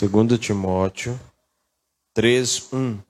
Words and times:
2 0.00 0.38
Timóteo 0.38 1.18
3, 2.14 2.72
1. 2.72 3.02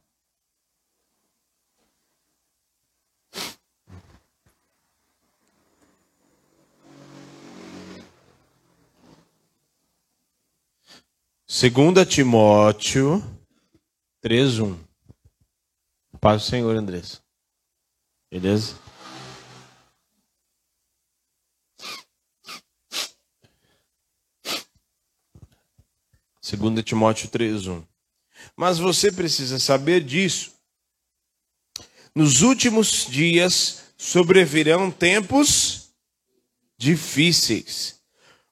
Segunda 11.47 12.07
Timóteo 12.07 13.23
3:1. 14.23 14.79
Paz 16.19 16.43
do 16.43 16.49
Senhor, 16.49 16.75
Andressa. 16.75 17.21
Beleza? 18.31 18.88
Segunda 26.49 26.83
Timóteo 26.83 27.29
3:1. 27.29 27.83
Mas 28.57 28.79
você 28.79 29.13
precisa 29.13 29.59
saber 29.59 30.01
disso. 30.03 30.53
Nos 32.15 32.41
últimos 32.41 33.07
dias 33.07 33.83
sobrevirão 33.99 34.91
tempos 34.91 35.91
difíceis. 36.79 38.01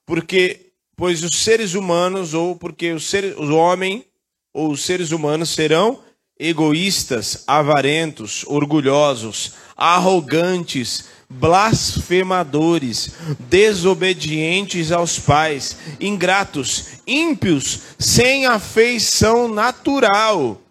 Porque 0.05 0.73
pois 0.95 1.23
os 1.23 1.37
seres 1.37 1.73
humanos, 1.73 2.35
ou 2.35 2.55
porque 2.55 2.91
os 2.91 3.09
seres, 3.09 3.35
o 3.35 3.55
homem 3.55 4.05
ou 4.53 4.69
os 4.69 4.83
seres 4.83 5.09
humanos 5.09 5.49
serão 5.49 6.03
egoístas, 6.37 7.45
avarentos, 7.47 8.43
orgulhosos, 8.45 9.53
arrogantes, 9.75 11.05
blasfemadores, 11.29 13.11
desobedientes 13.49 14.91
aos 14.91 15.19
pais, 15.19 15.77
ingratos, 15.99 17.01
ímpios, 17.05 17.81
sem 17.99 18.45
afeição 18.45 19.47
natural, 19.47 20.61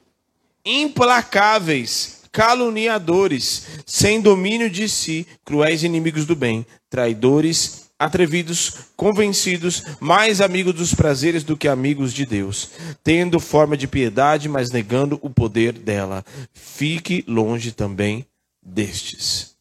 implacáveis, 0.65 2.23
caluniadores, 2.33 3.67
sem 3.87 4.21
domínio 4.21 4.69
de 4.71 4.89
si, 4.89 5.27
cruéis 5.45 5.83
inimigos 5.83 6.27
do 6.27 6.35
bem, 6.35 6.67
traidores, 6.89 7.87
atrevidos, 7.99 8.75
convencidos, 8.95 9.83
mais 10.01 10.41
amigos 10.41 10.75
dos 10.75 10.95
prazeres 10.95 11.43
do 11.45 11.57
que 11.57 11.69
amigos 11.69 12.13
de 12.13 12.27
Deus, 12.27 12.71
tendo 13.03 13.41
forma 13.41 13.77
de 13.77 13.87
piedade, 13.87 14.49
mas 14.49 14.71
negando 14.71 15.19
o 15.23 15.31
poder 15.31 15.73
dela. 15.73 16.25
Fique 16.53 17.25
longe 17.27 17.73
também 17.73 18.27
destes. 18.63 19.56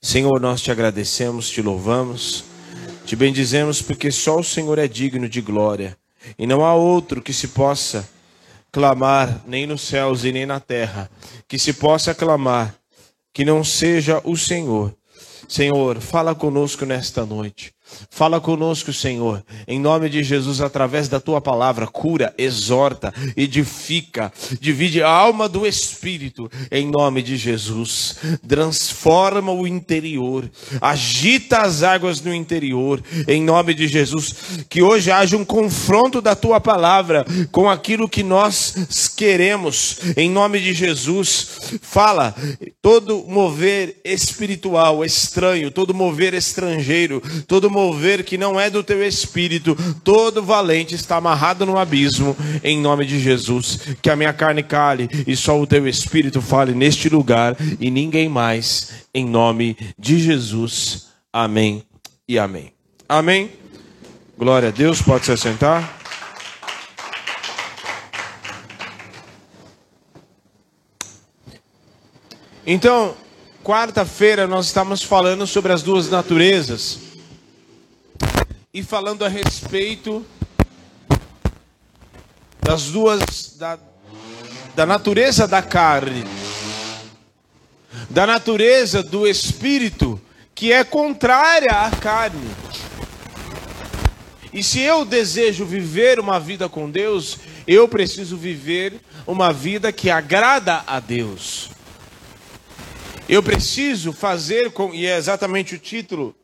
Senhor, 0.00 0.40
nós 0.40 0.60
te 0.60 0.70
agradecemos, 0.70 1.48
te 1.48 1.60
louvamos, 1.62 2.44
te 3.04 3.16
bendizemos, 3.16 3.82
porque 3.82 4.10
só 4.10 4.38
o 4.38 4.44
Senhor 4.44 4.78
é 4.78 4.86
digno 4.86 5.28
de 5.28 5.40
glória, 5.40 5.96
e 6.38 6.46
não 6.46 6.64
há 6.64 6.74
outro 6.74 7.22
que 7.22 7.32
se 7.32 7.48
possa 7.48 8.08
clamar, 8.70 9.42
nem 9.46 9.66
nos 9.66 9.82
céus 9.82 10.24
e 10.24 10.32
nem 10.32 10.44
na 10.44 10.60
terra, 10.60 11.10
que 11.48 11.58
se 11.58 11.72
possa 11.72 12.14
clamar, 12.14 12.74
que 13.32 13.44
não 13.44 13.64
seja 13.64 14.20
o 14.24 14.36
Senhor. 14.36 14.94
Senhor, 15.48 16.00
fala 16.00 16.34
conosco 16.34 16.84
nesta 16.84 17.24
noite. 17.24 17.75
Fala 18.10 18.40
conosco, 18.40 18.92
Senhor, 18.92 19.44
em 19.66 19.78
nome 19.78 20.08
de 20.08 20.22
Jesus, 20.22 20.60
através 20.60 21.08
da 21.08 21.20
tua 21.20 21.40
palavra, 21.40 21.86
cura, 21.86 22.34
exorta, 22.36 23.14
edifica, 23.36 24.32
divide 24.60 25.02
a 25.02 25.08
alma 25.08 25.48
do 25.48 25.64
espírito, 25.64 26.50
em 26.70 26.90
nome 26.90 27.22
de 27.22 27.36
Jesus. 27.36 28.16
Transforma 28.46 29.52
o 29.52 29.66
interior, 29.66 30.50
agita 30.80 31.58
as 31.58 31.84
águas 31.84 32.20
no 32.20 32.34
interior, 32.34 33.02
em 33.28 33.42
nome 33.42 33.72
de 33.72 33.86
Jesus. 33.86 34.34
Que 34.68 34.82
hoje 34.82 35.12
haja 35.12 35.36
um 35.36 35.44
confronto 35.44 36.20
da 36.20 36.34
tua 36.34 36.60
palavra 36.60 37.24
com 37.52 37.70
aquilo 37.70 38.08
que 38.08 38.22
nós 38.22 39.12
queremos, 39.16 39.98
em 40.16 40.28
nome 40.28 40.58
de 40.58 40.74
Jesus. 40.74 41.78
Fala, 41.80 42.34
todo 42.82 43.24
mover 43.28 44.00
espiritual 44.04 45.04
estranho, 45.04 45.70
todo 45.70 45.94
mover 45.94 46.34
estrangeiro, 46.34 47.22
todo 47.46 47.75
mover 47.76 48.24
que 48.24 48.38
não 48.38 48.58
é 48.58 48.70
do 48.70 48.82
teu 48.82 49.06
espírito, 49.06 49.76
todo 50.02 50.42
valente 50.42 50.94
está 50.94 51.16
amarrado 51.16 51.66
no 51.66 51.76
abismo, 51.76 52.34
em 52.64 52.80
nome 52.80 53.04
de 53.04 53.20
Jesus. 53.20 53.80
Que 54.00 54.08
a 54.08 54.16
minha 54.16 54.32
carne 54.32 54.62
cale 54.62 55.10
e 55.26 55.36
só 55.36 55.60
o 55.60 55.66
teu 55.66 55.86
espírito 55.86 56.40
fale 56.40 56.72
neste 56.72 57.10
lugar 57.10 57.54
e 57.78 57.90
ninguém 57.90 58.30
mais, 58.30 59.04
em 59.14 59.26
nome 59.26 59.76
de 59.98 60.18
Jesus. 60.18 61.08
Amém 61.30 61.84
e 62.26 62.38
amém. 62.38 62.72
Amém. 63.06 63.50
Glória 64.38 64.68
a 64.68 64.72
Deus, 64.72 65.02
pode 65.02 65.26
se 65.26 65.32
assentar. 65.32 65.98
Então, 72.66 73.14
quarta-feira 73.62 74.46
nós 74.46 74.66
estamos 74.66 75.02
falando 75.02 75.46
sobre 75.46 75.72
as 75.74 75.82
duas 75.82 76.08
naturezas 76.08 77.05
e 78.76 78.82
falando 78.82 79.24
a 79.24 79.28
respeito 79.28 80.22
das 82.60 82.88
duas 82.88 83.56
da, 83.56 83.78
da 84.74 84.84
natureza 84.84 85.48
da 85.48 85.62
carne, 85.62 86.22
da 88.10 88.26
natureza 88.26 89.02
do 89.02 89.26
espírito 89.26 90.20
que 90.54 90.74
é 90.74 90.84
contrária 90.84 91.70
à 91.70 91.90
carne. 91.90 92.50
E 94.52 94.62
se 94.62 94.80
eu 94.80 95.06
desejo 95.06 95.64
viver 95.64 96.20
uma 96.20 96.38
vida 96.38 96.68
com 96.68 96.90
Deus, 96.90 97.38
eu 97.66 97.88
preciso 97.88 98.36
viver 98.36 99.00
uma 99.26 99.54
vida 99.54 99.90
que 99.90 100.10
agrada 100.10 100.84
a 100.86 101.00
Deus. 101.00 101.70
Eu 103.26 103.42
preciso 103.42 104.12
fazer 104.12 104.70
com, 104.70 104.92
e 104.92 105.06
é 105.06 105.16
exatamente 105.16 105.74
o 105.74 105.78
título 105.78 106.36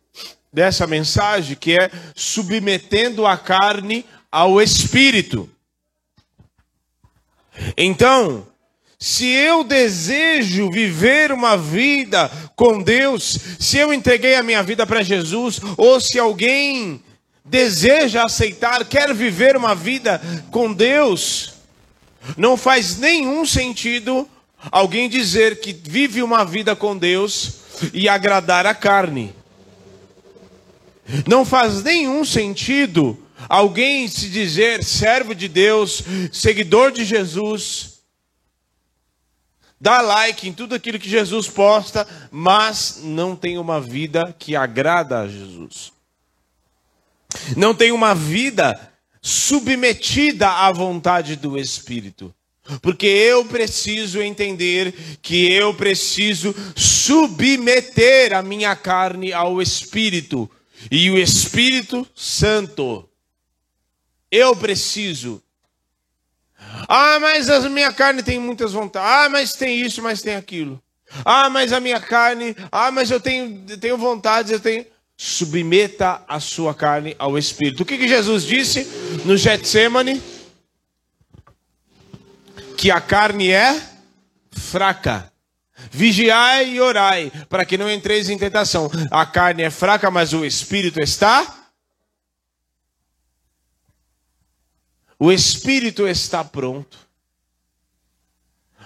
dessa 0.52 0.86
mensagem, 0.86 1.56
que 1.56 1.78
é 1.78 1.90
submetendo 2.14 3.26
a 3.26 3.36
carne 3.36 4.04
ao 4.30 4.60
espírito. 4.60 5.48
Então, 7.76 8.46
se 8.98 9.26
eu 9.26 9.64
desejo 9.64 10.70
viver 10.70 11.32
uma 11.32 11.56
vida 11.56 12.30
com 12.54 12.80
Deus, 12.80 13.38
se 13.58 13.76
eu 13.76 13.92
entreguei 13.92 14.36
a 14.36 14.42
minha 14.42 14.62
vida 14.62 14.86
para 14.86 15.02
Jesus, 15.02 15.60
ou 15.76 16.00
se 16.00 16.18
alguém 16.18 17.02
deseja 17.44 18.24
aceitar, 18.24 18.84
quer 18.84 19.12
viver 19.12 19.56
uma 19.56 19.74
vida 19.74 20.22
com 20.50 20.72
Deus, 20.72 21.54
não 22.36 22.56
faz 22.56 22.96
nenhum 22.98 23.44
sentido 23.44 24.28
alguém 24.70 25.08
dizer 25.08 25.60
que 25.60 25.72
vive 25.72 26.22
uma 26.22 26.44
vida 26.44 26.76
com 26.76 26.96
Deus 26.96 27.54
e 27.92 28.08
agradar 28.08 28.66
a 28.66 28.74
carne. 28.74 29.34
Não 31.26 31.44
faz 31.44 31.82
nenhum 31.82 32.24
sentido 32.24 33.18
alguém 33.48 34.08
se 34.08 34.28
dizer 34.28 34.84
servo 34.84 35.34
de 35.34 35.48
Deus, 35.48 36.02
seguidor 36.32 36.92
de 36.92 37.04
Jesus, 37.04 38.00
dá 39.80 40.00
like 40.00 40.48
em 40.48 40.52
tudo 40.52 40.74
aquilo 40.74 40.98
que 40.98 41.10
Jesus 41.10 41.48
posta, 41.48 42.06
mas 42.30 43.00
não 43.02 43.34
tem 43.34 43.58
uma 43.58 43.80
vida 43.80 44.34
que 44.38 44.54
agrada 44.54 45.20
a 45.20 45.28
Jesus. 45.28 45.92
Não 47.56 47.74
tem 47.74 47.90
uma 47.90 48.14
vida 48.14 48.78
submetida 49.20 50.48
à 50.48 50.70
vontade 50.72 51.36
do 51.36 51.58
Espírito. 51.58 52.34
Porque 52.80 53.06
eu 53.06 53.44
preciso 53.44 54.22
entender 54.22 54.94
que 55.20 55.50
eu 55.50 55.74
preciso 55.74 56.54
submeter 56.76 58.32
a 58.32 58.42
minha 58.42 58.76
carne 58.76 59.32
ao 59.32 59.60
Espírito 59.60 60.48
e 60.90 61.10
o 61.10 61.18
Espírito 61.18 62.06
Santo. 62.14 63.08
Eu 64.30 64.56
preciso. 64.56 65.42
Ah, 66.88 67.18
mas 67.20 67.50
a 67.50 67.68
minha 67.68 67.92
carne 67.92 68.22
tem 68.22 68.38
muitas 68.38 68.72
vontades. 68.72 69.08
Ah, 69.08 69.28
mas 69.28 69.54
tem 69.54 69.80
isso, 69.80 70.02
mas 70.02 70.22
tem 70.22 70.36
aquilo. 70.36 70.82
Ah, 71.24 71.50
mas 71.50 71.72
a 71.72 71.80
minha 71.80 72.00
carne. 72.00 72.56
Ah, 72.70 72.90
mas 72.90 73.10
eu 73.10 73.20
tenho, 73.20 73.64
tenho 73.78 73.98
vontades, 73.98 74.50
eu 74.50 74.60
tenho. 74.60 74.86
Submeta 75.16 76.22
a 76.26 76.40
sua 76.40 76.74
carne 76.74 77.14
ao 77.18 77.38
Espírito. 77.38 77.82
O 77.82 77.86
que, 77.86 77.98
que 77.98 78.08
Jesus 78.08 78.44
disse 78.44 78.86
no 79.24 79.36
Getsemane? 79.36 80.20
Que 82.76 82.90
a 82.90 83.00
carne 83.00 83.50
é 83.50 83.80
fraca. 84.50 85.31
Vigiai 85.90 86.74
e 86.74 86.80
orai, 86.80 87.32
para 87.48 87.64
que 87.64 87.76
não 87.76 87.90
entreis 87.90 88.28
em 88.28 88.38
tentação. 88.38 88.90
A 89.10 89.26
carne 89.26 89.62
é 89.62 89.70
fraca, 89.70 90.10
mas 90.10 90.32
o 90.32 90.44
espírito 90.44 91.00
está. 91.00 91.70
O 95.18 95.30
espírito 95.30 96.06
está 96.06 96.44
pronto. 96.44 96.98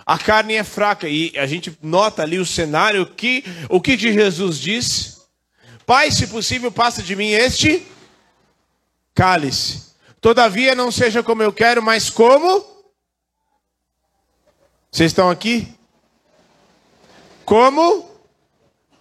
A 0.04 0.19
carne 0.19 0.54
é 0.54 0.62
fraca 0.62 1.08
e 1.08 1.32
a 1.37 1.46
gente 1.46 1.76
nota 1.82 2.22
ali 2.22 2.38
o 2.38 2.46
cenário 2.46 3.06
que 3.06 3.43
o 3.69 3.81
que 3.81 3.98
Jesus 3.98 4.60
disse: 4.60 5.16
Pai, 5.84 6.12
se 6.12 6.28
possível, 6.28 6.70
passa 6.70 7.02
de 7.02 7.16
mim 7.16 7.31
este 7.31 7.84
cálice. 9.14 9.87
Todavia 10.20 10.75
não 10.75 10.93
seja 10.93 11.22
como 11.22 11.43
eu 11.43 11.52
quero, 11.52 11.82
mas 11.82 12.10
como? 12.10 12.64
Vocês 14.90 15.10
estão 15.10 15.28
aqui? 15.28 15.75
Como? 17.46 18.10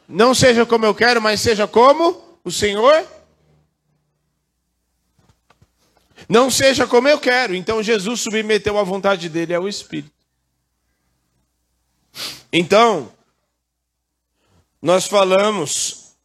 Não 0.08 0.36
seja 0.36 0.68
como 0.68 0.86
eu 0.86 0.94
quero, 0.94 1.20
mas 1.20 1.42
seja 1.42 1.68
como 1.68 2.40
o 2.44 2.52
Senhor? 2.52 3.06
Não 6.30 6.52
seja 6.52 6.86
como 6.86 7.08
eu 7.08 7.20
quero. 7.20 7.56
Então 7.56 7.82
Jesus 7.82 8.22
submeteu 8.22 8.78
a 8.78 8.84
vontade 8.84 9.28
dele 9.30 9.56
ao 9.56 9.68
Espírito. 9.68 10.14
Então, 12.54 13.12
nós 14.80 15.08
falamos 15.08 16.16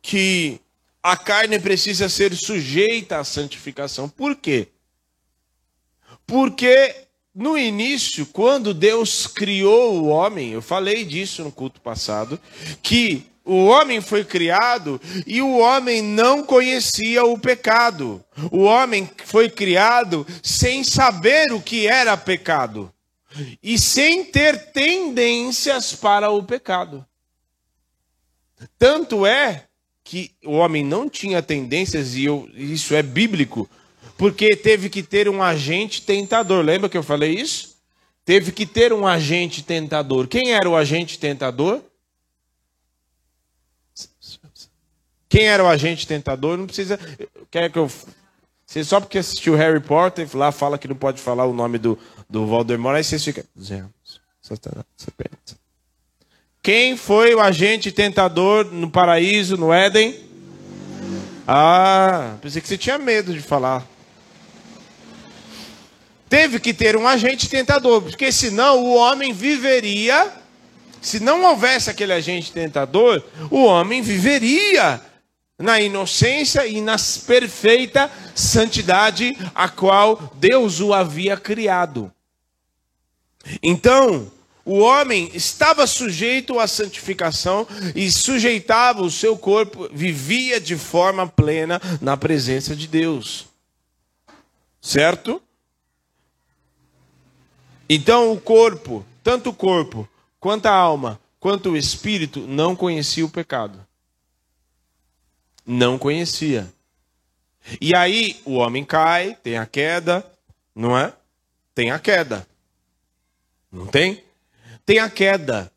que 0.00 0.60
a 1.02 1.16
carne 1.16 1.58
precisa 1.58 2.08
ser 2.08 2.34
sujeita 2.36 3.18
à 3.18 3.24
santificação. 3.24 4.08
Por 4.08 4.36
quê? 4.36 4.68
Porque 6.24 7.08
no 7.34 7.56
início, 7.56 8.26
quando 8.26 8.74
Deus 8.74 9.26
criou 9.26 9.94
o 9.94 10.06
homem, 10.06 10.50
eu 10.50 10.62
falei 10.62 11.04
disso 11.04 11.42
no 11.42 11.50
culto 11.50 11.80
passado, 11.80 12.38
que 12.82 13.26
o 13.44 13.64
homem 13.64 14.00
foi 14.00 14.24
criado 14.24 15.00
e 15.26 15.42
o 15.42 15.58
homem 15.58 16.02
não 16.02 16.44
conhecia 16.44 17.24
o 17.24 17.38
pecado. 17.38 18.22
O 18.50 18.62
homem 18.62 19.10
foi 19.24 19.50
criado 19.50 20.26
sem 20.42 20.84
saber 20.84 21.52
o 21.52 21.60
que 21.60 21.86
era 21.86 22.16
pecado 22.16 22.92
e 23.62 23.78
sem 23.78 24.24
ter 24.24 24.70
tendências 24.72 25.94
para 25.94 26.30
o 26.30 26.42
pecado. 26.42 27.04
Tanto 28.78 29.26
é 29.26 29.64
que 30.04 30.32
o 30.44 30.52
homem 30.52 30.84
não 30.84 31.08
tinha 31.08 31.42
tendências, 31.42 32.14
e 32.14 32.24
eu, 32.24 32.48
isso 32.54 32.94
é 32.94 33.02
bíblico, 33.02 33.68
porque 34.22 34.54
teve 34.54 34.88
que 34.88 35.02
ter 35.02 35.28
um 35.28 35.42
agente 35.42 36.00
tentador. 36.00 36.64
Lembra 36.64 36.88
que 36.88 36.96
eu 36.96 37.02
falei 37.02 37.34
isso? 37.34 37.74
Teve 38.24 38.52
que 38.52 38.64
ter 38.64 38.92
um 38.92 39.04
agente 39.04 39.64
tentador. 39.64 40.28
Quem 40.28 40.52
era 40.52 40.70
o 40.70 40.76
agente 40.76 41.18
tentador? 41.18 41.82
Quem 45.28 45.48
era 45.48 45.64
o 45.64 45.66
agente 45.66 46.06
tentador? 46.06 46.56
Não 46.56 46.66
precisa. 46.66 47.00
Quer 47.50 47.68
que 47.68 47.76
eu. 47.76 47.90
Você 48.64 48.84
só 48.84 49.00
porque 49.00 49.18
assistiu 49.18 49.56
Harry 49.56 49.80
Potter, 49.80 50.28
lá 50.34 50.52
fala 50.52 50.78
que 50.78 50.86
não 50.86 50.94
pode 50.94 51.20
falar 51.20 51.46
o 51.46 51.52
nome 51.52 51.76
do, 51.76 51.98
do 52.30 52.46
Voldemort, 52.46 52.94
aí 52.94 53.02
vocês 53.02 53.24
ficam. 53.24 53.42
Quem 56.62 56.96
foi 56.96 57.34
o 57.34 57.40
agente 57.40 57.90
tentador 57.90 58.66
no 58.66 58.88
paraíso, 58.88 59.56
no 59.56 59.72
Éden? 59.72 60.16
Ah, 61.44 62.36
pensei 62.40 62.62
que 62.62 62.68
você 62.68 62.78
tinha 62.78 62.98
medo 62.98 63.34
de 63.34 63.40
falar. 63.40 63.90
Teve 66.32 66.58
que 66.58 66.72
ter 66.72 66.96
um 66.96 67.06
agente 67.06 67.46
tentador, 67.46 68.00
porque 68.00 68.32
senão 68.32 68.82
o 68.82 68.94
homem 68.94 69.34
viveria. 69.34 70.32
Se 70.98 71.20
não 71.20 71.44
houvesse 71.44 71.90
aquele 71.90 72.14
agente 72.14 72.50
tentador, 72.50 73.22
o 73.50 73.62
homem 73.64 74.00
viveria 74.00 74.98
na 75.58 75.78
inocência 75.78 76.66
e 76.66 76.80
na 76.80 76.96
perfeita 77.26 78.10
santidade 78.34 79.36
a 79.54 79.68
qual 79.68 80.32
Deus 80.36 80.80
o 80.80 80.94
havia 80.94 81.36
criado. 81.36 82.10
Então, 83.62 84.32
o 84.64 84.78
homem 84.78 85.30
estava 85.34 85.86
sujeito 85.86 86.58
à 86.58 86.66
santificação 86.66 87.68
e 87.94 88.10
sujeitava 88.10 89.02
o 89.02 89.10
seu 89.10 89.36
corpo, 89.36 89.86
vivia 89.92 90.58
de 90.58 90.78
forma 90.78 91.26
plena 91.26 91.78
na 92.00 92.16
presença 92.16 92.74
de 92.74 92.88
Deus. 92.88 93.48
Certo? 94.80 95.42
Então 97.94 98.32
o 98.32 98.40
corpo, 98.40 99.04
tanto 99.22 99.50
o 99.50 99.54
corpo, 99.54 100.08
quanto 100.40 100.64
a 100.64 100.72
alma, 100.72 101.20
quanto 101.38 101.72
o 101.72 101.76
espírito, 101.76 102.40
não 102.40 102.74
conhecia 102.74 103.22
o 103.22 103.28
pecado. 103.28 103.78
Não 105.66 105.98
conhecia. 105.98 106.72
E 107.78 107.94
aí 107.94 108.40
o 108.46 108.54
homem 108.54 108.82
cai, 108.82 109.36
tem 109.42 109.58
a 109.58 109.66
queda, 109.66 110.26
não 110.74 110.96
é? 110.96 111.12
Tem 111.74 111.90
a 111.90 111.98
queda. 111.98 112.46
Não 113.70 113.86
tem? 113.86 114.24
tem 114.86 114.98
a 114.98 115.10
queda. 115.10 115.70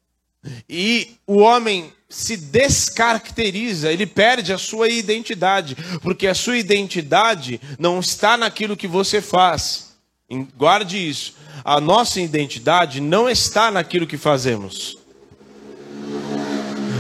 E 0.70 1.18
o 1.28 1.40
homem 1.40 1.92
se 2.08 2.38
descaracteriza, 2.38 3.92
ele 3.92 4.06
perde 4.06 4.54
a 4.54 4.58
sua 4.58 4.88
identidade, 4.88 5.76
porque 6.02 6.28
a 6.28 6.34
sua 6.34 6.58
identidade 6.58 7.60
não 7.78 8.00
está 8.00 8.38
naquilo 8.38 8.78
que 8.78 8.88
você 8.88 9.22
faz. 9.22 9.85
Guarde 10.56 10.98
isso. 10.98 11.36
A 11.64 11.80
nossa 11.80 12.20
identidade 12.20 13.00
não 13.00 13.30
está 13.30 13.70
naquilo 13.70 14.08
que 14.08 14.18
fazemos. 14.18 14.98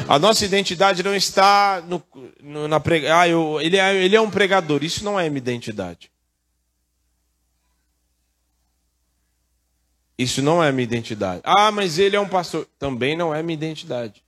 A 0.08 0.20
nossa 0.20 0.46
identidade 0.46 1.02
não 1.02 1.16
está 1.16 1.84
no, 1.88 2.04
no, 2.42 2.68
na 2.68 2.80
prega... 2.80 3.20
ah, 3.20 3.28
ele, 3.28 3.78
é, 3.78 3.96
ele 4.04 4.16
é 4.16 4.22
um 4.22 4.30
pregador. 4.30 4.84
Isso 4.84 5.04
não 5.04 5.20
é 5.20 5.28
minha 5.28 5.40
identidade. 5.40 6.12
Isso 10.18 10.42
não 10.42 10.64
é 10.64 10.72
minha 10.72 10.84
identidade. 10.84 11.42
Ah, 11.44 11.72
mas 11.72 11.98
ele 11.98 12.16
é 12.16 12.20
um 12.20 12.30
pastor. 12.30 12.68
Também 12.78 13.18
não 13.18 13.34
é 13.34 13.42
minha 13.42 13.56
identidade. 13.56 14.24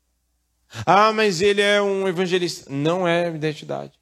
Ah, 0.85 1.13
mas 1.13 1.41
ele 1.41 1.61
é 1.61 1.79
um 1.79 2.07
evangelista. 2.07 2.69
Não 2.69 3.07
é 3.07 3.25
minha 3.25 3.37
identidade. 3.37 3.93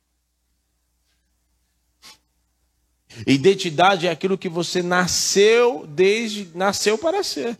Identidade 3.26 4.08
é 4.08 4.12
aquilo 4.12 4.38
que 4.38 4.50
você 4.50 4.82
nasceu 4.82 5.86
desde 5.88 6.50
nasceu 6.54 6.98
para 6.98 7.24
ser. 7.24 7.58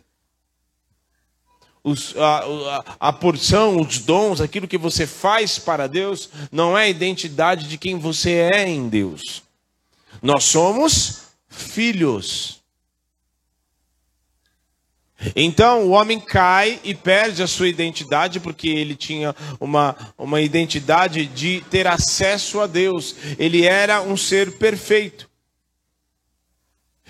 Os, 1.82 2.16
a, 2.16 2.38
a, 2.38 2.84
a, 3.08 3.12
porção, 3.12 3.80
os 3.80 3.98
dons, 3.98 4.40
aquilo 4.40 4.66
que 4.66 4.76
você 4.76 5.06
faz 5.06 5.56
para 5.56 5.86
Deus, 5.86 6.28
não 6.50 6.76
é 6.76 6.84
a 6.84 6.88
identidade 6.88 7.68
de 7.68 7.78
quem 7.78 7.96
você 7.96 8.50
é 8.52 8.68
em 8.68 8.88
Deus. 8.88 9.44
Nós 10.20 10.44
somos 10.44 11.26
filhos. 11.48 12.60
Então 15.34 15.84
o 15.84 15.90
homem 15.90 16.20
cai 16.20 16.80
e 16.84 16.94
perde 16.94 17.42
a 17.42 17.46
sua 17.46 17.68
identidade, 17.68 18.40
porque 18.40 18.68
ele 18.68 18.94
tinha 18.94 19.34
uma, 19.60 19.96
uma 20.18 20.40
identidade 20.40 21.24
de 21.26 21.64
ter 21.70 21.86
acesso 21.86 22.60
a 22.60 22.66
Deus. 22.66 23.14
Ele 23.38 23.64
era 23.64 24.02
um 24.02 24.16
ser 24.16 24.58
perfeito. 24.58 25.30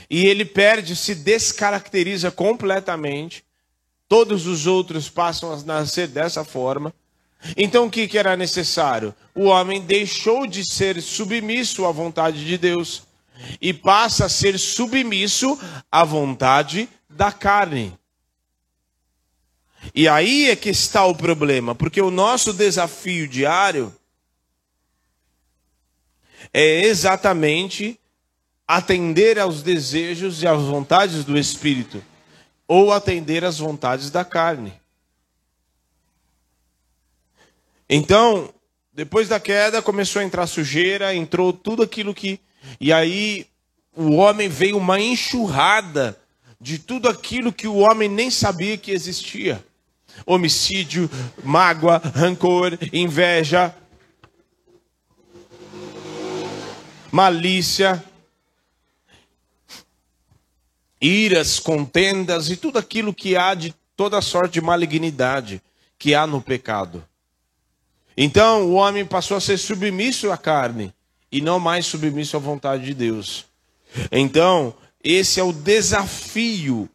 E 0.09 0.27
ele 0.27 0.45
perde, 0.45 0.95
se 0.95 1.15
descaracteriza 1.15 2.31
completamente. 2.31 3.45
Todos 4.09 4.47
os 4.47 4.67
outros 4.67 5.09
passam 5.09 5.53
a 5.53 5.57
nascer 5.63 6.09
dessa 6.09 6.45
forma. 6.45 6.95
Então 7.57 7.87
o 7.87 7.91
que, 7.91 8.09
que 8.09 8.19
era 8.19 8.37
necessário? 8.37 9.15
O 9.35 9.45
homem 9.45 9.81
deixou 9.81 10.47
de 10.47 10.65
ser 10.65 11.01
submisso 11.03 11.85
à 11.85 11.93
vontade 11.93 12.45
de 12.45 12.57
Deus 12.57 13.03
e 13.61 13.73
passa 13.73 14.27
a 14.27 14.29
ser 14.29 14.59
submisso 14.59 15.59
à 15.91 16.05
vontade 16.05 16.89
da 17.09 17.31
carne. 17.31 17.97
E 19.95 20.09
aí 20.09 20.51
é 20.51 20.57
que 20.57 20.71
está 20.71 21.05
o 21.05 21.15
problema, 21.15 21.75
porque 21.75 22.01
o 22.01 22.11
nosso 22.11 22.53
desafio 22.53 23.29
diário 23.29 23.95
é 26.53 26.85
exatamente 26.85 27.99
atender 28.67 29.39
aos 29.39 29.63
desejos 29.63 30.43
e 30.43 30.47
às 30.47 30.63
vontades 30.63 31.25
do 31.25 31.39
espírito, 31.39 32.03
ou 32.67 32.93
atender 32.93 33.45
às 33.45 33.59
vontades 33.59 34.11
da 34.11 34.25
carne. 34.25 34.73
Então, 37.89 38.53
depois 38.93 39.29
da 39.29 39.39
queda, 39.39 39.81
começou 39.81 40.21
a 40.21 40.25
entrar 40.25 40.47
sujeira, 40.47 41.15
entrou 41.15 41.53
tudo 41.53 41.83
aquilo 41.83 42.13
que. 42.13 42.41
E 42.81 42.93
aí 42.93 43.47
o 43.95 44.17
homem 44.17 44.49
veio 44.49 44.77
uma 44.77 44.99
enxurrada 45.01 46.19
de 46.61 46.79
tudo 46.79 47.09
aquilo 47.09 47.53
que 47.53 47.69
o 47.69 47.77
homem 47.77 48.09
nem 48.09 48.31
sabia 48.31 48.77
que 48.77 48.91
existia: 48.91 49.65
homicídio, 50.25 51.09
mágoa, 51.45 51.99
rancor, 51.99 52.77
inveja, 52.93 53.73
malícia, 57.13 58.03
iras, 61.01 61.59
contendas 61.59 62.51
e 62.51 62.57
tudo 62.57 62.79
aquilo 62.79 63.15
que 63.15 63.37
há 63.37 63.55
de 63.55 63.75
toda 63.97 64.21
sorte 64.21 64.55
de 64.55 64.61
malignidade 64.61 65.63
que 65.99 66.15
há 66.15 66.27
no 66.27 66.41
pecado. 66.41 67.05
Então 68.17 68.67
o 68.67 68.75
homem 68.75 69.05
passou 69.05 69.37
a 69.37 69.41
ser 69.41 69.59
submisso 69.59 70.31
à 70.31 70.37
carne 70.37 70.93
e 71.31 71.41
não 71.41 71.59
mais 71.59 71.87
submisso 71.87 72.37
à 72.37 72.41
vontade 72.41 72.85
de 72.85 72.95
Deus. 72.95 73.47
Então, 74.11 74.75
esse 75.03 75.41
é 75.41 75.43
o 75.43 75.53
desafio 75.53 76.89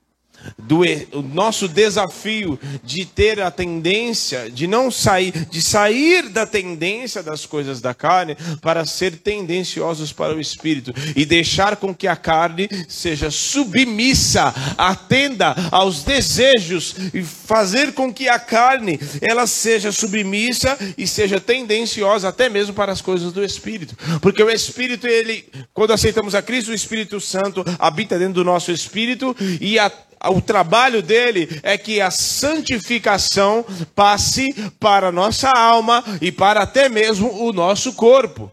do 0.57 0.81
o 1.13 1.21
nosso 1.21 1.67
desafio 1.67 2.59
de 2.83 3.05
ter 3.05 3.39
a 3.39 3.51
tendência 3.51 4.49
de 4.49 4.67
não 4.67 4.89
sair, 4.89 5.31
de 5.49 5.61
sair 5.61 6.29
da 6.29 6.45
tendência 6.45 7.21
das 7.21 7.45
coisas 7.45 7.81
da 7.81 7.93
carne 7.93 8.35
para 8.61 8.85
ser 8.85 9.17
tendenciosos 9.17 10.11
para 10.11 10.35
o 10.35 10.39
espírito 10.39 10.93
e 11.15 11.25
deixar 11.25 11.75
com 11.75 11.93
que 11.93 12.07
a 12.07 12.15
carne 12.15 12.67
seja 12.87 13.29
submissa, 13.29 14.53
atenda 14.77 15.55
aos 15.71 16.03
desejos 16.03 16.95
e 17.13 17.21
fazer 17.21 17.93
com 17.93 18.13
que 18.13 18.27
a 18.27 18.39
carne 18.39 18.99
ela 19.21 19.45
seja 19.45 19.91
submissa 19.91 20.77
e 20.97 21.05
seja 21.05 21.39
tendenciosa 21.39 22.29
até 22.29 22.49
mesmo 22.49 22.73
para 22.73 22.91
as 22.91 23.01
coisas 23.01 23.31
do 23.31 23.43
espírito. 23.43 23.95
Porque 24.19 24.43
o 24.43 24.49
espírito 24.49 25.07
ele, 25.07 25.45
quando 25.73 25.91
aceitamos 25.91 26.33
a 26.33 26.41
Cristo, 26.41 26.71
o 26.71 26.75
Espírito 26.75 27.19
Santo 27.19 27.63
habita 27.77 28.17
dentro 28.17 28.35
do 28.35 28.43
nosso 28.43 28.71
espírito 28.71 29.35
e 29.59 29.77
a 29.77 29.91
o 30.29 30.41
trabalho 30.41 31.01
dele 31.01 31.59
é 31.63 31.77
que 31.77 31.99
a 31.99 32.11
santificação 32.11 33.65
passe 33.95 34.53
para 34.79 35.07
a 35.07 35.11
nossa 35.11 35.49
alma 35.49 36.03
e 36.21 36.31
para 36.31 36.61
até 36.61 36.87
mesmo 36.87 37.43
o 37.43 37.51
nosso 37.51 37.93
corpo. 37.93 38.51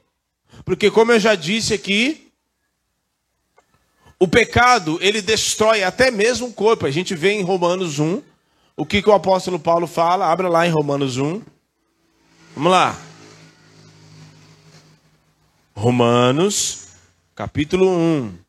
Porque, 0.64 0.90
como 0.90 1.12
eu 1.12 1.20
já 1.20 1.34
disse 1.34 1.74
aqui, 1.74 2.30
o 4.18 4.26
pecado, 4.26 4.98
ele 5.00 5.22
destrói 5.22 5.84
até 5.84 6.10
mesmo 6.10 6.48
o 6.48 6.52
corpo. 6.52 6.86
A 6.86 6.90
gente 6.90 7.14
vê 7.14 7.32
em 7.32 7.42
Romanos 7.42 7.98
1, 7.98 8.22
o 8.76 8.86
que, 8.86 9.02
que 9.02 9.08
o 9.08 9.14
apóstolo 9.14 9.58
Paulo 9.58 9.86
fala. 9.86 10.30
Abra 10.30 10.48
lá 10.48 10.66
em 10.66 10.70
Romanos 10.70 11.18
1. 11.18 11.42
Vamos 12.54 12.72
lá. 12.72 12.98
Romanos, 15.74 16.88
capítulo 17.34 17.88
1. 17.88 18.47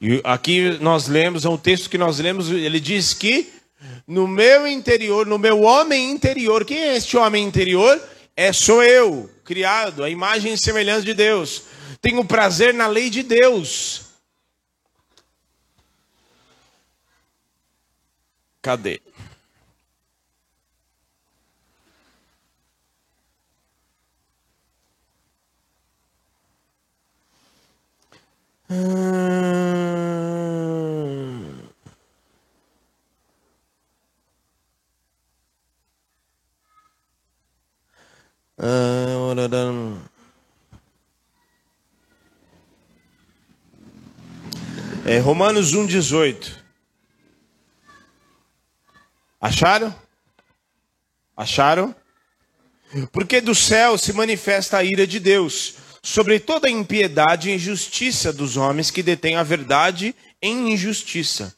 E 0.00 0.20
aqui 0.22 0.78
nós 0.80 1.08
lemos, 1.08 1.44
é 1.44 1.48
um 1.48 1.56
texto 1.56 1.90
que 1.90 1.98
nós 1.98 2.18
lemos, 2.18 2.50
ele 2.50 2.78
diz 2.78 3.12
que 3.14 3.52
no 4.06 4.26
meu 4.26 4.66
interior, 4.66 5.26
no 5.26 5.38
meu 5.38 5.62
homem 5.62 6.10
interior, 6.10 6.64
quem 6.64 6.78
é 6.78 6.96
este 6.96 7.16
homem 7.16 7.44
interior? 7.44 8.00
É 8.36 8.52
sou 8.52 8.82
eu, 8.82 9.28
criado 9.44 10.04
à 10.04 10.10
imagem 10.10 10.52
e 10.52 10.58
semelhança 10.58 11.02
de 11.02 11.14
Deus. 11.14 11.64
Tenho 12.00 12.24
prazer 12.24 12.72
na 12.72 12.86
lei 12.86 13.10
de 13.10 13.22
Deus. 13.22 14.02
Cadê? 18.62 19.00
É 45.06 45.18
Romanos 45.20 45.72
1,18. 45.72 46.54
Acharam? 49.40 49.94
Acharam? 51.34 51.96
Porque 53.12 53.40
do 53.40 53.54
céu 53.54 53.96
se 53.96 54.12
manifesta 54.12 54.76
a 54.76 54.84
ira 54.84 55.06
de 55.06 55.18
Deus 55.18 55.77
sobre 56.08 56.40
toda 56.40 56.68
a 56.68 56.70
impiedade 56.70 57.50
e 57.50 57.54
injustiça 57.54 58.32
dos 58.32 58.56
homens 58.56 58.90
que 58.90 59.02
detêm 59.02 59.36
a 59.36 59.42
verdade 59.42 60.16
em 60.40 60.72
injustiça. 60.72 61.54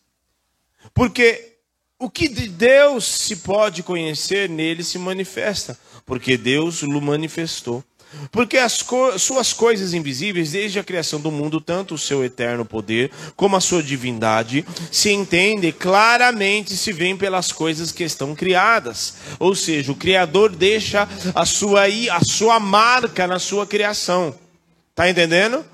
Porque 0.93 1.53
o 1.97 2.11
que 2.11 2.27
de 2.27 2.49
Deus 2.49 3.05
se 3.05 3.37
pode 3.37 3.85
conhecer 3.85 4.49
nele 4.49 4.83
se 4.83 4.99
manifesta, 4.99 5.79
porque 6.05 6.37
Deus 6.37 6.83
o 6.83 7.01
manifestou. 7.01 7.85
Porque 8.31 8.57
as 8.57 8.83
co 8.83 9.19
suas 9.19 9.53
coisas 9.53 9.95
invisíveis, 9.95 10.53
desde 10.53 10.79
a 10.79 10.85
criação 10.85 11.21
do 11.21 11.31
mundo, 11.31 11.61
tanto 11.61 11.95
o 11.95 11.99
seu 11.99 12.25
eterno 12.25 12.65
poder 12.65 13.11
como 13.37 13.57
a 13.57 13.61
sua 13.61 13.83
divindade, 13.83 14.65
se 14.91 15.11
entende 15.11 15.73
claramente 15.73 16.77
se 16.77 16.93
vêem 16.93 17.17
pelas 17.17 17.53
coisas 17.53 17.93
que 17.93 18.05
estão 18.05 18.35
criadas. 18.35 19.15
Ou 19.39 19.55
seja, 19.55 19.93
o 19.93 19.97
Criador 19.97 20.55
deixa 20.55 21.09
a 21.35 21.45
sua, 21.47 21.85
a 21.85 22.25
sua 22.25 22.59
marca 22.59 23.27
na 23.27 23.39
sua 23.39 23.67
criação. 23.67 24.35
Está 24.91 25.09
entendendo? 25.09 25.65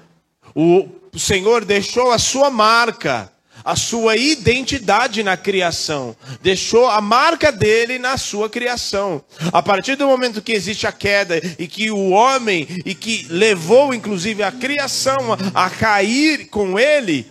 O 0.54 0.88
Senhor 1.16 1.64
deixou 1.64 2.12
a 2.12 2.18
sua 2.18 2.50
marca 2.50 3.32
a 3.66 3.75
sua 3.75 4.16
identidade 4.16 5.25
na 5.25 5.37
criação, 5.37 6.16
deixou 6.40 6.87
a 6.88 7.00
marca 7.00 7.50
dele 7.50 7.99
na 7.99 8.16
sua 8.16 8.49
criação. 8.49 9.25
A 9.52 9.61
partir 9.61 9.96
do 9.96 10.06
momento 10.06 10.40
que 10.40 10.52
existe 10.52 10.87
a 10.87 10.92
queda 10.92 11.40
e 11.58 11.66
que 11.66 11.90
o 11.90 12.11
homem 12.11 12.68
e 12.87 12.94
que 12.94 13.26
levou 13.28 13.92
inclusive 13.92 14.44
a 14.44 14.52
criação 14.52 15.16
a 15.52 15.68
cair 15.68 16.46
com 16.46 16.78
ele, 16.78 17.26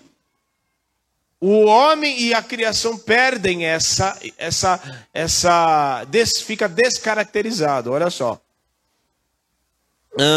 o 1.40 1.64
homem 1.64 2.20
e 2.20 2.34
a 2.34 2.44
criação 2.44 2.98
perdem 2.98 3.66
essa 3.66 4.20
essa 4.38 4.82
essa 5.14 6.04
des, 6.10 6.42
fica 6.42 6.68
descaracterizado. 6.68 7.94
Olha 7.94 8.10
só. 8.10 8.45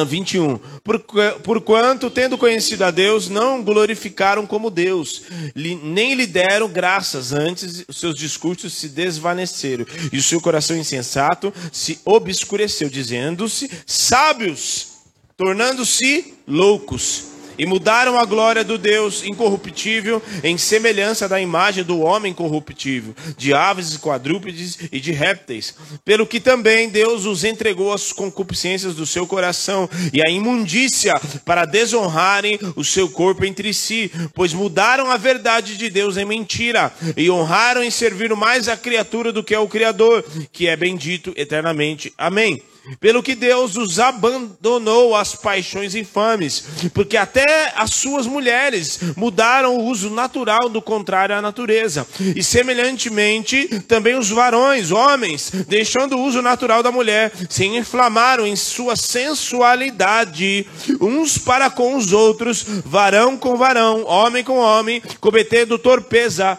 21. 0.06 0.58
Por, 0.82 1.00
porquanto, 1.42 2.10
tendo 2.10 2.36
conhecido 2.36 2.84
a 2.84 2.90
Deus, 2.90 3.28
não 3.28 3.62
glorificaram 3.62 4.46
como 4.46 4.70
Deus, 4.70 5.22
nem 5.54 6.14
lhe 6.14 6.26
deram 6.26 6.68
graças, 6.68 7.32
antes 7.32 7.84
os 7.88 7.98
seus 7.98 8.14
discursos 8.14 8.74
se 8.74 8.88
desvaneceram, 8.88 9.86
e 10.12 10.18
o 10.18 10.22
seu 10.22 10.40
coração 10.40 10.76
insensato 10.76 11.52
se 11.72 12.00
obscureceu, 12.04 12.88
dizendo-se 12.88 13.70
sábios, 13.86 14.88
tornando-se 15.36 16.34
loucos 16.46 17.27
e 17.58 17.66
mudaram 17.66 18.18
a 18.18 18.24
glória 18.24 18.62
do 18.62 18.78
Deus 18.78 19.24
incorruptível 19.24 20.22
em 20.44 20.56
semelhança 20.56 21.28
da 21.28 21.40
imagem 21.40 21.82
do 21.82 22.00
homem 22.00 22.32
corruptível, 22.32 23.14
de 23.36 23.52
aves 23.52 23.94
e 23.94 23.98
quadrúpedes 23.98 24.78
e 24.92 25.00
de 25.00 25.12
répteis. 25.12 25.74
Pelo 26.04 26.26
que 26.26 26.40
também 26.40 26.88
Deus 26.88 27.24
os 27.24 27.44
entregou 27.44 27.92
às 27.92 28.12
concupiscências 28.12 28.94
do 28.94 29.06
seu 29.06 29.26
coração 29.26 29.88
e 30.12 30.22
à 30.22 30.30
imundícia 30.30 31.14
para 31.44 31.64
desonrarem 31.64 32.58
o 32.76 32.84
seu 32.84 33.08
corpo 33.08 33.44
entre 33.44 33.74
si, 33.74 34.10
pois 34.34 34.52
mudaram 34.52 35.10
a 35.10 35.16
verdade 35.16 35.76
de 35.76 35.90
Deus 35.90 36.16
em 36.16 36.24
mentira 36.24 36.92
e 37.16 37.30
honraram 37.30 37.82
e 37.82 37.90
serviram 37.90 38.36
mais 38.36 38.68
a 38.68 38.76
criatura 38.76 39.32
do 39.32 39.42
que 39.42 39.54
ao 39.54 39.68
Criador, 39.68 40.24
que 40.52 40.68
é 40.68 40.76
bendito 40.76 41.32
eternamente. 41.36 42.12
Amém. 42.16 42.62
Pelo 43.00 43.22
que 43.22 43.34
Deus 43.34 43.76
os 43.76 43.98
abandonou 43.98 45.14
às 45.14 45.34
paixões 45.34 45.94
infames, 45.94 46.64
porque 46.94 47.16
até 47.16 47.72
as 47.76 47.90
suas 47.90 48.26
mulheres 48.26 48.98
mudaram 49.16 49.76
o 49.76 49.84
uso 49.84 50.10
natural 50.10 50.68
do 50.68 50.80
contrário 50.80 51.34
à 51.34 51.42
natureza. 51.42 52.06
E 52.34 52.42
semelhantemente, 52.42 53.80
também 53.82 54.16
os 54.16 54.30
varões, 54.30 54.90
homens, 54.90 55.50
deixando 55.66 56.16
o 56.16 56.22
uso 56.22 56.40
natural 56.40 56.82
da 56.82 56.90
mulher, 56.90 57.32
se 57.48 57.66
inflamaram 57.66 58.46
em 58.46 58.56
sua 58.56 58.96
sensualidade, 58.96 60.66
uns 61.00 61.38
para 61.38 61.70
com 61.70 61.94
os 61.96 62.12
outros, 62.12 62.64
varão 62.84 63.36
com 63.36 63.56
varão, 63.56 64.04
homem 64.04 64.42
com 64.42 64.58
homem, 64.58 65.02
cometendo 65.20 65.78
torpeza, 65.78 66.58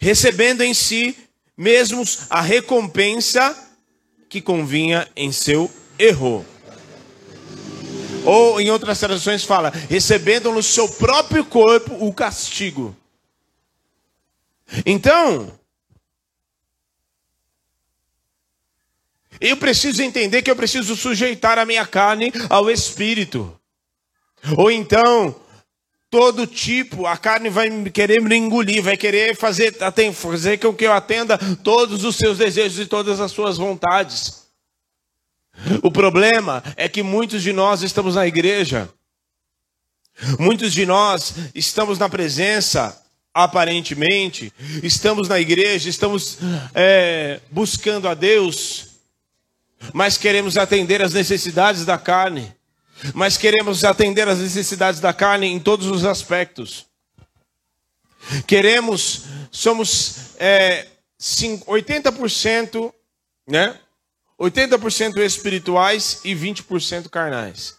recebendo 0.00 0.62
em 0.62 0.72
si 0.72 1.16
mesmos 1.56 2.20
a 2.30 2.40
recompensa 2.40 3.54
que 4.30 4.40
convinha 4.40 5.08
em 5.16 5.32
seu 5.32 5.68
erro. 5.98 6.46
Ou 8.24 8.60
em 8.60 8.70
outras 8.70 9.00
traduções 9.00 9.44
fala, 9.44 9.70
recebendo 9.70 10.52
no 10.52 10.62
seu 10.62 10.88
próprio 10.88 11.44
corpo 11.44 11.92
o 12.06 12.14
castigo. 12.14 12.96
Então, 14.86 15.52
eu 19.40 19.56
preciso 19.56 20.00
entender 20.00 20.42
que 20.42 20.50
eu 20.50 20.54
preciso 20.54 20.94
sujeitar 20.94 21.58
a 21.58 21.66
minha 21.66 21.84
carne 21.84 22.32
ao 22.48 22.70
espírito. 22.70 23.52
Ou 24.56 24.70
então, 24.70 25.34
todo 26.10 26.44
tipo, 26.44 27.06
a 27.06 27.16
carne 27.16 27.48
vai 27.48 27.70
querer 27.90 28.20
me 28.20 28.36
engolir, 28.36 28.82
vai 28.82 28.96
querer 28.96 29.36
fazer, 29.36 29.76
fazer 30.12 30.58
com 30.58 30.74
que 30.74 30.84
eu 30.84 30.92
atenda 30.92 31.38
todos 31.62 32.02
os 32.04 32.16
seus 32.16 32.38
desejos 32.38 32.80
e 32.80 32.86
todas 32.86 33.20
as 33.20 33.30
suas 33.30 33.56
vontades. 33.56 34.40
O 35.82 35.90
problema 35.90 36.64
é 36.76 36.88
que 36.88 37.02
muitos 37.02 37.42
de 37.42 37.52
nós 37.52 37.82
estamos 37.82 38.16
na 38.16 38.26
igreja, 38.26 38.90
muitos 40.38 40.72
de 40.72 40.84
nós 40.84 41.34
estamos 41.54 41.98
na 41.98 42.08
presença, 42.08 43.00
aparentemente, 43.32 44.52
estamos 44.82 45.28
na 45.28 45.38
igreja, 45.38 45.88
estamos 45.88 46.38
é, 46.74 47.40
buscando 47.52 48.08
a 48.08 48.14
Deus, 48.14 48.88
mas 49.92 50.18
queremos 50.18 50.56
atender 50.56 51.02
às 51.02 51.12
necessidades 51.12 51.84
da 51.84 51.96
carne. 51.96 52.52
Mas 53.14 53.36
queremos 53.36 53.84
atender 53.84 54.28
às 54.28 54.38
necessidades 54.38 55.00
da 55.00 55.12
carne 55.12 55.46
em 55.46 55.58
todos 55.58 55.86
os 55.86 56.04
aspectos. 56.04 56.86
Queremos, 58.46 59.24
somos 59.50 60.36
é, 60.38 60.86
80%, 61.20 62.92
né? 63.48 63.78
80% 64.38 65.18
espirituais 65.18 66.20
e 66.24 66.34
20% 66.34 67.08
carnais. 67.08 67.78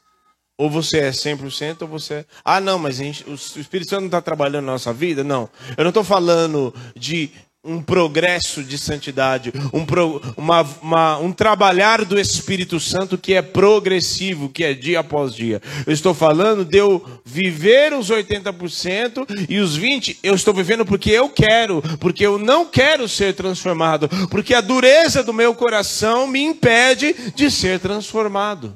Ou 0.57 0.69
você 0.69 0.99
é 0.99 1.09
100% 1.09 1.81
ou 1.81 1.87
você 1.87 2.13
é... 2.13 2.25
Ah, 2.45 2.61
não, 2.61 2.77
mas 2.77 2.97
gente, 2.97 3.27
o 3.27 3.33
Espírito 3.33 3.89
Santo 3.89 4.01
não 4.01 4.07
está 4.07 4.21
trabalhando 4.21 4.65
na 4.65 4.73
nossa 4.73 4.93
vida? 4.93 5.23
Não. 5.23 5.49
Eu 5.75 5.83
não 5.83 5.89
estou 5.89 6.03
falando 6.03 6.71
de 6.95 7.31
um 7.63 7.81
progresso 7.81 8.63
de 8.63 8.75
santidade, 8.75 9.53
um, 9.71 9.85
pro, 9.85 10.19
uma, 10.35 10.61
uma, 10.81 11.17
um 11.19 11.31
trabalhar 11.31 12.03
do 12.03 12.19
Espírito 12.19 12.79
Santo 12.79 13.19
que 13.19 13.35
é 13.35 13.41
progressivo, 13.41 14.49
que 14.49 14.63
é 14.63 14.73
dia 14.73 15.01
após 15.01 15.35
dia. 15.35 15.61
Eu 15.85 15.93
estou 15.93 16.13
falando 16.13 16.65
de 16.65 16.77
eu 16.77 17.05
viver 17.23 17.93
os 17.93 18.09
80% 18.09 19.47
e 19.47 19.59
os 19.59 19.77
20% 19.77 20.17
eu 20.23 20.33
estou 20.33 20.55
vivendo 20.55 20.83
porque 20.83 21.11
eu 21.11 21.29
quero, 21.29 21.83
porque 21.99 22.25
eu 22.25 22.39
não 22.39 22.65
quero 22.65 23.07
ser 23.07 23.35
transformado, 23.35 24.09
porque 24.29 24.55
a 24.55 24.61
dureza 24.61 25.23
do 25.23 25.33
meu 25.33 25.53
coração 25.53 26.25
me 26.25 26.41
impede 26.41 27.13
de 27.35 27.51
ser 27.51 27.79
transformado. 27.79 28.75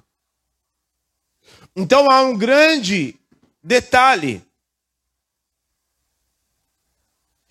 Então 1.76 2.10
há 2.12 2.22
um 2.22 2.38
grande 2.38 3.16
detalhe. 3.64 4.45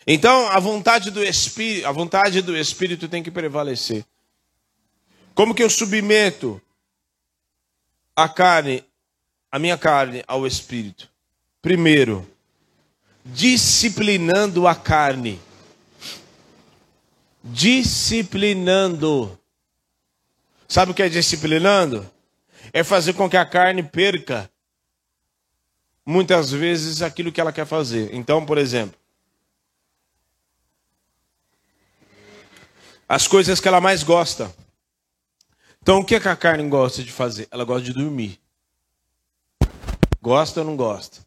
Então, 0.06 0.48
a 0.48 0.58
vontade 0.58 1.10
do 1.10 1.22
Espírito, 1.24 1.86
a 1.86 1.92
vontade 1.92 2.42
do 2.42 2.56
Espírito 2.56 3.08
tem 3.08 3.22
que 3.22 3.30
prevalecer. 3.30 4.04
Como 5.34 5.54
que 5.54 5.62
eu 5.62 5.70
submeto 5.70 6.60
a 8.14 8.28
carne, 8.28 8.84
a 9.50 9.58
minha 9.58 9.78
carne 9.78 10.22
ao 10.26 10.46
Espírito? 10.46 11.10
Primeiro, 11.62 12.28
disciplinando 13.24 14.68
a 14.68 14.74
carne. 14.74 15.40
Disciplinando. 17.42 19.38
Sabe 20.68 20.92
o 20.92 20.94
que 20.94 21.02
é 21.02 21.08
disciplinando? 21.08 22.08
É 22.72 22.84
fazer 22.84 23.14
com 23.14 23.28
que 23.28 23.36
a 23.36 23.46
carne 23.46 23.82
perca 23.82 24.50
muitas 26.04 26.50
vezes 26.50 27.00
aquilo 27.00 27.32
que 27.32 27.40
ela 27.40 27.52
quer 27.52 27.66
fazer. 27.66 28.14
Então, 28.14 28.44
por 28.44 28.58
exemplo, 28.58 28.98
as 33.08 33.26
coisas 33.28 33.60
que 33.60 33.68
ela 33.68 33.80
mais 33.80 34.02
gosta. 34.02 34.54
Então, 35.82 36.00
o 36.00 36.04
que, 36.04 36.14
é 36.14 36.20
que 36.20 36.28
a 36.28 36.36
carne 36.36 36.66
gosta 36.68 37.02
de 37.02 37.12
fazer? 37.12 37.46
Ela 37.50 37.64
gosta 37.64 37.84
de 37.84 37.92
dormir. 37.92 38.40
Gosta 40.20 40.60
ou 40.60 40.66
não 40.66 40.76
gosta? 40.76 41.24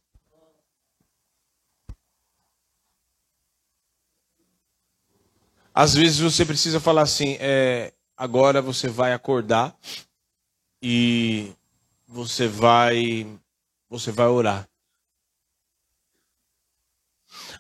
Às 5.74 5.94
vezes 5.94 6.18
você 6.18 6.44
precisa 6.44 6.80
falar 6.80 7.04
assim: 7.04 7.38
é, 7.40 7.94
agora 8.18 8.64
você 8.64 8.88
vai 8.88 9.14
acordar 9.14 9.78
e 10.82 11.54
você 12.08 12.48
vai 12.48 13.28
você 13.88 14.12
vai 14.12 14.26
orar. 14.26 14.68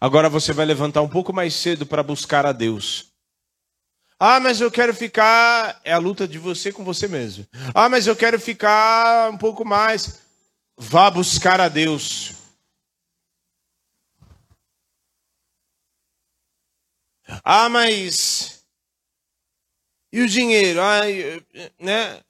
Agora 0.01 0.29
você 0.29 0.51
vai 0.51 0.65
levantar 0.65 1.03
um 1.03 1.09
pouco 1.09 1.31
mais 1.31 1.53
cedo 1.53 1.85
para 1.85 2.01
buscar 2.01 2.43
a 2.43 2.51
Deus. 2.51 3.13
Ah, 4.19 4.39
mas 4.39 4.59
eu 4.59 4.71
quero 4.71 4.93
ficar. 4.93 5.79
É 5.83 5.93
a 5.93 5.99
luta 5.99 6.27
de 6.27 6.39
você 6.39 6.71
com 6.71 6.83
você 6.83 7.07
mesmo. 7.07 7.45
Ah, 7.73 7.87
mas 7.87 8.07
eu 8.07 8.15
quero 8.15 8.39
ficar 8.39 9.29
um 9.31 9.37
pouco 9.37 9.63
mais. 9.63 10.19
Vá 10.75 11.09
buscar 11.11 11.61
a 11.61 11.69
Deus. 11.69 12.33
Ah, 17.43 17.69
mas. 17.69 18.63
E 20.11 20.21
o 20.21 20.27
dinheiro? 20.27 20.79
Ah, 20.81 21.01
né? 21.79 22.21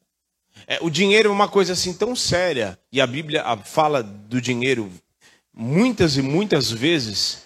É, 0.66 0.80
o 0.82 0.90
dinheiro 0.90 1.30
é 1.30 1.32
uma 1.32 1.48
coisa 1.48 1.72
assim 1.72 1.94
tão 1.94 2.16
séria. 2.16 2.78
E 2.92 3.00
a 3.00 3.08
Bíblia 3.08 3.44
fala 3.64 4.04
do 4.04 4.42
dinheiro 4.42 4.92
muitas 5.54 6.18
e 6.18 6.22
muitas 6.22 6.70
vezes. 6.70 7.44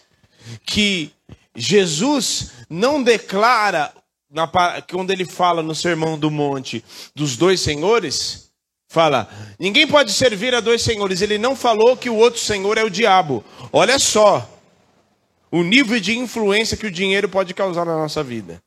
Que 0.65 1.13
Jesus 1.55 2.51
não 2.67 3.03
declara 3.03 3.93
na, 4.31 4.49
quando 4.89 5.11
ele 5.11 5.25
fala 5.25 5.61
no 5.61 5.75
Sermão 5.75 6.17
do 6.17 6.31
Monte 6.31 6.83
dos 7.13 7.35
dois 7.35 7.59
senhores, 7.59 8.51
fala: 8.87 9.29
ninguém 9.59 9.85
pode 9.85 10.13
servir 10.13 10.55
a 10.55 10.61
dois 10.61 10.81
senhores. 10.81 11.21
Ele 11.21 11.37
não 11.37 11.55
falou 11.55 11.97
que 11.97 12.09
o 12.09 12.15
outro 12.15 12.39
senhor 12.39 12.77
é 12.77 12.83
o 12.83 12.89
diabo. 12.89 13.43
Olha 13.71 13.99
só 13.99 14.49
o 15.51 15.63
nível 15.63 15.99
de 15.99 16.17
influência 16.17 16.77
que 16.77 16.87
o 16.87 16.91
dinheiro 16.91 17.27
pode 17.27 17.53
causar 17.53 17.85
na 17.85 17.97
nossa 17.97 18.23
vida. 18.23 18.63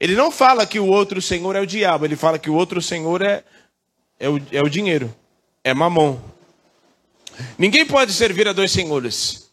Ele 0.00 0.14
não 0.14 0.30
fala 0.30 0.66
que 0.66 0.80
o 0.80 0.86
outro 0.86 1.20
senhor 1.20 1.54
é 1.54 1.60
o 1.60 1.66
diabo, 1.66 2.06
ele 2.06 2.16
fala 2.16 2.38
que 2.38 2.48
o 2.48 2.54
outro 2.54 2.80
senhor 2.80 3.20
é, 3.20 3.44
é, 4.18 4.28
o, 4.30 4.40
é 4.50 4.62
o 4.62 4.70
dinheiro, 4.70 5.14
é 5.62 5.74
mamon. 5.74 6.18
Ninguém 7.58 7.84
pode 7.84 8.14
servir 8.14 8.48
a 8.48 8.54
dois 8.54 8.72
senhores. 8.72 9.50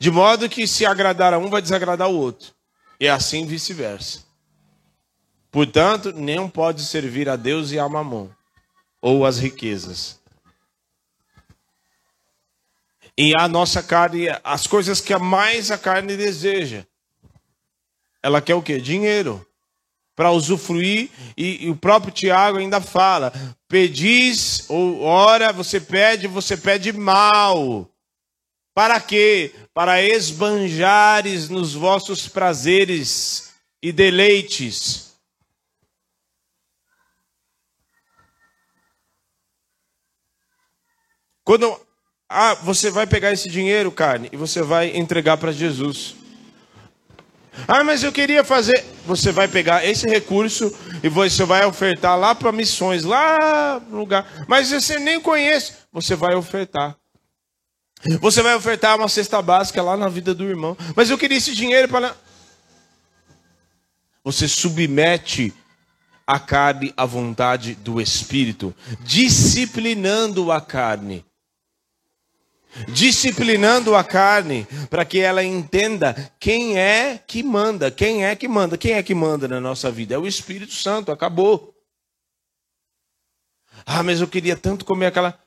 De 0.00 0.10
modo 0.10 0.48
que 0.48 0.66
se 0.66 0.84
agradar 0.84 1.32
a 1.32 1.38
um, 1.38 1.48
vai 1.48 1.62
desagradar 1.62 2.10
o 2.10 2.16
outro. 2.16 2.55
E 2.98 3.08
assim 3.08 3.46
vice-versa. 3.46 4.24
Portanto, 5.50 6.12
nem 6.12 6.48
pode 6.48 6.84
servir 6.84 7.28
a 7.28 7.36
Deus 7.36 7.72
e 7.72 7.78
a 7.78 7.88
mamon, 7.88 8.28
ou 9.00 9.24
as 9.24 9.38
riquezas. 9.38 10.20
E 13.16 13.32
a 13.38 13.48
nossa 13.48 13.82
carne, 13.82 14.26
as 14.44 14.66
coisas 14.66 15.00
que 15.00 15.16
mais 15.16 15.70
a 15.70 15.78
carne 15.78 16.16
deseja. 16.16 16.84
Ela 18.22 18.42
quer 18.42 18.54
o 18.54 18.62
quê? 18.62 18.78
Dinheiro. 18.78 19.46
Para 20.14 20.30
usufruir, 20.30 21.10
e, 21.36 21.66
e, 21.66 21.70
o 21.70 21.76
próprio 21.76 22.12
Tiago 22.12 22.58
ainda 22.58 22.80
fala: 22.80 23.32
pedis, 23.68 24.64
ou 24.68 25.02
ora, 25.02 25.52
você 25.52 25.78
pede, 25.78 26.26
você 26.26 26.56
pede 26.56 26.90
mal. 26.92 27.90
Para 28.76 29.00
quê? 29.00 29.54
Para 29.72 30.02
esbanjares 30.02 31.48
nos 31.48 31.72
vossos 31.72 32.28
prazeres 32.28 33.54
e 33.82 33.90
deleites. 33.90 35.14
Quando 41.42 41.80
ah, 42.28 42.52
você 42.52 42.90
vai 42.90 43.06
pegar 43.06 43.32
esse 43.32 43.48
dinheiro, 43.48 43.90
carne, 43.90 44.28
e 44.30 44.36
você 44.36 44.60
vai 44.60 44.94
entregar 44.94 45.38
para 45.38 45.52
Jesus. 45.52 46.14
Ah, 47.66 47.82
mas 47.82 48.02
eu 48.02 48.12
queria 48.12 48.44
fazer. 48.44 48.84
Você 49.06 49.32
vai 49.32 49.48
pegar 49.48 49.86
esse 49.86 50.06
recurso 50.06 50.70
e 51.02 51.08
você 51.08 51.46
vai 51.46 51.64
ofertar 51.64 52.18
lá 52.18 52.34
para 52.34 52.52
missões, 52.52 53.04
lá 53.04 53.80
no 53.88 53.96
lugar. 53.96 54.44
Mas 54.46 54.70
você 54.70 54.98
nem 54.98 55.18
conhece, 55.18 55.72
você 55.90 56.14
vai 56.14 56.34
ofertar. 56.34 56.94
Você 58.20 58.42
vai 58.42 58.54
ofertar 58.54 58.96
uma 58.96 59.08
cesta 59.08 59.40
básica 59.42 59.82
lá 59.82 59.96
na 59.96 60.08
vida 60.08 60.34
do 60.34 60.44
irmão. 60.44 60.76
Mas 60.94 61.10
eu 61.10 61.18
queria 61.18 61.38
esse 61.38 61.54
dinheiro 61.54 61.88
para. 61.88 62.16
Você 64.22 64.48
submete 64.48 65.54
a 66.26 66.40
carne 66.40 66.92
à 66.96 67.06
vontade 67.06 67.74
do 67.76 68.00
Espírito, 68.00 68.74
disciplinando 69.00 70.50
a 70.50 70.60
carne. 70.60 71.24
Disciplinando 72.88 73.94
a 73.94 74.04
carne 74.04 74.66
para 74.90 75.04
que 75.04 75.20
ela 75.20 75.42
entenda 75.42 76.14
quem 76.38 76.78
é 76.78 77.16
que 77.16 77.42
manda, 77.42 77.90
quem 77.90 78.26
é 78.26 78.36
que 78.36 78.46
manda, 78.46 78.76
quem 78.76 78.92
é 78.92 79.02
que 79.02 79.14
manda 79.14 79.48
na 79.48 79.60
nossa 79.60 79.90
vida? 79.90 80.14
É 80.14 80.18
o 80.18 80.26
Espírito 80.26 80.74
Santo, 80.74 81.10
acabou. 81.10 81.74
Ah, 83.86 84.02
mas 84.02 84.20
eu 84.20 84.28
queria 84.28 84.56
tanto 84.56 84.84
comer 84.84 85.06
aquela 85.06 85.38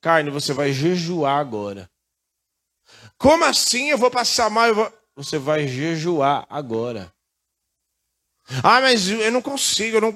carne, 0.00 0.30
você 0.30 0.52
vai 0.52 0.72
jejuar 0.72 1.38
agora. 1.38 1.90
Como 3.16 3.44
assim 3.44 3.90
eu 3.90 3.98
vou 3.98 4.10
passar 4.10 4.48
mal? 4.48 4.74
Vou... 4.74 4.92
Você 5.16 5.38
vai 5.38 5.66
jejuar 5.66 6.46
agora. 6.48 7.12
Ah, 8.62 8.80
mas 8.80 9.08
eu 9.08 9.30
não 9.32 9.42
consigo, 9.42 9.96
eu 9.96 10.00
não. 10.00 10.14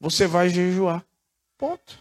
Você 0.00 0.26
vai 0.26 0.48
jejuar. 0.48 1.04
Ponto. 1.56 1.98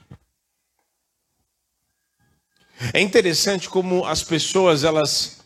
É 2.94 3.02
interessante 3.02 3.70
como 3.70 4.06
as 4.06 4.24
pessoas 4.24 4.84
elas 4.84 5.40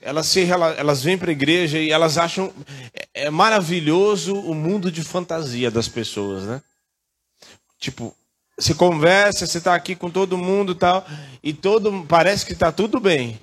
elas 0.00 0.26
se 0.26 0.48
elas 0.50 1.02
vêm 1.02 1.16
para 1.16 1.30
a 1.30 1.32
igreja 1.32 1.78
e 1.78 1.90
elas 1.90 2.18
acham 2.18 2.52
é, 2.92 3.26
é 3.26 3.30
maravilhoso 3.30 4.34
o 4.34 4.54
mundo 4.54 4.90
de 4.90 5.02
fantasia 5.02 5.70
das 5.70 5.88
pessoas, 5.88 6.44
né? 6.44 6.62
Tipo, 7.78 8.14
você 8.58 8.74
conversa, 8.74 9.46
você 9.46 9.58
está 9.58 9.74
aqui 9.74 9.94
com 9.94 10.10
todo 10.10 10.36
mundo 10.36 10.74
tal, 10.74 11.06
e 11.42 11.52
todo 11.52 12.04
parece 12.08 12.44
que 12.44 12.52
está 12.52 12.70
tudo 12.70 13.00
bem. 13.00 13.40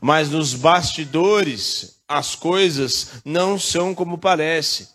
Mas 0.00 0.30
nos 0.30 0.54
bastidores 0.54 2.00
as 2.06 2.34
coisas 2.34 3.12
não 3.24 3.58
são 3.58 3.94
como 3.94 4.18
parece. 4.18 4.88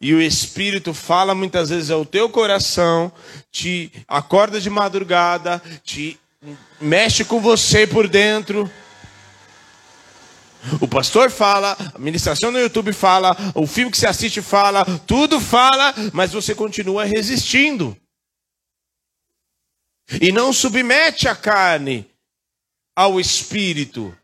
E 0.00 0.14
o 0.14 0.22
Espírito 0.22 0.94
fala 0.94 1.34
muitas 1.34 1.70
vezes 1.70 1.90
ao 1.90 2.04
teu 2.04 2.28
coração, 2.28 3.10
te 3.50 3.90
acorda 4.06 4.60
de 4.60 4.70
madrugada, 4.70 5.60
te 5.82 6.18
mexe 6.80 7.24
com 7.24 7.40
você 7.40 7.86
por 7.86 8.06
dentro. 8.08 8.70
O 10.80 10.86
pastor 10.86 11.30
fala, 11.30 11.76
a 11.92 11.98
ministração 11.98 12.52
no 12.52 12.58
YouTube 12.58 12.92
fala, 12.92 13.36
o 13.54 13.66
filme 13.66 13.90
que 13.90 13.98
você 13.98 14.06
assiste 14.06 14.40
fala, 14.40 14.84
tudo 15.06 15.40
fala, 15.40 15.92
mas 16.12 16.32
você 16.32 16.54
continua 16.54 17.04
resistindo. 17.04 17.96
E 20.20 20.32
não 20.32 20.52
submete 20.52 21.28
a 21.28 21.34
carne 21.34 22.08
ao 22.94 23.18
espírito. 23.18 24.16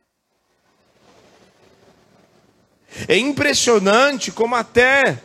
É 3.07 3.17
impressionante 3.17 4.31
como 4.31 4.55
até 4.55 5.21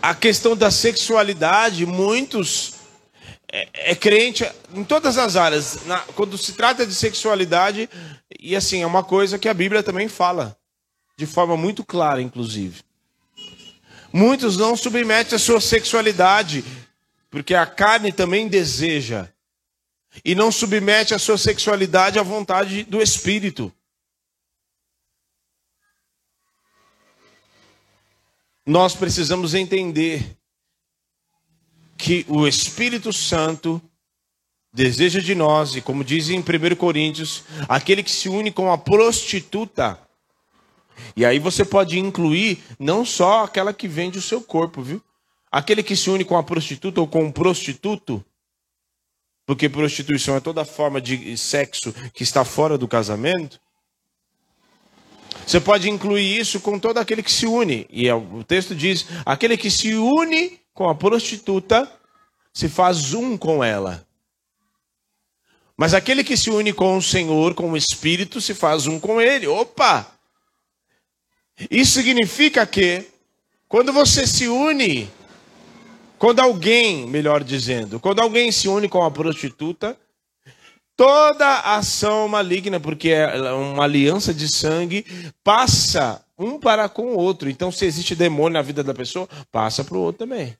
a 0.00 0.14
questão 0.14 0.56
da 0.56 0.70
sexualidade, 0.70 1.86
muitos 1.86 2.74
é, 3.52 3.68
é 3.92 3.94
crente 3.94 4.44
em 4.74 4.82
todas 4.82 5.18
as 5.18 5.36
áreas. 5.36 5.84
Na, 5.86 5.98
quando 6.14 6.38
se 6.38 6.54
trata 6.54 6.86
de 6.86 6.94
sexualidade, 6.94 7.88
e 8.40 8.56
assim, 8.56 8.82
é 8.82 8.86
uma 8.86 9.04
coisa 9.04 9.38
que 9.38 9.48
a 9.48 9.54
Bíblia 9.54 9.82
também 9.82 10.08
fala, 10.08 10.56
de 11.16 11.26
forma 11.26 11.56
muito 11.56 11.84
clara, 11.84 12.20
inclusive. 12.20 12.82
Muitos 14.12 14.56
não 14.56 14.76
submetem 14.76 15.36
a 15.36 15.38
sua 15.38 15.60
sexualidade, 15.60 16.64
porque 17.32 17.52
a 17.52 17.66
carne 17.66 18.12
também 18.12 18.46
deseja, 18.46 19.28
e 20.24 20.36
não 20.36 20.52
submete 20.52 21.14
a 21.14 21.18
sua 21.18 21.36
sexualidade 21.36 22.20
à 22.20 22.22
vontade 22.22 22.84
do 22.84 23.02
Espírito. 23.02 23.72
nós 28.66 28.94
precisamos 28.94 29.54
entender 29.54 30.36
que 31.96 32.24
o 32.28 32.46
Espírito 32.46 33.12
Santo 33.12 33.82
deseja 34.72 35.20
de 35.20 35.34
nós, 35.34 35.76
e 35.76 35.80
como 35.80 36.04
diz 36.04 36.30
em 36.30 36.38
1 36.38 36.76
Coríntios, 36.76 37.44
aquele 37.68 38.02
que 38.02 38.10
se 38.10 38.28
une 38.28 38.50
com 38.50 38.72
a 38.72 38.78
prostituta. 38.78 40.00
E 41.16 41.24
aí 41.24 41.38
você 41.38 41.64
pode 41.64 41.98
incluir 41.98 42.62
não 42.78 43.04
só 43.04 43.44
aquela 43.44 43.72
que 43.72 43.86
vende 43.86 44.18
o 44.18 44.22
seu 44.22 44.40
corpo, 44.40 44.80
viu? 44.80 45.02
Aquele 45.52 45.82
que 45.82 45.94
se 45.94 46.08
une 46.08 46.24
com 46.24 46.38
a 46.38 46.42
prostituta 46.42 46.98
ou 46.98 47.06
com 47.06 47.26
o 47.26 47.32
prostituto, 47.32 48.24
porque 49.44 49.68
prostituição 49.68 50.34
é 50.34 50.40
toda 50.40 50.64
forma 50.64 50.98
de 50.98 51.36
sexo 51.36 51.92
que 52.14 52.22
está 52.22 52.42
fora 52.42 52.78
do 52.78 52.88
casamento. 52.88 53.60
Você 55.46 55.60
pode 55.60 55.90
incluir 55.90 56.38
isso 56.38 56.58
com 56.58 56.78
todo 56.78 56.96
aquele 56.96 57.22
que 57.22 57.30
se 57.30 57.46
une. 57.46 57.86
E 57.90 58.08
é 58.08 58.14
o 58.14 58.42
texto 58.42 58.74
diz: 58.74 59.04
aquele 59.26 59.58
que 59.58 59.70
se 59.70 59.92
une 59.94 60.58
com 60.72 60.88
a 60.88 60.94
prostituta 60.94 61.90
se 62.54 62.66
faz 62.68 63.12
um 63.12 63.36
com 63.36 63.62
ela. 63.62 64.06
Mas 65.76 65.92
aquele 65.92 66.24
que 66.24 66.36
se 66.36 66.48
une 66.48 66.72
com 66.72 66.96
o 66.96 67.02
Senhor, 67.02 67.54
com 67.54 67.72
o 67.72 67.76
Espírito, 67.76 68.40
se 68.40 68.54
faz 68.54 68.86
um 68.86 69.00
com 69.00 69.20
ele. 69.20 69.46
Opa! 69.46 70.06
Isso 71.70 71.92
significa 71.92 72.66
que, 72.66 73.04
quando 73.68 73.92
você 73.92 74.26
se 74.26 74.48
une, 74.48 75.10
quando 76.22 76.38
alguém, 76.38 77.04
melhor 77.08 77.42
dizendo, 77.42 77.98
quando 77.98 78.20
alguém 78.20 78.52
se 78.52 78.68
une 78.68 78.88
com 78.88 79.02
a 79.02 79.10
prostituta, 79.10 79.98
Toda 80.94 81.60
ação 81.60 82.28
maligna, 82.28 82.78
porque 82.78 83.08
é 83.08 83.52
uma 83.52 83.82
aliança 83.82 84.32
de 84.32 84.46
sangue, 84.46 85.04
passa 85.42 86.22
um 86.38 86.60
para 86.60 86.88
com 86.88 87.14
o 87.14 87.16
outro. 87.16 87.50
Então, 87.50 87.72
se 87.72 87.86
existe 87.86 88.14
demônio 88.14 88.52
na 88.52 88.62
vida 88.62 88.84
da 88.84 88.94
pessoa, 88.94 89.28
passa 89.50 89.82
para 89.82 89.96
o 89.96 90.00
outro 90.00 90.26
também. 90.26 90.56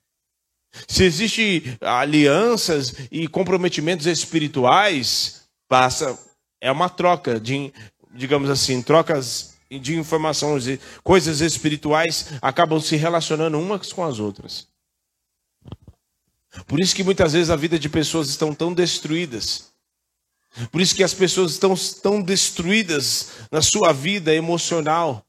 Se 0.89 1.05
existe 1.05 1.77
alianças 1.81 2.95
e 3.13 3.29
comprometimentos 3.29 4.07
espirituais, 4.07 5.43
passa 5.69 6.19
é 6.61 6.73
uma 6.73 6.89
troca 6.89 7.39
de, 7.39 7.73
digamos 8.13 8.51
assim, 8.51 8.83
trocas 8.83 9.55
de 9.71 9.97
informações, 9.97 10.79
coisas 11.05 11.41
espirituais 11.41 12.33
acabam 12.41 12.81
se 12.81 12.97
relacionando 12.97 13.61
umas 13.61 13.93
com 13.93 14.03
as 14.03 14.19
outras. 14.19 14.72
Por 16.67 16.81
isso 16.81 16.95
que 16.95 17.05
muitas 17.05 17.33
vezes 17.33 17.51
a 17.51 17.57
vida 17.57 17.79
de 17.79 17.89
pessoas 17.89 18.29
estão 18.29 18.55
tão 18.55 18.73
destruídas 18.73 19.73
por 20.71 20.81
isso 20.81 20.95
que 20.95 21.03
as 21.03 21.15
pessoas 21.15 21.53
estão 21.53 21.75
tão 22.03 22.21
destruídas 22.21 23.29
na 23.51 23.63
sua 23.63 23.93
vida 23.93 24.35
emocional. 24.35 25.25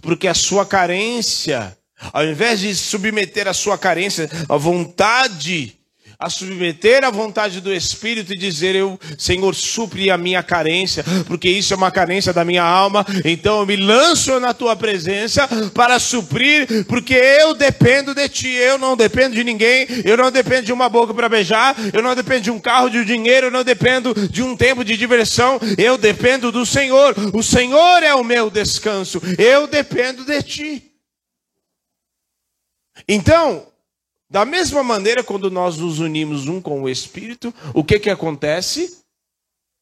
Porque 0.00 0.26
a 0.26 0.34
sua 0.34 0.64
carência, 0.64 1.76
ao 2.12 2.24
invés 2.24 2.60
de 2.60 2.74
submeter 2.74 3.46
a 3.48 3.54
sua 3.54 3.76
carência 3.76 4.28
à 4.48 4.56
vontade 4.56 5.76
a 6.20 6.28
submeter 6.28 7.02
à 7.02 7.10
vontade 7.10 7.62
do 7.62 7.72
Espírito 7.72 8.34
e 8.34 8.36
dizer: 8.36 8.74
Eu, 8.74 9.00
Senhor, 9.16 9.54
supre 9.54 10.10
a 10.10 10.18
minha 10.18 10.42
carência, 10.42 11.02
porque 11.26 11.48
isso 11.48 11.72
é 11.72 11.76
uma 11.76 11.90
carência 11.90 12.30
da 12.30 12.44
minha 12.44 12.62
alma, 12.62 13.06
então 13.24 13.60
eu 13.60 13.66
me 13.66 13.76
lanço 13.76 14.38
na 14.38 14.52
tua 14.52 14.76
presença 14.76 15.48
para 15.72 15.98
suprir, 15.98 16.84
porque 16.84 17.14
eu 17.14 17.54
dependo 17.54 18.14
de 18.14 18.28
ti, 18.28 18.48
eu 18.48 18.76
não 18.76 18.94
dependo 18.94 19.34
de 19.34 19.42
ninguém, 19.42 19.86
eu 20.04 20.16
não 20.16 20.30
dependo 20.30 20.66
de 20.66 20.72
uma 20.72 20.90
boca 20.90 21.14
para 21.14 21.28
beijar, 21.28 21.74
eu 21.92 22.02
não 22.02 22.14
dependo 22.14 22.42
de 22.42 22.50
um 22.50 22.60
carro, 22.60 22.90
de 22.90 22.98
um 22.98 23.04
dinheiro, 23.04 23.46
eu 23.46 23.50
não 23.50 23.64
dependo 23.64 24.14
de 24.28 24.42
um 24.42 24.54
tempo 24.54 24.84
de 24.84 24.98
diversão, 24.98 25.58
eu 25.78 25.96
dependo 25.96 26.52
do 26.52 26.66
Senhor, 26.66 27.14
o 27.32 27.42
Senhor 27.42 28.02
é 28.02 28.14
o 28.14 28.22
meu 28.22 28.50
descanso, 28.50 29.22
eu 29.38 29.66
dependo 29.66 30.24
de 30.24 30.42
ti. 30.42 30.92
Então, 33.08 33.69
da 34.30 34.44
mesma 34.44 34.84
maneira, 34.84 35.24
quando 35.24 35.50
nós 35.50 35.76
nos 35.76 35.98
unimos 35.98 36.46
um 36.46 36.60
com 36.60 36.82
o 36.82 36.88
Espírito, 36.88 37.52
o 37.74 37.82
que, 37.82 37.98
que 37.98 38.08
acontece? 38.08 38.98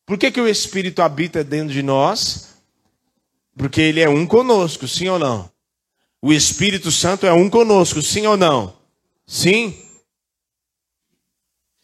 Por 0.07 0.17
que, 0.17 0.31
que 0.31 0.41
o 0.41 0.49
Espírito 0.49 1.03
habita 1.03 1.45
dentro 1.45 1.75
de 1.75 1.83
nós? 1.83 2.55
Porque 3.59 3.83
ele 3.83 4.01
é 4.01 4.09
um 4.09 4.27
conosco, 4.27 4.89
sim 4.89 5.07
ou 5.07 5.19
não? 5.19 5.51
O 6.23 6.33
Espírito 6.33 6.91
Santo 6.91 7.27
é 7.27 7.33
um 7.33 7.51
conosco, 7.51 8.01
sim 8.01 8.27
ou 8.27 8.39
não? 8.39 8.75
Sim. 9.27 9.79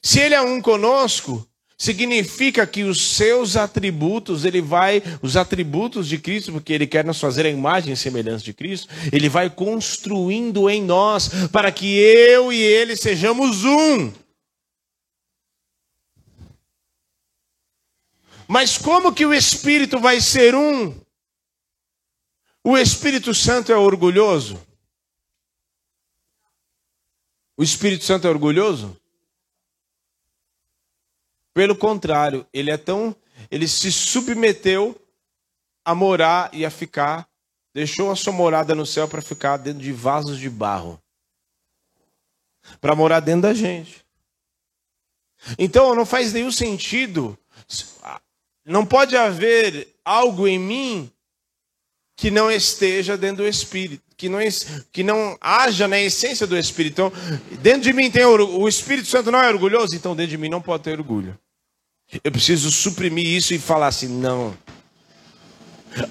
Se 0.02 0.20
ele 0.20 0.34
é 0.34 0.40
um 0.40 0.62
conosco, 0.62 1.46
Significa 1.84 2.66
que 2.66 2.82
os 2.82 2.98
seus 3.14 3.56
atributos, 3.56 4.46
ele 4.46 4.62
vai, 4.62 5.02
os 5.20 5.36
atributos 5.36 6.08
de 6.08 6.16
Cristo, 6.16 6.50
porque 6.50 6.72
ele 6.72 6.86
quer 6.86 7.04
nos 7.04 7.20
fazer 7.20 7.44
a 7.44 7.50
imagem 7.50 7.92
e 7.92 7.96
semelhança 7.96 8.42
de 8.42 8.54
Cristo, 8.54 8.88
ele 9.12 9.28
vai 9.28 9.50
construindo 9.50 10.70
em 10.70 10.82
nós, 10.82 11.28
para 11.52 11.70
que 11.70 11.94
eu 11.94 12.50
e 12.50 12.56
ele 12.58 12.96
sejamos 12.96 13.66
um. 13.66 14.10
Mas 18.48 18.78
como 18.78 19.12
que 19.12 19.26
o 19.26 19.34
Espírito 19.34 20.00
vai 20.00 20.22
ser 20.22 20.54
um? 20.54 20.98
O 22.64 22.78
Espírito 22.78 23.34
Santo 23.34 23.70
é 23.70 23.76
orgulhoso? 23.76 24.58
O 27.58 27.62
Espírito 27.62 28.04
Santo 28.04 28.26
é 28.26 28.30
orgulhoso? 28.30 28.98
Pelo 31.54 31.76
contrário, 31.76 32.46
ele 32.52 32.70
é 32.70 32.76
tão. 32.76 33.16
Ele 33.50 33.66
se 33.66 33.90
submeteu 33.90 35.00
a 35.84 35.94
morar 35.94 36.50
e 36.52 36.66
a 36.66 36.70
ficar, 36.70 37.28
deixou 37.72 38.10
a 38.10 38.16
sua 38.16 38.32
morada 38.32 38.74
no 38.74 38.84
céu 38.84 39.08
para 39.08 39.22
ficar 39.22 39.56
dentro 39.56 39.82
de 39.82 39.92
vasos 39.92 40.38
de 40.38 40.50
barro 40.50 41.00
para 42.80 42.94
morar 42.94 43.20
dentro 43.20 43.42
da 43.42 43.54
gente. 43.54 44.04
Então 45.58 45.94
não 45.94 46.06
faz 46.06 46.32
nenhum 46.32 46.50
sentido, 46.50 47.36
não 48.64 48.86
pode 48.86 49.16
haver 49.16 49.88
algo 50.04 50.48
em 50.48 50.58
mim 50.58 51.10
que 52.16 52.30
não 52.30 52.50
esteja 52.50 53.16
dentro 53.16 53.38
do 53.42 53.48
Espírito, 53.48 54.02
que 54.16 54.28
não, 54.28 54.38
que 54.92 55.02
não 55.02 55.36
haja 55.40 55.86
na 55.86 56.00
essência 56.00 56.46
do 56.46 56.56
Espírito. 56.56 56.92
Então, 56.92 57.12
dentro 57.60 57.82
de 57.82 57.92
mim 57.92 58.10
tem 58.10 58.24
o 58.24 58.68
Espírito 58.68 59.08
Santo 59.08 59.30
não 59.30 59.40
é 59.40 59.48
orgulhoso, 59.48 59.94
então 59.94 60.14
dentro 60.16 60.30
de 60.30 60.38
mim 60.38 60.48
não 60.48 60.62
pode 60.62 60.84
ter 60.84 60.98
orgulho. 60.98 61.38
Eu 62.22 62.30
preciso 62.30 62.70
suprimir 62.70 63.26
isso 63.26 63.54
e 63.54 63.58
falar 63.58 63.88
assim: 63.88 64.08
não. 64.08 64.56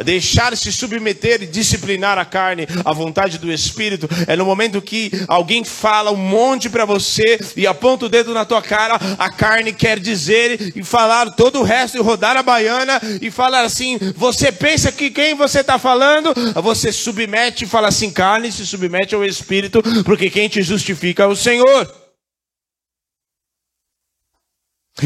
Deixar 0.04 0.56
se 0.56 0.72
submeter 0.72 1.44
e 1.44 1.48
disciplinar 1.48 2.18
a 2.18 2.24
carne 2.24 2.66
à 2.86 2.94
vontade 2.94 3.38
do 3.38 3.52
Espírito 3.52 4.08
é 4.28 4.36
no 4.36 4.46
momento 4.46 4.82
que 4.82 5.12
alguém 5.28 5.64
fala 5.64 6.12
um 6.12 6.16
monte 6.16 6.70
para 6.70 6.86
você 6.86 7.38
e 7.58 7.68
aponta 7.68 8.06
o 8.06 8.10
dedo 8.10 8.34
na 8.34 8.46
tua 8.46 8.62
cara, 8.62 8.98
a 9.18 9.30
carne 9.30 9.74
quer 9.74 10.00
dizer 10.00 10.74
e 10.76 10.84
falar 10.84 11.32
todo 11.32 11.60
o 11.60 11.64
resto 11.64 11.98
e 11.98 12.02
rodar 12.02 12.38
a 12.38 12.44
baiana 12.44 13.02
e 13.22 13.30
falar 13.30 13.64
assim: 13.64 13.98
você 14.16 14.52
pensa 14.52 14.92
que 14.92 15.10
quem 15.10 15.36
você 15.36 15.60
está 15.60 15.78
falando? 15.78 16.34
Você 16.62 16.92
submete 16.92 17.66
e 17.66 17.68
fala 17.68 17.90
assim: 17.90 18.10
carne 18.10 18.52
se 18.52 18.66
submete 18.66 19.14
ao 19.14 19.26
Espírito, 19.26 19.84
porque 20.06 20.30
quem 20.30 20.48
te 20.48 20.62
justifica 20.62 21.24
é 21.24 21.28
o 21.28 21.36
Senhor. 21.36 22.03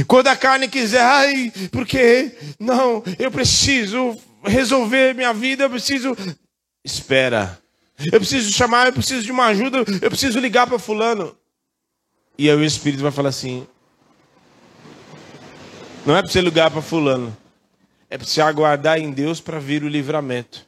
Quando 0.05 0.27
a 0.27 0.35
carne 0.35 0.67
quiser, 0.67 1.01
ai, 1.01 1.51
porque 1.71 2.31
não, 2.59 3.03
eu 3.17 3.31
preciso 3.31 4.17
resolver 4.43 5.13
minha 5.15 5.33
vida, 5.33 5.63
eu 5.63 5.69
preciso. 5.69 6.15
Espera, 6.83 7.59
Eu 8.11 8.19
preciso 8.19 8.51
chamar, 8.51 8.87
eu 8.87 8.93
preciso 8.93 9.23
de 9.23 9.31
uma 9.31 9.45
ajuda, 9.47 9.79
eu 10.01 10.09
preciso 10.09 10.39
ligar 10.39 10.67
para 10.67 10.77
fulano. 10.77 11.35
E 12.37 12.49
aí 12.49 12.55
o 12.55 12.63
Espírito 12.63 13.01
vai 13.01 13.11
falar 13.11 13.29
assim: 13.29 13.67
Não 16.05 16.15
é 16.15 16.21
para 16.21 16.31
você 16.31 16.41
ligar 16.41 16.69
para 16.69 16.81
fulano, 16.81 17.35
é 18.09 18.17
para 18.17 18.27
você 18.27 18.41
aguardar 18.41 18.99
em 18.99 19.11
Deus 19.11 19.41
para 19.41 19.59
vir 19.59 19.83
o 19.83 19.87
livramento. 19.87 20.67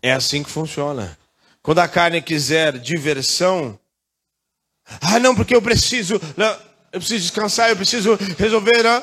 É 0.00 0.12
assim 0.12 0.42
que 0.42 0.50
funciona. 0.50 1.16
Quando 1.62 1.78
a 1.78 1.88
carne 1.88 2.20
quiser 2.20 2.78
diversão, 2.78 3.78
ah, 5.00 5.18
não, 5.20 5.34
porque 5.34 5.54
eu 5.54 5.62
preciso, 5.62 6.14
eu 6.92 7.00
preciso 7.00 7.22
descansar, 7.22 7.70
eu 7.70 7.76
preciso 7.76 8.16
resolver. 8.36 8.82
Não. 8.82 9.02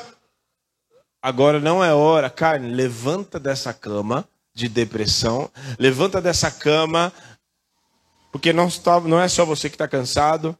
Agora 1.22 1.58
não 1.58 1.82
é 1.84 1.92
hora, 1.92 2.30
carne, 2.30 2.72
levanta 2.72 3.38
dessa 3.38 3.72
cama 3.72 4.28
de 4.54 4.68
depressão, 4.68 5.50
levanta 5.78 6.20
dessa 6.20 6.50
cama, 6.50 7.12
porque 8.32 8.52
não, 8.52 8.68
está, 8.68 9.00
não 9.00 9.20
é 9.20 9.28
só 9.28 9.44
você 9.44 9.68
que 9.68 9.74
está 9.74 9.88
cansado, 9.88 10.56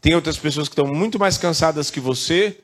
tem 0.00 0.14
outras 0.14 0.36
pessoas 0.36 0.68
que 0.68 0.72
estão 0.72 0.86
muito 0.86 1.18
mais 1.18 1.38
cansadas 1.38 1.90
que 1.90 2.00
você, 2.00 2.58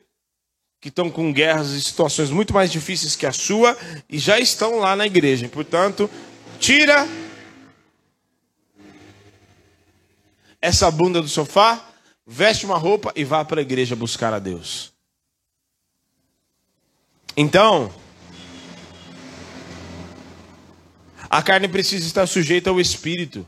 que 0.81 0.89
estão 0.89 1.09
com 1.09 1.31
guerras 1.31 1.69
e 1.69 1.81
situações 1.81 2.29
muito 2.29 2.53
mais 2.53 2.71
difíceis 2.71 3.15
que 3.15 3.25
a 3.25 3.31
sua, 3.31 3.77
e 4.09 4.19
já 4.19 4.39
estão 4.39 4.79
lá 4.79 4.95
na 4.95 5.05
igreja. 5.05 5.47
Portanto, 5.49 6.09
tira 6.59 7.07
essa 10.65 10.89
bunda 10.89 11.21
do 11.21 11.27
sofá, 11.27 11.87
veste 12.25 12.65
uma 12.65 12.77
roupa 12.77 13.13
e 13.15 13.23
vá 13.23 13.45
para 13.45 13.61
a 13.61 13.63
igreja 13.63 13.95
buscar 13.95 14.33
a 14.33 14.39
Deus. 14.39 14.91
Então, 17.37 17.93
a 21.29 21.43
carne 21.43 21.67
precisa 21.67 22.07
estar 22.07 22.25
sujeita 22.25 22.71
ao 22.71 22.81
espírito. 22.81 23.45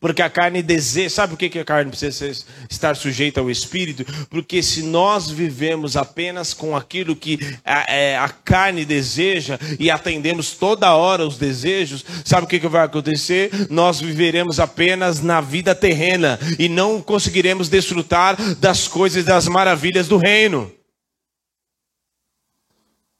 Porque 0.00 0.22
a 0.22 0.30
carne 0.30 0.62
deseja. 0.62 1.10
Sabe 1.10 1.36
por 1.36 1.38
que 1.38 1.58
a 1.58 1.64
carne 1.64 1.90
precisa 1.90 2.44
estar 2.70 2.96
sujeita 2.96 3.40
ao 3.40 3.50
espírito? 3.50 4.04
Porque 4.28 4.62
se 4.62 4.82
nós 4.82 5.30
vivemos 5.30 5.96
apenas 5.96 6.54
com 6.54 6.76
aquilo 6.76 7.16
que 7.16 7.38
a, 7.64 7.92
é, 7.92 8.16
a 8.16 8.28
carne 8.28 8.84
deseja 8.84 9.58
e 9.78 9.90
atendemos 9.90 10.52
toda 10.52 10.94
hora 10.94 11.26
os 11.26 11.36
desejos, 11.36 12.04
sabe 12.24 12.44
o 12.44 12.48
que, 12.48 12.60
que 12.60 12.68
vai 12.68 12.84
acontecer? 12.84 13.50
Nós 13.70 14.00
viveremos 14.00 14.60
apenas 14.60 15.20
na 15.20 15.40
vida 15.40 15.74
terrena 15.74 16.38
e 16.58 16.68
não 16.68 17.00
conseguiremos 17.00 17.68
desfrutar 17.68 18.36
das 18.56 18.88
coisas, 18.88 19.24
das 19.24 19.46
maravilhas 19.48 20.08
do 20.08 20.16
reino. 20.16 20.72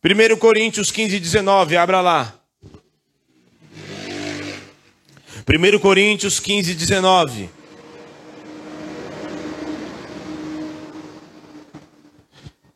1 0.05 0.37
Coríntios 0.37 0.91
15, 0.91 1.21
19, 1.21 1.77
abra 1.77 2.01
lá. 2.01 2.42
1 5.45 5.79
Coríntios 5.81 6.39
15, 6.39 6.73
19. 6.75 7.51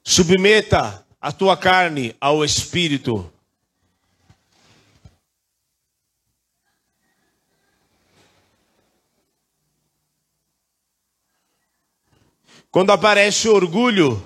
Submeta 0.03 1.07
a 1.21 1.31
tua 1.31 1.57
carne 1.57 2.17
ao 2.21 2.45
espírito. 2.45 3.33
Quando 12.69 12.91
aparece 12.91 13.49
o 13.49 13.55
orgulho, 13.55 14.23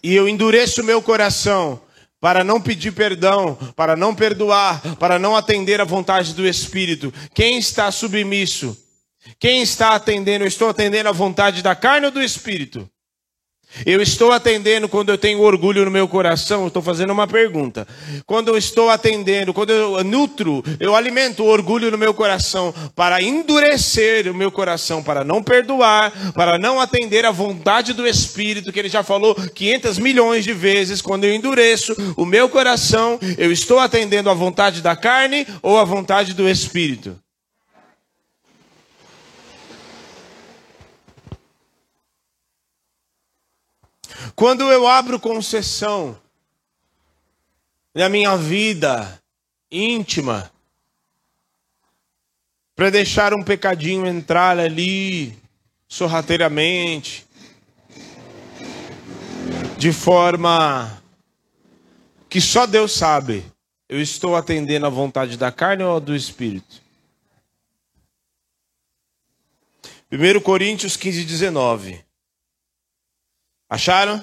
e 0.00 0.14
eu 0.14 0.28
endureço 0.28 0.84
meu 0.84 1.02
coração, 1.02 1.83
para 2.24 2.42
não 2.42 2.58
pedir 2.58 2.90
perdão, 2.92 3.54
para 3.76 3.94
não 3.94 4.14
perdoar, 4.14 4.80
para 4.96 5.18
não 5.18 5.36
atender 5.36 5.78
à 5.78 5.84
vontade 5.84 6.32
do 6.32 6.48
Espírito. 6.48 7.12
Quem 7.34 7.58
está 7.58 7.92
submisso? 7.92 8.74
Quem 9.38 9.60
está 9.60 9.94
atendendo? 9.94 10.42
Eu 10.42 10.48
estou 10.48 10.70
atendendo 10.70 11.10
à 11.10 11.12
vontade 11.12 11.62
da 11.62 11.74
carne 11.76 12.06
ou 12.06 12.10
do 12.10 12.22
Espírito? 12.22 12.88
Eu 13.84 14.00
estou 14.00 14.32
atendendo 14.32 14.88
quando 14.88 15.10
eu 15.10 15.18
tenho 15.18 15.40
orgulho 15.40 15.84
no 15.84 15.90
meu 15.90 16.06
coração, 16.06 16.66
estou 16.66 16.82
fazendo 16.82 17.12
uma 17.12 17.26
pergunta. 17.26 17.86
Quando 18.26 18.48
eu 18.48 18.56
estou 18.56 18.90
atendendo, 18.90 19.52
quando 19.52 19.70
eu 19.70 20.04
nutro, 20.04 20.62
eu 20.78 20.94
alimento 20.94 21.42
o 21.42 21.46
orgulho 21.46 21.90
no 21.90 21.98
meu 21.98 22.14
coração 22.14 22.72
para 22.94 23.20
endurecer 23.22 24.30
o 24.30 24.34
meu 24.34 24.50
coração, 24.50 25.02
para 25.02 25.24
não 25.24 25.42
perdoar, 25.42 26.12
para 26.32 26.58
não 26.58 26.80
atender 26.80 27.24
à 27.24 27.30
vontade 27.30 27.92
do 27.92 28.06
Espírito, 28.06 28.72
que 28.72 28.78
ele 28.78 28.88
já 28.88 29.02
falou 29.02 29.34
500 29.34 29.98
milhões 29.98 30.44
de 30.44 30.52
vezes. 30.52 31.02
Quando 31.02 31.24
eu 31.24 31.34
endureço 31.34 31.94
o 32.16 32.24
meu 32.24 32.48
coração, 32.48 33.18
eu 33.36 33.50
estou 33.50 33.78
atendendo 33.78 34.30
à 34.30 34.34
vontade 34.34 34.80
da 34.80 34.94
carne 34.94 35.46
ou 35.62 35.78
à 35.78 35.84
vontade 35.84 36.34
do 36.34 36.48
Espírito? 36.48 37.23
Quando 44.34 44.70
eu 44.70 44.86
abro 44.86 45.20
concessão 45.20 46.18
na 47.94 48.08
minha 48.08 48.36
vida 48.36 49.20
íntima, 49.70 50.50
para 52.74 52.90
deixar 52.90 53.32
um 53.32 53.42
pecadinho 53.42 54.06
entrar 54.06 54.58
ali 54.58 55.38
sorrateiramente, 55.86 57.26
de 59.78 59.92
forma 59.92 61.02
que 62.28 62.40
só 62.40 62.66
Deus 62.66 62.92
sabe, 62.92 63.44
eu 63.88 64.00
estou 64.00 64.34
atendendo 64.34 64.86
a 64.86 64.90
vontade 64.90 65.36
da 65.36 65.52
carne 65.52 65.84
ou 65.84 66.00
do 66.00 66.16
espírito? 66.16 66.82
1 70.10 70.40
Coríntios 70.40 70.96
15, 70.96 71.24
19. 71.24 72.04
Acharam? 73.74 74.22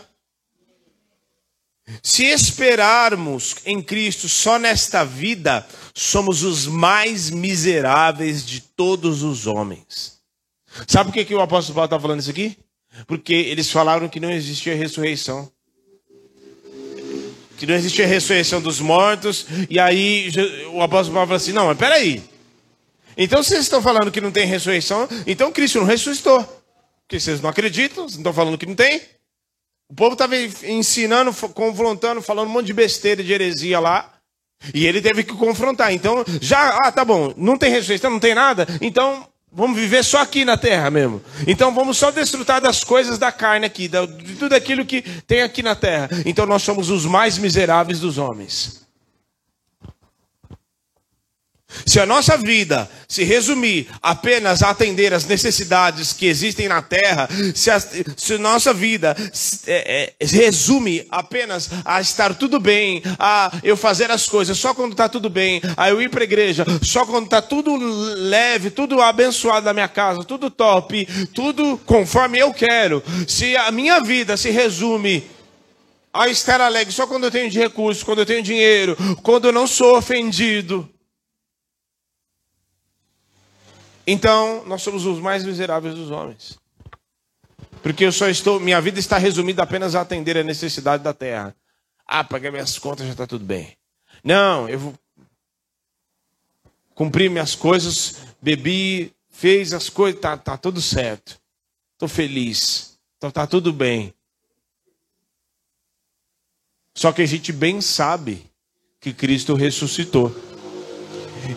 Se 2.02 2.24
esperarmos 2.24 3.58
em 3.66 3.82
Cristo 3.82 4.30
só 4.30 4.58
nesta 4.58 5.04
vida, 5.04 5.68
somos 5.94 6.42
os 6.42 6.66
mais 6.66 7.30
miseráveis 7.30 8.46
de 8.46 8.62
todos 8.62 9.24
os 9.24 9.48
homens. 9.48 10.22
Sabe 10.88 11.10
por 11.10 11.14
que, 11.16 11.26
que 11.26 11.36
o 11.36 11.42
apóstolo 11.42 11.76
Paulo 11.76 11.86
está 11.86 12.00
falando 12.00 12.22
isso 12.22 12.30
aqui? 12.30 12.58
Porque 13.06 13.34
eles 13.34 13.70
falaram 13.70 14.08
que 14.08 14.22
não 14.22 14.32
existia 14.32 14.74
ressurreição. 14.74 15.52
Que 17.58 17.68
não 17.68 17.76
existia 17.76 18.08
ressurreição 18.08 18.62
dos 18.62 18.80
mortos. 18.80 19.48
E 19.70 19.78
aí 19.78 20.32
o 20.72 20.82
apóstolo 20.82 21.16
Paulo 21.16 21.28
falou 21.28 21.36
assim: 21.36 21.52
não, 21.52 21.66
mas 21.66 21.78
peraí. 21.78 22.24
Então 23.18 23.44
vocês 23.44 23.60
estão 23.60 23.82
falando 23.82 24.14
que 24.14 24.22
não 24.22 24.32
tem 24.32 24.48
ressurreição, 24.48 25.10
então 25.28 25.52
Cristo 25.52 25.80
não 25.80 25.86
ressuscitou. 25.86 26.42
Porque 27.06 27.20
vocês 27.20 27.42
não 27.42 27.50
acreditam, 27.50 28.06
vocês 28.06 28.18
estão 28.18 28.32
falando 28.32 28.58
que 28.58 28.66
não 28.66 28.76
tem. 28.76 29.02
O 29.92 29.94
povo 29.94 30.14
estava 30.14 30.38
ensinando, 30.38 31.34
confrontando, 31.50 32.22
falando 32.22 32.48
um 32.48 32.52
monte 32.52 32.68
de 32.68 32.74
besteira, 32.74 33.22
de 33.22 33.34
heresia 33.34 33.78
lá. 33.78 34.10
E 34.74 34.88
ele 34.88 35.02
teve 35.02 35.22
que 35.22 35.34
confrontar. 35.34 35.92
Então, 35.92 36.24
já, 36.40 36.78
ah, 36.82 36.92
tá 36.94 37.04
bom, 37.04 37.34
não 37.36 37.58
tem 37.58 37.70
ressurreição, 37.70 38.10
não 38.10 38.20
tem 38.20 38.34
nada. 38.34 38.66
Então, 38.80 39.28
vamos 39.52 39.78
viver 39.78 40.02
só 40.06 40.22
aqui 40.22 40.46
na 40.46 40.56
terra 40.56 40.90
mesmo. 40.90 41.22
Então, 41.46 41.76
vamos 41.76 41.98
só 41.98 42.10
desfrutar 42.10 42.62
das 42.62 42.86
coisas 42.86 43.18
da 43.18 43.34
carne 43.34 43.66
aqui, 43.66 43.90
de 43.90 44.36
tudo 44.36 44.54
aquilo 44.54 44.86
que 44.86 45.02
tem 45.28 45.42
aqui 45.42 45.62
na 45.62 45.76
terra. 45.76 46.10
Então, 46.26 46.46
nós 46.46 46.64
somos 46.64 46.90
os 46.90 47.06
mais 47.06 47.38
miseráveis 47.38 48.00
dos 48.00 48.18
homens. 48.18 48.81
Se 51.86 52.00
a 52.00 52.06
nossa 52.06 52.38
vida 52.38 52.90
se 53.08 53.24
resumir 53.24 53.88
apenas 54.02 54.64
a 54.64 54.70
atender 54.70 55.14
as 55.14 55.26
necessidades 55.26 56.14
que 56.14 56.26
existem 56.26 56.68
na 56.68 56.82
terra, 56.82 57.28
se 57.54 57.70
a, 57.70 57.80
se 57.80 58.38
nossa 58.38 58.74
vida 58.74 59.16
é, 59.68 60.14
é, 60.20 60.26
resume 60.26 61.06
apenas 61.10 61.70
a 61.84 62.00
estar 62.00 62.36
tudo 62.36 62.60
bem, 62.60 63.02
a 63.20 63.52
eu 63.64 63.76
fazer 63.76 64.10
as 64.12 64.28
coisas 64.28 64.58
só 64.58 64.74
quando 64.74 64.94
está 64.94 65.10
tudo 65.10 65.30
bem, 65.30 65.62
a 65.76 65.90
eu 65.90 66.02
ir 66.02 66.10
para 66.10 66.22
a 66.22 66.24
igreja 66.24 66.66
só 66.82 67.06
quando 67.06 67.26
está 67.26 67.42
tudo 67.42 67.76
leve, 67.76 68.70
tudo 68.70 69.02
abençoado 69.02 69.66
na 69.66 69.74
minha 69.74 69.88
casa, 69.88 70.24
tudo 70.24 70.50
top, 70.50 71.06
tudo 71.34 71.80
conforme 71.86 72.40
eu 72.40 72.54
quero, 72.54 73.04
se 73.28 73.56
a 73.58 73.72
minha 73.72 74.00
vida 74.00 74.38
se 74.38 74.50
resume 74.50 75.24
a 76.14 76.28
estar 76.28 76.60
alegre 76.60 76.94
só 76.94 77.08
quando 77.08 77.26
eu 77.26 77.32
tenho 77.32 77.50
de 77.50 77.60
recursos, 77.60 78.04
quando 78.04 78.20
eu 78.20 78.26
tenho 78.26 78.44
dinheiro, 78.44 78.98
quando 79.24 79.46
eu 79.46 79.52
não 79.52 79.66
sou 79.66 79.98
ofendido, 79.98 80.90
Então, 84.06 84.64
nós 84.66 84.82
somos 84.82 85.06
os 85.06 85.20
mais 85.20 85.46
miseráveis 85.46 85.96
dos 85.96 86.10
homens. 86.10 86.60
Porque 87.82 88.06
eu 88.06 88.12
só 88.12 88.28
estou, 88.28 88.60
minha 88.60 88.80
vida 88.80 89.00
está 89.00 89.18
resumida 89.18 89.64
apenas 89.64 89.96
a 89.96 90.02
atender 90.02 90.38
a 90.38 90.44
necessidade 90.44 91.04
da 91.04 91.14
terra. 91.14 91.56
Ah, 92.08 92.24
paguei 92.24 92.52
minhas 92.52 92.78
contas, 92.78 93.06
já 93.06 93.14
está 93.14 93.26
tudo 93.26 93.46
bem. 93.46 93.76
Não, 94.24 94.70
eu 94.70 94.78
vou 94.78 94.94
cumprir 96.94 97.30
minhas 97.30 97.56
coisas, 97.56 98.18
bebi, 98.42 99.14
fez 99.30 99.74
as 99.74 99.90
coisas, 99.90 100.20
tá, 100.20 100.38
tá 100.38 100.58
tudo 100.58 100.82
certo. 100.82 101.40
Estou 101.94 102.08
feliz. 102.08 103.00
Então 103.18 103.32
tá 103.32 103.48
tudo 103.48 103.72
bem. 103.74 104.14
Só 106.94 107.12
que 107.12 107.22
a 107.22 107.26
gente 107.26 107.52
bem 107.52 107.82
sabe 107.82 108.46
que 109.00 109.14
Cristo 109.14 109.56
ressuscitou. 109.56 110.36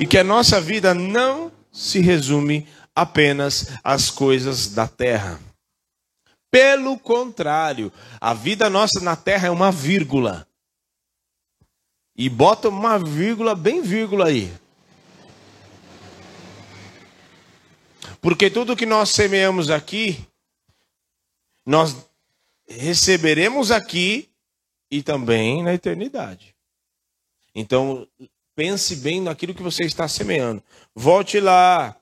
E 0.00 0.06
que 0.06 0.16
a 0.16 0.24
nossa 0.24 0.60
vida 0.60 0.94
não 0.94 1.52
se 1.74 1.98
resume 1.98 2.68
apenas 2.94 3.66
às 3.82 4.08
coisas 4.08 4.68
da 4.68 4.86
terra. 4.86 5.40
Pelo 6.48 6.96
contrário, 6.96 7.92
a 8.20 8.32
vida 8.32 8.70
nossa 8.70 9.00
na 9.00 9.16
terra 9.16 9.48
é 9.48 9.50
uma 9.50 9.72
vírgula. 9.72 10.46
E 12.16 12.28
bota 12.28 12.68
uma 12.68 12.96
vírgula, 12.96 13.56
bem 13.56 13.82
vírgula 13.82 14.28
aí. 14.28 14.54
Porque 18.20 18.48
tudo 18.48 18.76
que 18.76 18.86
nós 18.86 19.10
semeamos 19.10 19.68
aqui, 19.68 20.24
nós 21.66 22.06
receberemos 22.68 23.72
aqui 23.72 24.30
e 24.88 25.02
também 25.02 25.60
na 25.64 25.74
eternidade. 25.74 26.54
Então, 27.52 28.06
pense 28.54 28.96
bem 28.96 29.20
naquilo 29.20 29.54
que 29.54 29.62
você 29.62 29.84
está 29.84 30.06
semeando. 30.08 30.62
Volte 30.94 31.40
lá 31.40 31.96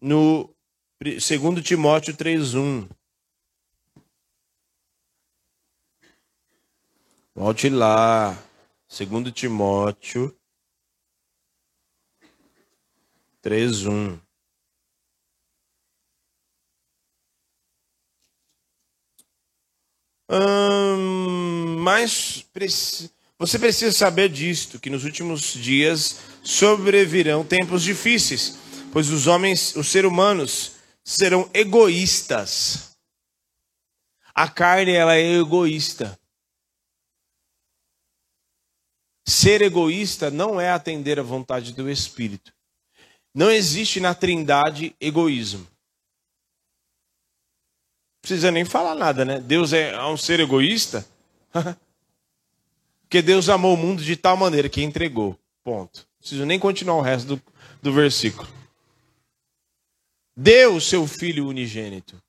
no 0.00 0.54
2 1.00 1.62
Timóteo 1.62 2.14
3:1. 2.16 2.88
Volte 7.34 7.68
lá. 7.68 8.36
2 8.88 9.32
Timóteo 9.32 10.36
3:1. 13.42 14.20
Hum, 20.30 21.78
mas 21.82 22.42
você 23.46 23.58
precisa 23.58 23.92
saber 23.92 24.28
disto, 24.28 24.78
que 24.78 24.90
nos 24.90 25.04
últimos 25.04 25.52
dias 25.52 26.20
sobrevirão 26.42 27.44
tempos 27.44 27.82
difíceis, 27.82 28.58
pois 28.92 29.10
os 29.10 29.26
homens, 29.26 29.74
os 29.76 29.88
seres 29.88 30.10
humanos, 30.10 30.72
serão 31.04 31.48
egoístas. 31.52 32.96
A 34.34 34.48
carne 34.48 34.92
ela 34.92 35.14
é 35.14 35.38
egoísta. 35.38 36.18
Ser 39.26 39.62
egoísta 39.62 40.30
não 40.30 40.60
é 40.60 40.70
atender 40.70 41.18
à 41.18 41.22
vontade 41.22 41.72
do 41.72 41.90
Espírito. 41.90 42.52
Não 43.34 43.50
existe 43.50 44.00
na 44.00 44.14
Trindade 44.14 44.94
egoísmo 45.00 45.66
precisa 48.24 48.50
nem 48.50 48.64
falar 48.64 48.94
nada, 48.94 49.22
né? 49.22 49.38
Deus 49.38 49.74
é 49.74 50.02
um 50.06 50.16
ser 50.16 50.40
egoísta? 50.40 51.06
Porque 53.04 53.22
Deus 53.22 53.48
amou 53.48 53.74
o 53.74 53.76
mundo 53.76 54.02
de 54.02 54.16
tal 54.16 54.36
maneira 54.36 54.68
que 54.68 54.82
entregou. 54.82 55.38
Ponto. 55.62 56.00
Não 56.00 56.18
preciso 56.20 56.44
nem 56.44 56.58
continuar 56.58 56.96
o 56.96 57.02
resto 57.02 57.36
do, 57.36 57.42
do 57.82 57.92
versículo. 57.92 58.48
Deu 60.36 60.76
o 60.76 60.80
seu 60.80 61.06
filho 61.06 61.46
unigênito. 61.46 62.20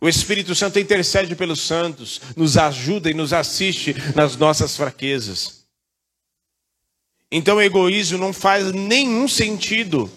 O 0.00 0.08
Espírito 0.08 0.54
Santo 0.54 0.78
intercede 0.78 1.36
pelos 1.36 1.60
santos, 1.60 2.20
nos 2.36 2.56
ajuda 2.56 3.10
e 3.10 3.14
nos 3.14 3.32
assiste 3.32 3.94
nas 4.14 4.36
nossas 4.36 4.76
fraquezas. 4.76 5.64
Então 7.30 7.60
egoísmo 7.60 8.18
não 8.18 8.32
faz 8.32 8.72
nenhum 8.72 9.28
sentido. 9.28 10.10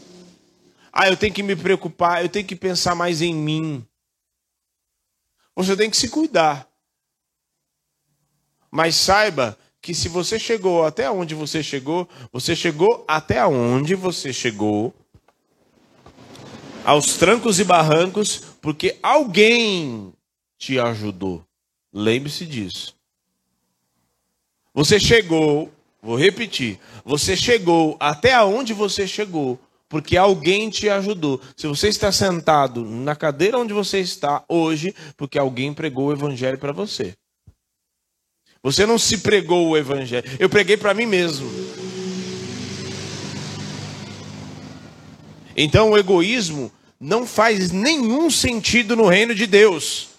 Ah, 0.91 1.07
eu 1.07 1.17
tenho 1.17 1.33
que 1.33 1.43
me 1.43 1.55
preocupar, 1.55 2.23
eu 2.23 2.29
tenho 2.29 2.45
que 2.45 2.55
pensar 2.55 2.95
mais 2.95 3.21
em 3.21 3.33
mim. 3.33 3.85
Você 5.57 5.75
tem 5.75 5.89
que 5.89 5.97
se 5.97 6.09
cuidar. 6.09 6.69
Mas 8.69 8.95
saiba 8.95 9.57
que 9.81 9.91
se 9.91 10.07
você 10.07 10.37
chegou 10.37 10.85
até 10.85 11.09
onde 11.09 11.33
você 11.33 11.63
chegou, 11.63 12.07
você 12.31 12.55
chegou 12.55 13.03
até 13.07 13.43
onde 13.43 13.95
você 13.95 14.31
chegou, 14.31 14.93
aos 16.85 17.17
trancos 17.17 17.59
e 17.59 17.63
barrancos, 17.63 18.37
porque 18.61 18.99
alguém 19.01 20.13
te 20.59 20.79
ajudou. 20.79 21.43
Lembre-se 21.91 22.45
disso. 22.45 22.95
Você 24.75 24.99
chegou, 24.99 25.73
vou 26.03 26.15
repetir, 26.15 26.79
você 27.03 27.35
chegou 27.35 27.97
até 27.99 28.39
onde 28.43 28.73
você 28.73 29.07
chegou, 29.07 29.59
porque 29.89 30.17
alguém 30.17 30.69
te 30.69 30.89
ajudou. 30.89 31.41
Se 31.55 31.67
você 31.67 31.87
está 31.87 32.11
sentado 32.11 32.83
na 32.83 33.15
cadeira 33.15 33.57
onde 33.57 33.73
você 33.73 33.99
está 33.99 34.43
hoje, 34.47 34.93
porque 35.15 35.39
alguém 35.39 35.73
pregou 35.73 36.07
o 36.07 36.13
evangelho 36.13 36.57
para 36.57 36.71
você. 36.71 37.15
Você 38.61 38.85
não 38.85 38.97
se 38.97 39.19
pregou 39.19 39.69
o 39.69 39.77
evangelho. 39.77 40.29
Eu 40.39 40.49
preguei 40.49 40.75
para 40.75 40.93
mim 40.93 41.05
mesmo. 41.05 41.49
Então 45.55 45.91
o 45.91 45.97
egoísmo 45.97 46.71
não 46.99 47.25
faz 47.25 47.71
nenhum 47.71 48.29
sentido 48.29 48.95
no 48.95 49.07
reino 49.07 49.33
de 49.33 49.47
Deus. 49.47 50.09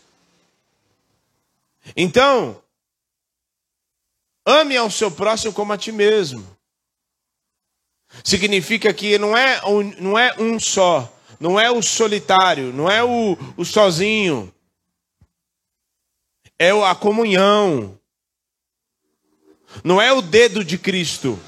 Então, 1.97 2.61
ame 4.47 4.77
ao 4.77 4.91
seu 4.91 5.11
próximo 5.11 5.53
como 5.53 5.73
a 5.73 5.79
ti 5.79 5.93
mesmo. 5.93 6.58
Significa 8.25 8.93
que 8.93 9.19
não 9.19 9.37
é, 9.37 9.61
não 9.99 10.19
é 10.19 10.35
um 10.39 10.59
só, 10.59 11.13
não 11.39 11.59
é 11.59 11.71
o 11.71 11.83
solitário, 11.83 12.73
não 12.73 12.91
é 12.91 13.03
o, 13.03 13.37
o 13.57 13.65
sozinho. 13.65 14.53
É 16.59 16.71
a 16.71 16.95
comunhão. 16.95 17.99
Não 19.85 20.01
é 20.01 20.13
o 20.13 20.21
dedo 20.21 20.65
de 20.65 20.77
Cristo. 20.77 21.39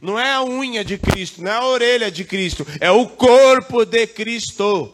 Não 0.00 0.18
é 0.18 0.32
a 0.32 0.42
unha 0.42 0.84
de 0.84 0.98
Cristo, 0.98 1.40
não 1.40 1.52
é 1.52 1.54
a 1.54 1.64
orelha 1.64 2.10
de 2.10 2.24
Cristo, 2.24 2.66
é 2.80 2.90
o 2.90 3.06
corpo 3.06 3.84
de 3.84 4.04
Cristo. 4.08 4.92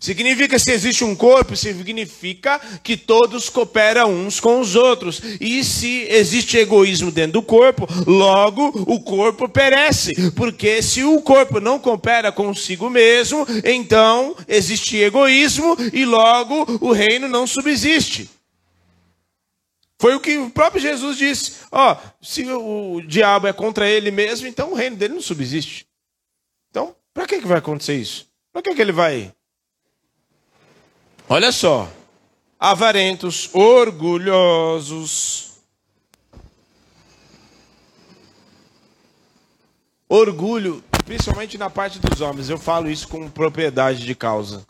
Significa 0.00 0.58
se 0.58 0.70
existe 0.70 1.04
um 1.04 1.14
corpo, 1.14 1.56
significa 1.56 2.60
que 2.82 2.96
todos 2.96 3.48
cooperam 3.48 4.10
uns 4.10 4.40
com 4.40 4.60
os 4.60 4.74
outros. 4.74 5.20
E 5.40 5.64
se 5.64 6.06
existe 6.08 6.56
egoísmo 6.56 7.10
dentro 7.10 7.32
do 7.32 7.42
corpo, 7.42 7.86
logo 8.06 8.68
o 8.86 9.00
corpo 9.00 9.48
perece. 9.48 10.30
Porque 10.32 10.82
se 10.82 11.02
o 11.04 11.20
corpo 11.20 11.60
não 11.60 11.78
coopera 11.78 12.30
consigo 12.32 12.90
mesmo, 12.90 13.46
então 13.64 14.36
existe 14.48 14.96
egoísmo 14.96 15.76
e 15.92 16.04
logo 16.04 16.78
o 16.80 16.92
reino 16.92 17.28
não 17.28 17.46
subsiste. 17.46 18.28
Foi 20.00 20.14
o 20.14 20.20
que 20.20 20.36
o 20.36 20.50
próprio 20.50 20.82
Jesus 20.82 21.16
disse. 21.16 21.52
Ó, 21.70 21.92
oh, 21.92 22.24
se 22.24 22.44
o 22.46 23.00
diabo 23.06 23.46
é 23.46 23.52
contra 23.52 23.88
ele 23.88 24.10
mesmo, 24.10 24.46
então 24.46 24.72
o 24.72 24.74
reino 24.74 24.96
dele 24.96 25.14
não 25.14 25.22
subsiste. 25.22 25.86
Então, 26.70 26.94
para 27.12 27.26
que, 27.26 27.40
que 27.40 27.46
vai 27.46 27.58
acontecer 27.58 27.94
isso? 27.94 28.26
Para 28.52 28.60
que, 28.60 28.74
que 28.74 28.82
ele 28.82 28.92
vai 28.92 29.32
Olha 31.28 31.50
só. 31.50 31.90
Avarentos, 32.60 33.48
orgulhosos. 33.54 35.52
Orgulho, 40.06 40.84
principalmente 41.04 41.56
na 41.56 41.70
parte 41.70 41.98
dos 41.98 42.20
homens, 42.20 42.50
eu 42.50 42.58
falo 42.58 42.90
isso 42.90 43.08
com 43.08 43.28
propriedade 43.28 44.04
de 44.04 44.14
causa. 44.14 44.64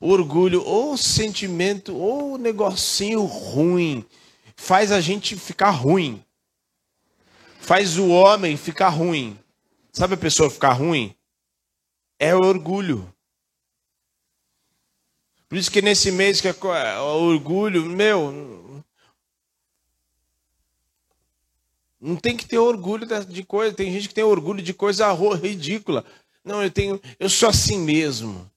Orgulho, 0.00 0.64
ou 0.64 0.96
sentimento, 0.96 1.94
ou 1.94 2.38
negocinho 2.38 3.22
ruim, 3.24 4.04
faz 4.56 4.90
a 4.90 5.02
gente 5.02 5.36
ficar 5.36 5.70
ruim. 5.70 6.24
Faz 7.60 7.98
o 7.98 8.08
homem 8.08 8.56
ficar 8.56 8.88
ruim. 8.88 9.38
Sabe 9.92 10.14
a 10.14 10.18
pessoa 10.18 10.50
ficar 10.50 10.72
ruim? 10.72 11.14
É 12.18 12.34
orgulho. 12.34 13.13
Por 15.54 15.58
isso 15.58 15.70
que 15.70 15.80
nesse 15.80 16.10
mês 16.10 16.40
que 16.40 16.48
é, 16.48 16.50
é 16.50 16.98
orgulho, 16.98 17.84
meu, 17.86 18.82
não 22.00 22.16
tem 22.16 22.36
que 22.36 22.44
ter 22.44 22.58
orgulho 22.58 23.06
de 23.24 23.44
coisa. 23.44 23.72
Tem 23.72 23.92
gente 23.92 24.08
que 24.08 24.14
tem 24.14 24.24
orgulho 24.24 24.60
de 24.60 24.74
coisa 24.74 25.12
ridícula. 25.12 26.04
Não, 26.44 26.60
eu 26.60 26.72
tenho, 26.72 27.00
eu 27.20 27.30
sou 27.30 27.48
assim 27.48 27.78
mesmo. 27.78 28.50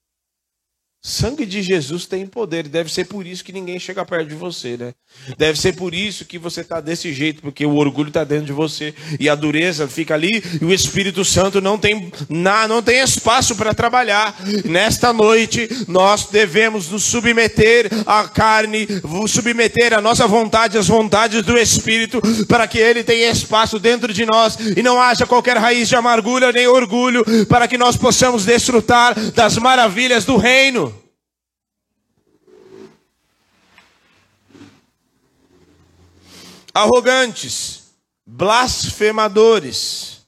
Sangue 1.07 1.45
de 1.45 1.61
Jesus 1.61 2.05
tem 2.05 2.27
poder, 2.27 2.67
deve 2.67 2.91
ser 2.91 3.05
por 3.05 3.25
isso 3.25 3.41
que 3.41 3.53
ninguém 3.53 3.79
chega 3.79 4.03
perto 4.03 4.27
de 4.27 4.35
você, 4.35 4.75
né? 4.75 4.93
Deve 5.37 5.57
ser 5.57 5.73
por 5.73 5.93
isso 5.93 6.25
que 6.25 6.37
você 6.37 6.59
está 6.59 6.81
desse 6.81 7.13
jeito, 7.13 7.41
porque 7.41 7.65
o 7.65 7.75
orgulho 7.75 8.09
está 8.09 8.25
dentro 8.25 8.47
de 8.47 8.51
você 8.51 8.93
e 9.17 9.29
a 9.29 9.33
dureza 9.33 9.87
fica 9.87 10.13
ali 10.13 10.43
e 10.61 10.65
o 10.65 10.73
Espírito 10.73 11.23
Santo 11.23 11.61
não 11.61 11.77
tem, 11.77 12.11
não 12.29 12.83
tem 12.83 12.99
espaço 12.99 13.55
para 13.55 13.73
trabalhar. 13.73 14.35
Nesta 14.65 15.13
noite 15.13 15.69
nós 15.87 16.25
devemos 16.25 16.89
nos 16.89 17.03
submeter 17.03 17.89
à 18.05 18.27
carne, 18.27 18.85
submeter 19.29 19.93
a 19.93 20.01
nossa 20.01 20.27
vontade 20.27 20.77
às 20.77 20.89
vontades 20.89 21.41
do 21.41 21.57
Espírito, 21.57 22.21
para 22.49 22.67
que 22.67 22.79
Ele 22.79 23.01
tenha 23.01 23.31
espaço 23.31 23.79
dentro 23.79 24.11
de 24.11 24.25
nós 24.25 24.57
e 24.75 24.83
não 24.83 25.01
haja 25.01 25.25
qualquer 25.25 25.55
raiz 25.55 25.87
de 25.87 25.95
amargura 25.95 26.51
nem 26.51 26.67
orgulho, 26.67 27.23
para 27.45 27.65
que 27.65 27.77
nós 27.77 27.95
possamos 27.95 28.43
desfrutar 28.43 29.17
das 29.31 29.57
maravilhas 29.57 30.25
do 30.25 30.35
reino. 30.35 30.96
Arrogantes, 36.77 37.85
blasfemadores. 38.25 40.27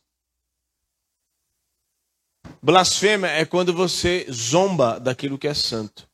Blasfêmia 2.62 3.28
é 3.28 3.45
quando 3.45 3.74
você 3.74 4.26
zomba 4.32 5.00
daquilo 5.00 5.38
que 5.38 5.47
é 5.47 5.54
santo. 5.54 6.10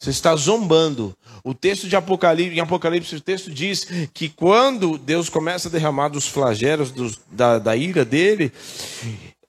Você 0.00 0.10
está 0.10 0.34
zombando. 0.36 1.16
O 1.42 1.52
texto 1.52 1.88
de 1.88 1.96
Apocalipse, 1.96 2.56
em 2.56 2.60
Apocalipse, 2.60 3.16
o 3.16 3.20
texto 3.20 3.50
diz 3.50 3.84
que 4.14 4.28
quando 4.28 4.96
Deus 4.96 5.28
começa 5.28 5.68
a 5.68 5.72
derramar 5.72 6.08
dos 6.08 6.28
flagelos 6.28 6.92
dos, 6.92 7.18
da, 7.32 7.58
da 7.58 7.74
ira 7.74 8.04
dele, 8.04 8.52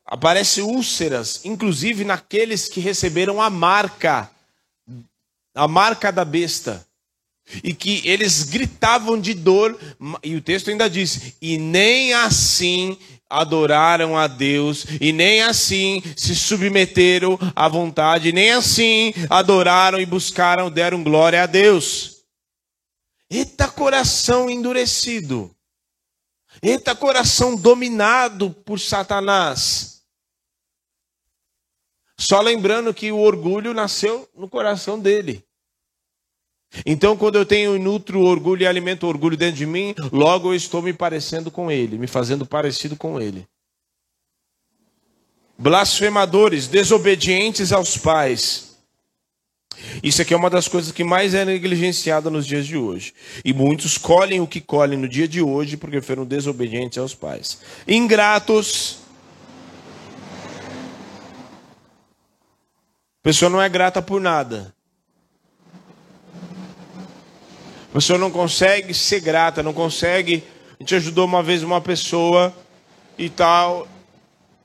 aparece 0.03 0.61
úlceras, 0.61 1.45
inclusive 1.45 2.03
naqueles 2.03 2.67
que 2.67 2.79
receberam 2.79 3.39
a 3.39 3.49
marca, 3.49 4.29
a 5.53 5.67
marca 5.67 6.11
da 6.11 6.25
besta. 6.25 6.88
E 7.63 7.73
que 7.73 8.01
eles 8.07 8.43
gritavam 8.43 9.19
de 9.19 9.33
dor, 9.33 9.79
e 10.23 10.35
o 10.35 10.41
texto 10.41 10.69
ainda 10.69 10.89
diz: 10.89 11.33
e 11.41 11.57
nem 11.57 12.13
assim 12.13 12.97
adoraram 13.29 14.17
a 14.17 14.25
Deus 14.25 14.85
e 14.99 15.13
nem 15.13 15.43
assim 15.43 16.01
se 16.17 16.35
submeteram 16.35 17.37
à 17.55 17.67
vontade, 17.67 18.31
nem 18.31 18.51
assim 18.51 19.13
adoraram 19.29 19.99
e 19.99 20.05
buscaram, 20.05 20.71
deram 20.71 21.03
glória 21.03 21.43
a 21.43 21.45
Deus. 21.45 22.23
Eita 23.29 23.67
coração 23.67 24.49
endurecido. 24.49 25.55
Eita 26.63 26.95
coração 26.95 27.55
dominado 27.55 28.49
por 28.51 28.79
Satanás. 28.79 30.01
Só 32.17 32.41
lembrando 32.41 32.93
que 32.93 33.11
o 33.11 33.19
orgulho 33.19 33.73
nasceu 33.73 34.27
no 34.35 34.49
coração 34.49 34.99
dele. 34.99 35.47
Então, 36.85 37.17
quando 37.17 37.35
eu 37.35 37.45
tenho 37.45 37.79
nutro 37.79 38.21
orgulho 38.21 38.63
e 38.63 38.67
alimento 38.67 39.07
orgulho 39.07 39.35
dentro 39.35 39.57
de 39.57 39.65
mim, 39.65 39.95
logo 40.11 40.49
eu 40.49 40.55
estou 40.55 40.81
me 40.81 40.93
parecendo 40.93 41.49
com 41.49 41.71
ele, 41.71 41.97
me 41.97 42.07
fazendo 42.07 42.45
parecido 42.45 42.95
com 42.95 43.19
ele. 43.19 43.47
Blasfemadores, 45.57 46.67
desobedientes 46.67 47.73
aos 47.73 47.97
pais. 47.97 48.69
Isso 50.03 50.21
aqui 50.21 50.33
é 50.33 50.37
uma 50.37 50.49
das 50.49 50.67
coisas 50.67 50.91
que 50.91 51.03
mais 51.03 51.33
é 51.33 51.43
negligenciada 51.43 52.29
nos 52.29 52.45
dias 52.45 52.65
de 52.65 52.77
hoje. 52.77 53.13
E 53.43 53.53
muitos 53.53 53.97
colhem 53.97 54.41
o 54.41 54.47
que 54.47 54.61
colhem 54.61 54.97
no 54.97 55.07
dia 55.07 55.27
de 55.27 55.41
hoje 55.41 55.77
porque 55.77 56.01
foram 56.01 56.25
desobedientes 56.25 56.97
aos 56.97 57.15
pais. 57.15 57.59
Ingratos. 57.87 58.99
A 63.19 63.23
pessoa 63.23 63.49
não 63.49 63.61
é 63.61 63.67
grata 63.67 64.01
por 64.01 64.21
nada. 64.21 64.73
A 67.89 67.93
pessoa 67.93 68.19
não 68.19 68.29
consegue 68.29 68.93
ser 68.93 69.19
grata, 69.19 69.63
não 69.63 69.73
consegue. 69.73 70.43
A 70.79 70.83
gente 70.83 70.95
ajudou 70.95 71.25
uma 71.25 71.41
vez 71.41 71.63
uma 71.63 71.81
pessoa 71.81 72.53
e 73.17 73.29
tal. 73.29 73.87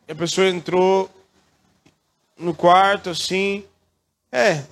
E 0.06 0.12
a 0.12 0.14
pessoa 0.14 0.48
entrou 0.48 1.10
no 2.38 2.54
quarto 2.54 3.08
assim. 3.08 3.64
É, 4.30 4.62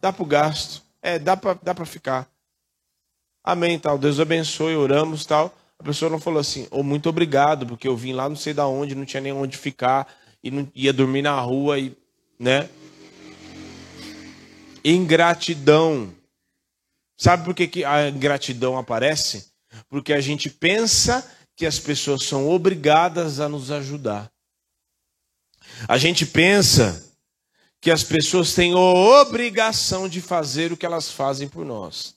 dá 0.00 0.12
para 0.12 0.22
o 0.22 0.26
gasto. 0.26 0.82
É, 1.02 1.18
dá 1.18 1.36
para 1.36 1.58
dá 1.60 1.74
ficar. 1.84 2.28
Amém, 3.42 3.78
tal. 3.78 3.98
Deus 3.98 4.20
abençoe, 4.20 4.76
oramos, 4.76 5.26
tal. 5.26 5.52
A 5.78 5.82
pessoa 5.82 6.10
não 6.10 6.20
falou 6.20 6.40
assim, 6.40 6.66
ou 6.70 6.80
oh, 6.80 6.82
muito 6.82 7.08
obrigado, 7.08 7.66
porque 7.66 7.86
eu 7.86 7.96
vim 7.96 8.12
lá 8.12 8.28
não 8.28 8.36
sei 8.36 8.54
da 8.54 8.66
onde, 8.66 8.94
não 8.94 9.04
tinha 9.04 9.20
nem 9.20 9.32
onde 9.32 9.56
ficar 9.56 10.06
e 10.42 10.50
não 10.50 10.66
ia 10.74 10.92
dormir 10.92 11.22
na 11.22 11.38
rua 11.40 11.78
e, 11.78 11.96
né? 12.38 12.68
Ingratidão. 14.84 16.12
Sabe 17.16 17.44
por 17.44 17.54
que, 17.54 17.66
que 17.66 17.84
a 17.84 18.08
ingratidão 18.08 18.76
aparece? 18.76 19.50
Porque 19.88 20.12
a 20.12 20.20
gente 20.20 20.50
pensa 20.50 21.26
que 21.56 21.64
as 21.64 21.78
pessoas 21.78 22.24
são 22.24 22.48
obrigadas 22.48 23.40
a 23.40 23.48
nos 23.48 23.70
ajudar. 23.70 24.30
A 25.88 25.96
gente 25.96 26.26
pensa 26.26 27.02
que 27.80 27.90
as 27.90 28.02
pessoas 28.02 28.54
têm 28.54 28.72
a 28.72 28.78
obrigação 28.78 30.08
de 30.08 30.20
fazer 30.20 30.72
o 30.72 30.76
que 30.76 30.84
elas 30.84 31.10
fazem 31.10 31.48
por 31.48 31.64
nós. 31.64 32.14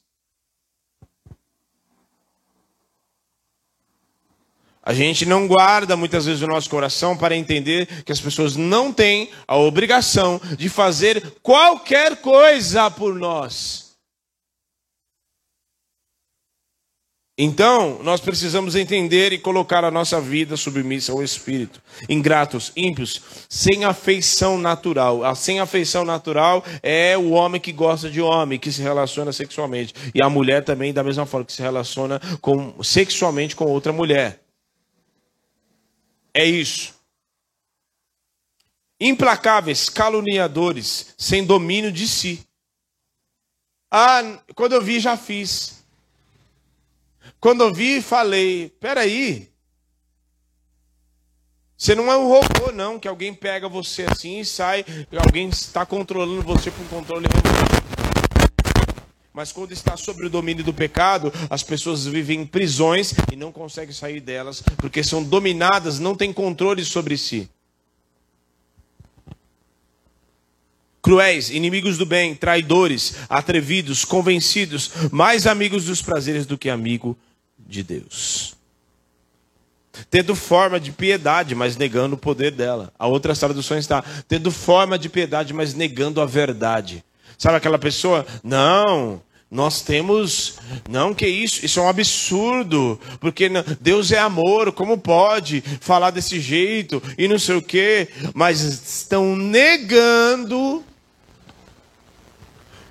A 4.81 4.93
gente 4.93 5.25
não 5.25 5.47
guarda 5.47 5.95
muitas 5.95 6.25
vezes 6.25 6.41
o 6.41 6.47
nosso 6.47 6.69
coração 6.69 7.15
para 7.15 7.35
entender 7.35 8.03
que 8.03 8.11
as 8.11 8.19
pessoas 8.19 8.55
não 8.55 8.91
têm 8.91 9.29
a 9.47 9.55
obrigação 9.55 10.41
de 10.57 10.67
fazer 10.67 11.35
qualquer 11.43 12.21
coisa 12.21 12.89
por 12.89 13.13
nós. 13.13 13.88
Então, 17.41 18.03
nós 18.03 18.19
precisamos 18.19 18.75
entender 18.75 19.31
e 19.31 19.37
colocar 19.39 19.85
a 19.85 19.89
nossa 19.89 20.19
vida 20.19 20.57
submissa 20.57 21.13
ao 21.13 21.23
Espírito. 21.23 21.81
Ingratos, 22.09 22.73
ímpios, 22.75 23.21
sem 23.47 23.85
afeição 23.85 24.57
natural. 24.57 25.23
A 25.23 25.33
sem 25.33 25.61
afeição 25.61 26.03
natural 26.03 26.65
é 26.83 27.17
o 27.17 27.29
homem 27.29 27.61
que 27.61 27.71
gosta 27.71 28.09
de 28.09 28.19
homem, 28.19 28.59
que 28.59 28.73
se 28.73 28.81
relaciona 28.81 29.31
sexualmente. 29.31 29.93
E 30.13 30.21
a 30.21 30.29
mulher 30.29 30.65
também, 30.65 30.91
da 30.91 31.01
mesma 31.01 31.25
forma, 31.25 31.45
que 31.45 31.53
se 31.53 31.61
relaciona 31.61 32.19
com, 32.41 32.83
sexualmente 32.83 33.55
com 33.55 33.63
outra 33.63 33.93
mulher. 33.93 34.41
É 36.33 36.43
isso. 36.43 36.93
Implacáveis, 38.99 39.87
caluniadores, 39.87 41.15
sem 41.17 41.45
domínio 41.45 41.89
de 41.89 42.05
si. 42.05 42.45
Ah, 43.89 44.41
quando 44.53 44.73
eu 44.73 44.81
vi, 44.81 44.99
já 44.99 45.15
fiz. 45.15 45.78
Quando 47.39 47.63
eu 47.63 47.73
vi, 47.73 48.01
falei: 48.01 48.69
peraí. 48.79 49.49
Você 51.77 51.95
não 51.95 52.11
é 52.11 52.17
um 52.17 52.27
robô, 52.27 52.73
não, 52.73 52.99
que 52.99 53.07
alguém 53.07 53.33
pega 53.33 53.69
você 53.69 54.03
assim 54.03 54.41
e 54.41 54.45
sai, 54.45 54.83
alguém 55.17 55.47
está 55.47 55.85
controlando 55.85 56.41
você 56.41 56.69
por 56.69 56.85
controle 56.89 57.25
remoto. 57.25 57.79
Mas 59.31 59.53
quando 59.53 59.71
está 59.71 59.95
sob 59.95 60.25
o 60.25 60.29
domínio 60.29 60.61
do 60.61 60.73
pecado, 60.73 61.31
as 61.49 61.63
pessoas 61.63 62.05
vivem 62.05 62.41
em 62.41 62.45
prisões 62.45 63.13
e 63.31 63.37
não 63.37 63.53
conseguem 63.53 63.93
sair 63.93 64.19
delas, 64.19 64.61
porque 64.75 65.01
são 65.01 65.23
dominadas, 65.23 65.99
não 65.99 66.15
têm 66.15 66.33
controle 66.33 66.83
sobre 66.83 67.17
si. 67.17 67.49
Cruéis, 71.01 71.49
inimigos 71.49 71.97
do 71.97 72.05
bem, 72.05 72.35
traidores, 72.35 73.15
atrevidos, 73.29 74.03
convencidos, 74.03 74.91
mais 75.13 75.47
amigos 75.47 75.85
dos 75.85 76.01
prazeres 76.01 76.45
do 76.45 76.57
que 76.57 76.69
amigo 76.69 77.17
de 77.69 77.83
Deus. 77.83 78.55
Tendo 80.09 80.35
forma 80.35 80.79
de 80.79 80.91
piedade, 80.91 81.53
mas 81.53 81.77
negando 81.77 82.15
o 82.15 82.17
poder 82.17 82.51
dela. 82.51 82.91
A 82.97 83.05
outra 83.05 83.35
tradução 83.35 83.77
está 83.77 84.03
tendo 84.27 84.51
forma 84.51 84.97
de 84.97 85.09
piedade, 85.09 85.53
mas 85.53 85.73
negando 85.73 86.19
a 86.21 86.25
verdade. 86.25 87.03
Sabe 87.37 87.57
aquela 87.57 87.77
pessoa? 87.77 88.25
Não, 88.43 89.21
nós 89.51 89.81
temos. 89.81 90.55
Não, 90.89 91.13
que 91.13 91.27
isso? 91.27 91.65
Isso 91.65 91.79
é 91.79 91.83
um 91.83 91.89
absurdo. 91.89 92.99
Porque 93.19 93.49
Deus 93.79 94.11
é 94.11 94.19
amor, 94.19 94.71
como 94.71 94.97
pode 94.97 95.61
falar 95.81 96.11
desse 96.11 96.39
jeito 96.39 97.01
e 97.17 97.27
não 97.27 97.37
sei 97.37 97.55
o 97.55 97.61
quê? 97.61 98.07
Mas 98.33 98.61
estão 98.61 99.35
negando. 99.35 100.83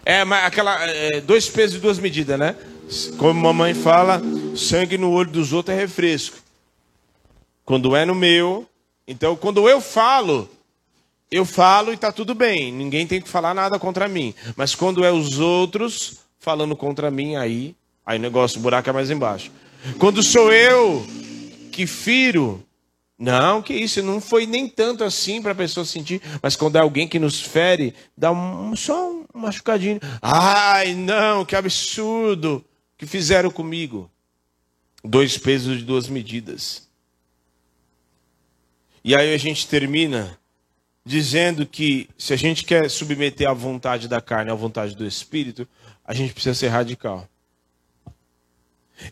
É 0.04 0.22
aquela. 0.22 0.78
É, 0.86 1.20
dois 1.20 1.48
pesos 1.48 1.76
e 1.76 1.80
duas 1.80 1.98
medidas, 1.98 2.38
né? 2.38 2.54
Como 3.18 3.40
mamãe 3.40 3.74
fala, 3.74 4.20
sangue 4.56 4.96
no 4.96 5.10
olho 5.12 5.30
dos 5.30 5.52
outros 5.52 5.76
é 5.76 5.80
refresco. 5.80 6.38
Quando 7.64 7.94
é 7.94 8.06
no 8.06 8.14
meu, 8.14 8.66
então 9.06 9.36
quando 9.36 9.68
eu 9.68 9.80
falo, 9.80 10.48
eu 11.30 11.44
falo 11.44 11.90
e 11.90 11.94
está 11.94 12.10
tudo 12.10 12.34
bem. 12.34 12.72
Ninguém 12.72 13.06
tem 13.06 13.20
que 13.20 13.28
falar 13.28 13.52
nada 13.52 13.78
contra 13.78 14.08
mim. 14.08 14.34
Mas 14.56 14.74
quando 14.74 15.04
é 15.04 15.12
os 15.12 15.38
outros 15.38 16.20
falando 16.38 16.74
contra 16.74 17.10
mim, 17.10 17.36
aí, 17.36 17.76
aí 18.06 18.18
o 18.18 18.22
negócio, 18.22 18.58
o 18.58 18.62
buraco 18.62 18.88
é 18.88 18.92
mais 18.92 19.10
embaixo. 19.10 19.50
Quando 19.98 20.22
sou 20.22 20.50
eu 20.50 21.06
que 21.70 21.86
firo, 21.86 22.64
não, 23.18 23.60
que 23.60 23.74
isso, 23.74 24.02
não 24.02 24.20
foi 24.20 24.46
nem 24.46 24.66
tanto 24.66 25.04
assim 25.04 25.42
para 25.42 25.52
a 25.52 25.54
pessoa 25.54 25.84
sentir, 25.84 26.22
mas 26.42 26.56
quando 26.56 26.76
é 26.76 26.80
alguém 26.80 27.06
que 27.06 27.18
nos 27.18 27.38
fere, 27.40 27.94
dá 28.16 28.32
um, 28.32 28.74
só 28.74 29.10
um 29.10 29.24
machucadinho. 29.34 30.00
Ai, 30.22 30.94
não, 30.94 31.44
que 31.44 31.54
absurdo 31.54 32.64
que 32.98 33.06
fizeram 33.06 33.50
comigo. 33.50 34.10
Dois 35.02 35.38
pesos 35.38 35.78
de 35.78 35.84
duas 35.84 36.08
medidas. 36.08 36.88
E 39.04 39.14
aí 39.14 39.32
a 39.32 39.38
gente 39.38 39.68
termina 39.68 40.38
dizendo 41.04 41.64
que 41.64 42.10
se 42.18 42.34
a 42.34 42.36
gente 42.36 42.64
quer 42.64 42.90
submeter 42.90 43.48
a 43.48 43.54
vontade 43.54 44.08
da 44.08 44.20
carne 44.20 44.50
à 44.50 44.54
vontade 44.54 44.94
do 44.96 45.06
espírito, 45.06 45.66
a 46.04 46.12
gente 46.12 46.34
precisa 46.34 46.54
ser 46.54 46.68
radical. 46.68 47.26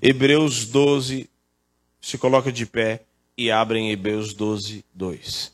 Hebreus 0.03 0.67
12 0.67 1.31
se 2.01 2.19
coloca 2.19 2.51
de 2.51 2.67
pé 2.67 3.05
e 3.39 3.51
abre 3.51 3.79
em 3.79 3.91
Hebreus 3.91 4.35
12, 4.35 4.85
2. 4.93 5.53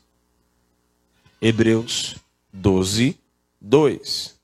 Hebreus 1.39 2.15
12, 2.51 3.17
2. 3.61 4.39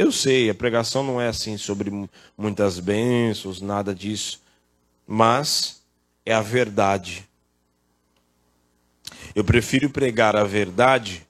Eu 0.00 0.10
sei, 0.10 0.48
a 0.48 0.54
pregação 0.54 1.02
não 1.02 1.20
é 1.20 1.28
assim 1.28 1.58
sobre 1.58 1.90
muitas 2.34 2.80
bênçãos, 2.80 3.60
nada 3.60 3.94
disso. 3.94 4.40
mas 5.06 5.82
é 6.24 6.32
a 6.32 6.40
verdade. 6.40 7.28
Eu 9.34 9.44
prefiro 9.44 9.90
pregar 9.90 10.34
a 10.36 10.42
verdade, 10.42 11.28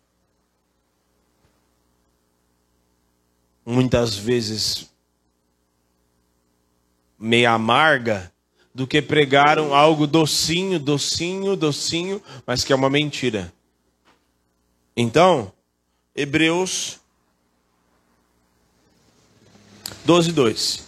muitas 3.67 4.15
vezes 4.15 4.89
meia 7.19 7.51
amarga, 7.51 8.33
do 8.73 8.87
que 8.87 9.03
pregar 9.03 9.59
algo 9.59 10.07
docinho, 10.07 10.79
docinho, 10.79 11.57
docinho, 11.57 12.23
mas 12.47 12.63
que 12.63 12.73
é 12.73 12.77
uma 12.77 12.89
mentira. 12.89 13.53
Então, 14.97 15.53
Hebreus 16.15 17.00
12, 20.11 20.33
2. 20.33 20.83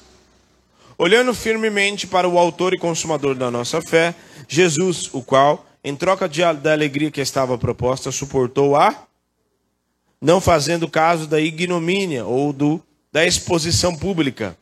Olhando 0.99 1.33
firmemente 1.33 2.09
para 2.09 2.29
o 2.29 2.37
autor 2.37 2.75
e 2.75 2.79
consumador 2.79 3.37
da 3.37 3.53
nossa 3.53 3.81
fé, 3.81 4.17
Jesus, 4.49 5.11
o 5.13 5.23
qual, 5.23 5.65
em 5.85 5.95
troca 5.95 6.29
de, 6.29 6.41
da 6.55 6.73
alegria 6.73 7.09
que 7.09 7.21
estava 7.21 7.57
proposta, 7.57 8.11
suportou 8.11 8.75
a, 8.75 9.07
não 10.21 10.41
fazendo 10.41 10.89
caso 10.89 11.29
da 11.29 11.41
ignomínia 11.41 12.25
ou 12.25 12.53
do, 12.53 12.83
da 13.13 13.25
exposição 13.25 13.95
pública, 13.95 14.59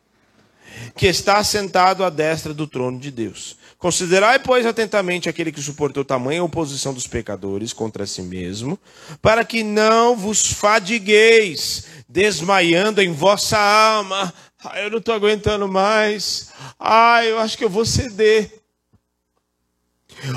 que 0.95 1.07
está 1.07 1.43
sentado 1.43 2.03
à 2.03 2.11
destra 2.11 2.53
do 2.53 2.67
trono 2.67 2.99
de 2.99 3.09
Deus. 3.09 3.57
Considerai, 3.79 4.37
pois, 4.37 4.63
atentamente 4.63 5.27
aquele 5.27 5.51
que 5.51 5.59
suportou 5.59 6.05
tamanha 6.05 6.43
oposição 6.43 6.93
dos 6.93 7.07
pecadores 7.07 7.73
contra 7.73 8.05
si 8.05 8.21
mesmo, 8.21 8.77
para 9.23 9.43
que 9.43 9.63
não 9.63 10.15
vos 10.15 10.45
fadigueis, 10.53 11.85
desmaiando 12.07 13.01
em 13.01 13.11
vossa 13.11 13.57
alma. 13.57 14.31
Ah, 14.63 14.79
eu 14.79 14.91
não 14.91 14.99
estou 14.99 15.15
aguentando 15.15 15.67
mais. 15.67 16.51
Ah, 16.79 17.25
eu 17.25 17.39
acho 17.39 17.57
que 17.57 17.63
eu 17.63 17.69
vou 17.69 17.85
ceder. 17.85 18.61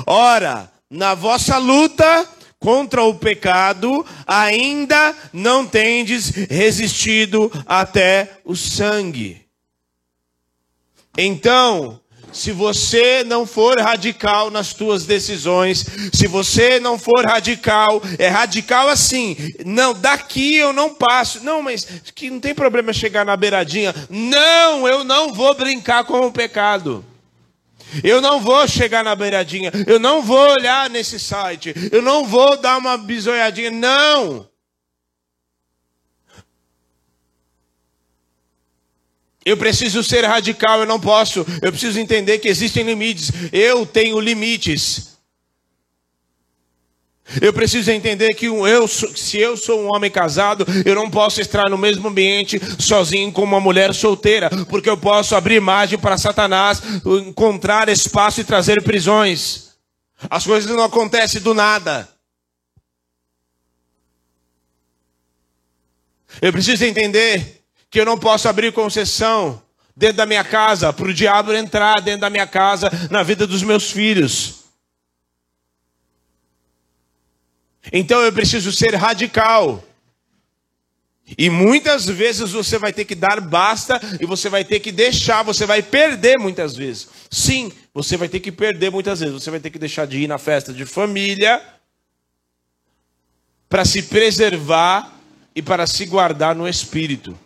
Ora, 0.07 0.71
na 0.89 1.13
vossa 1.13 1.57
luta 1.57 2.27
contra 2.59 3.03
o 3.03 3.13
pecado, 3.13 4.03
ainda 4.25 5.15
não 5.31 5.67
tendes 5.67 6.29
resistido 6.29 7.51
até 7.67 8.39
o 8.43 8.55
sangue. 8.55 9.45
Então, 11.17 12.01
se 12.35 12.51
você 12.51 13.23
não 13.23 13.45
for 13.45 13.79
radical 13.79 14.51
nas 14.51 14.67
suas 14.67 15.05
decisões, 15.05 15.85
se 16.13 16.27
você 16.27 16.79
não 16.79 16.99
for 16.99 17.25
radical, 17.25 18.01
é 18.19 18.27
radical 18.27 18.89
assim, 18.89 19.37
não, 19.65 19.93
daqui 19.93 20.55
eu 20.55 20.73
não 20.73 20.93
passo. 20.93 21.43
Não, 21.43 21.61
mas 21.61 21.87
que 22.13 22.29
não 22.29 22.39
tem 22.39 22.53
problema 22.53 22.91
chegar 22.91 23.25
na 23.25 23.37
beiradinha. 23.37 23.95
Não, 24.09 24.87
eu 24.87 25.03
não 25.03 25.33
vou 25.33 25.53
brincar 25.55 26.03
com 26.03 26.27
o 26.27 26.31
pecado. 26.31 27.05
Eu 28.03 28.19
não 28.19 28.41
vou 28.41 28.67
chegar 28.67 29.03
na 29.03 29.15
beiradinha, 29.15 29.71
eu 29.87 29.99
não 29.99 30.21
vou 30.21 30.51
olhar 30.51 30.89
nesse 30.89 31.17
site, 31.17 31.73
eu 31.91 32.01
não 32.01 32.25
vou 32.25 32.57
dar 32.57 32.77
uma 32.77 32.97
bisoiadinha, 32.97 33.71
não. 33.71 34.47
Eu 39.45 39.55
preciso 39.55 40.03
ser 40.03 40.25
radical, 40.25 40.79
eu 40.79 40.87
não 40.87 40.99
posso. 40.99 41.45
Eu 41.61 41.71
preciso 41.71 41.99
entender 41.99 42.39
que 42.39 42.47
existem 42.47 42.83
limites. 42.83 43.31
Eu 43.53 43.85
tenho 43.85 44.19
limites. 44.19 45.15
Eu 47.41 47.53
preciso 47.53 47.91
entender 47.91 48.33
que 48.33 48.45
eu, 48.45 48.87
se 48.87 49.37
eu 49.37 49.57
sou 49.57 49.81
um 49.81 49.93
homem 49.93 50.11
casado, 50.11 50.65
eu 50.85 50.95
não 50.95 51.09
posso 51.09 51.41
estar 51.41 51.69
no 51.69 51.77
mesmo 51.77 52.07
ambiente 52.07 52.59
sozinho 52.79 53.31
com 53.31 53.43
uma 53.43 53.59
mulher 53.59 53.93
solteira, 53.93 54.49
porque 54.69 54.89
eu 54.89 54.97
posso 54.97 55.35
abrir 55.35 55.59
margem 55.59 55.97
para 55.97 56.17
Satanás 56.17 56.81
encontrar 57.03 57.89
espaço 57.89 58.41
e 58.41 58.43
trazer 58.43 58.81
prisões. 58.83 59.75
As 60.29 60.45
coisas 60.45 60.69
não 60.69 60.83
acontecem 60.83 61.41
do 61.41 61.53
nada. 61.53 62.07
Eu 66.41 66.51
preciso 66.51 66.85
entender 66.85 67.64
que 67.95 67.99
eu 68.01 68.05
não 68.05 68.19
posso 68.19 68.49
abrir 68.49 68.73
concessão 68.73 69.63
dentro 69.95 70.17
da 70.17 70.25
minha 70.25 70.43
casa 70.43 70.91
para 70.91 71.07
o 71.07 71.13
diabo 71.13 71.53
entrar 71.53 72.01
dentro 72.01 72.19
da 72.19 72.29
minha 72.29 72.45
casa 72.45 72.91
na 73.09 73.23
vida 73.23 73.47
dos 73.47 73.63
meus 73.63 73.89
filhos. 73.89 74.65
Então 77.93 78.19
eu 78.19 78.33
preciso 78.33 78.69
ser 78.73 78.95
radical. 78.95 79.81
E 81.37 81.49
muitas 81.49 82.05
vezes 82.05 82.51
você 82.51 82.77
vai 82.77 82.91
ter 82.91 83.05
que 83.05 83.15
dar 83.15 83.39
basta 83.39 83.97
e 84.19 84.25
você 84.25 84.49
vai 84.49 84.65
ter 84.65 84.81
que 84.81 84.91
deixar, 84.91 85.41
você 85.41 85.65
vai 85.65 85.81
perder 85.81 86.37
muitas 86.37 86.75
vezes. 86.75 87.07
Sim, 87.31 87.71
você 87.93 88.17
vai 88.17 88.27
ter 88.27 88.41
que 88.41 88.51
perder 88.51 88.91
muitas 88.91 89.21
vezes. 89.21 89.41
Você 89.41 89.49
vai 89.49 89.61
ter 89.61 89.69
que 89.69 89.79
deixar 89.79 90.05
de 90.05 90.17
ir 90.17 90.27
na 90.27 90.37
festa 90.37 90.73
de 90.73 90.85
família 90.85 91.63
para 93.69 93.85
se 93.85 94.03
preservar 94.03 95.17
e 95.55 95.61
para 95.61 95.87
se 95.87 96.05
guardar 96.05 96.53
no 96.53 96.67
espírito 96.67 97.39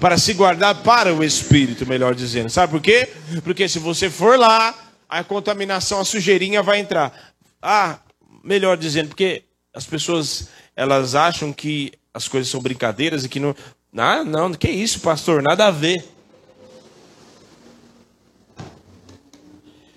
para 0.00 0.18
se 0.18 0.34
guardar 0.34 0.82
para 0.82 1.14
o 1.14 1.22
espírito, 1.22 1.86
melhor 1.86 2.14
dizendo. 2.14 2.50
Sabe 2.50 2.72
por 2.72 2.80
quê? 2.80 3.08
Porque 3.44 3.68
se 3.68 3.78
você 3.78 4.10
for 4.10 4.38
lá, 4.38 4.74
a 5.08 5.22
contaminação, 5.22 6.00
a 6.00 6.04
sujeirinha 6.04 6.62
vai 6.62 6.80
entrar. 6.80 7.34
Ah, 7.60 7.98
melhor 8.42 8.76
dizendo, 8.76 9.08
porque 9.08 9.44
as 9.72 9.84
pessoas 9.84 10.48
elas 10.74 11.14
acham 11.14 11.52
que 11.52 11.92
as 12.12 12.28
coisas 12.28 12.50
são 12.50 12.60
brincadeiras 12.60 13.24
e 13.24 13.28
que 13.28 13.38
não. 13.38 13.54
Ah, 13.96 14.24
não, 14.24 14.52
que 14.52 14.70
isso, 14.70 15.00
pastor? 15.00 15.42
Nada 15.42 15.66
a 15.66 15.70
ver. 15.70 16.04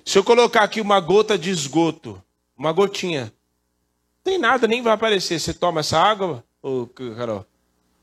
Se 0.03 0.19
eu 0.19 0.23
colocar 0.23 0.63
aqui 0.63 0.79
uma 0.79 0.99
gota 0.99 1.37
de 1.37 1.49
esgoto, 1.49 2.21
uma 2.55 2.71
gotinha, 2.71 3.23
não 3.23 4.23
tem 4.23 4.37
nada, 4.37 4.67
nem 4.67 4.81
vai 4.81 4.93
aparecer. 4.93 5.39
Você 5.39 5.53
toma 5.53 5.79
essa 5.79 5.97
água, 5.97 6.43
ô 6.61 6.87
Carol? 7.17 7.45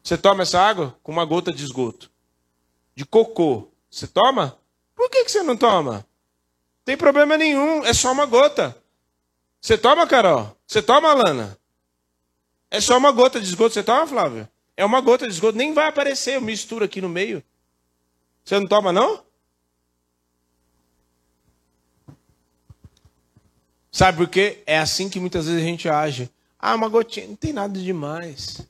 Você 0.03 0.19
toma 0.19 0.43
essa 0.43 0.61
água 0.61 0.99
com 1.03 1.13
uma 1.13 1.25
gota 1.25 1.53
de 1.53 1.63
esgoto. 1.63 2.11
De 2.95 3.05
cocô. 3.05 3.69
Você 3.89 4.07
toma? 4.07 4.59
Por 4.97 5.09
que, 5.09 5.25
que 5.25 5.31
você 5.31 5.43
não 5.43 5.57
toma? 5.57 5.93
Não 5.95 6.85
tem 6.85 6.97
problema 6.97 7.37
nenhum, 7.37 7.85
é 7.85 7.95
só 7.95 8.11
uma 8.11 8.27
gota. 8.27 8.77
Você 9.61 9.79
toma, 9.79 10.07
Carol? 10.07 10.57
Você 10.67 10.83
toma, 10.83 11.15
Lana? 11.15 11.57
É 12.69 12.81
só 12.81 12.99
uma 12.99 13.13
gota 13.13 13.41
de 13.41 13.47
esgoto. 13.47 13.75
Você 13.75 13.83
toma, 13.83 14.07
Flávia? 14.07 14.51
É 14.77 14.85
uma 14.85 15.01
gota 15.01 15.27
de 15.27 15.33
esgoto. 15.33 15.57
Nem 15.57 15.73
vai 15.73 15.87
aparecer, 15.87 16.35
eu 16.35 16.41
misturo 16.41 16.85
aqui 16.85 17.01
no 17.01 17.09
meio. 17.09 17.43
Você 18.45 18.59
não 18.59 18.67
toma, 18.67 18.93
não? 18.93 19.23
Sabe 23.93 24.19
por 24.19 24.29
quê? 24.29 24.63
É 24.67 24.79
assim 24.79 25.09
que 25.09 25.21
muitas 25.21 25.47
vezes 25.47 25.63
a 25.63 25.65
gente 25.65 25.89
age. 25.89 26.29
Ah, 26.59 26.75
uma 26.75 26.89
gotinha, 26.89 27.29
não 27.29 27.37
tem 27.37 27.53
nada 27.53 27.79
demais 27.79 28.67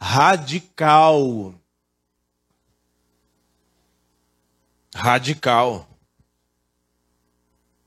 radical. 0.00 1.54
Radical. 4.94 5.88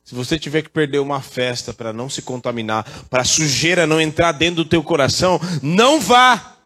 Se 0.04 0.16
você 0.16 0.38
tiver 0.38 0.62
que 0.62 0.70
perder 0.70 1.00
uma 1.00 1.22
festa 1.22 1.74
para 1.74 1.94
não 1.94 2.10
se 2.10 2.22
contaminar, 2.22 2.84
para 3.10 3.22
a 3.22 3.26
sujeira 3.26 3.88
não 3.88 4.02
entrar 4.02 4.34
dentro 4.34 4.64
do 4.64 4.70
teu 4.70 4.84
coração, 4.84 5.40
não 5.64 6.02
vá. 6.02 6.58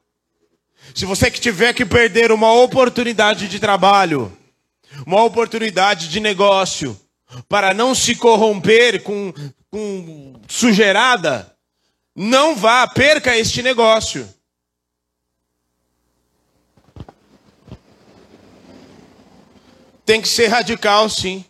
Se 0.95 1.05
você 1.05 1.29
que 1.29 1.39
tiver 1.39 1.73
que 1.73 1.85
perder 1.85 2.31
uma 2.31 2.51
oportunidade 2.53 3.47
de 3.47 3.59
trabalho, 3.59 4.35
uma 5.05 5.23
oportunidade 5.23 6.09
de 6.09 6.19
negócio, 6.19 6.99
para 7.47 7.73
não 7.73 7.93
se 7.93 8.15
corromper 8.15 9.03
com, 9.03 9.33
com 9.69 10.33
sujeirada, 10.47 11.55
não 12.15 12.55
vá, 12.55 12.87
perca 12.87 13.37
este 13.37 13.61
negócio. 13.61 14.27
Tem 20.05 20.21
que 20.21 20.27
ser 20.27 20.47
radical, 20.47 21.09
sim. 21.09 21.43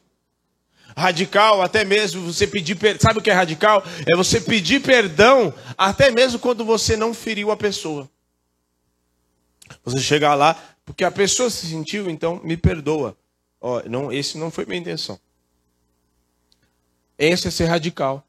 Radical, 0.96 1.62
até 1.62 1.84
mesmo 1.84 2.22
você 2.22 2.48
pedir 2.48 2.76
perdão. 2.76 3.02
Sabe 3.02 3.20
o 3.20 3.22
que 3.22 3.30
é 3.30 3.34
radical? 3.34 3.84
É 4.08 4.16
você 4.16 4.40
pedir 4.40 4.82
perdão, 4.82 5.54
até 5.78 6.10
mesmo 6.10 6.40
quando 6.40 6.64
você 6.64 6.96
não 6.96 7.14
feriu 7.14 7.52
a 7.52 7.58
pessoa. 7.58 8.10
Você 9.84 10.00
chegar 10.00 10.36
lá, 10.36 10.58
porque 10.86 11.04
a 11.04 11.12
pessoa 11.12 11.50
se 11.50 11.68
sentiu, 11.68 12.10
então 12.10 12.40
me 12.44 12.56
perdoa. 12.56 13.18
Ó, 13.60 13.82
não, 13.90 14.12
esse 14.12 14.38
não 14.38 14.50
foi 14.50 14.66
minha 14.66 14.80
intenção. 14.80 15.20
Esse 17.18 17.48
é 17.50 17.52
ser 17.52 17.66
radical. 17.66 18.26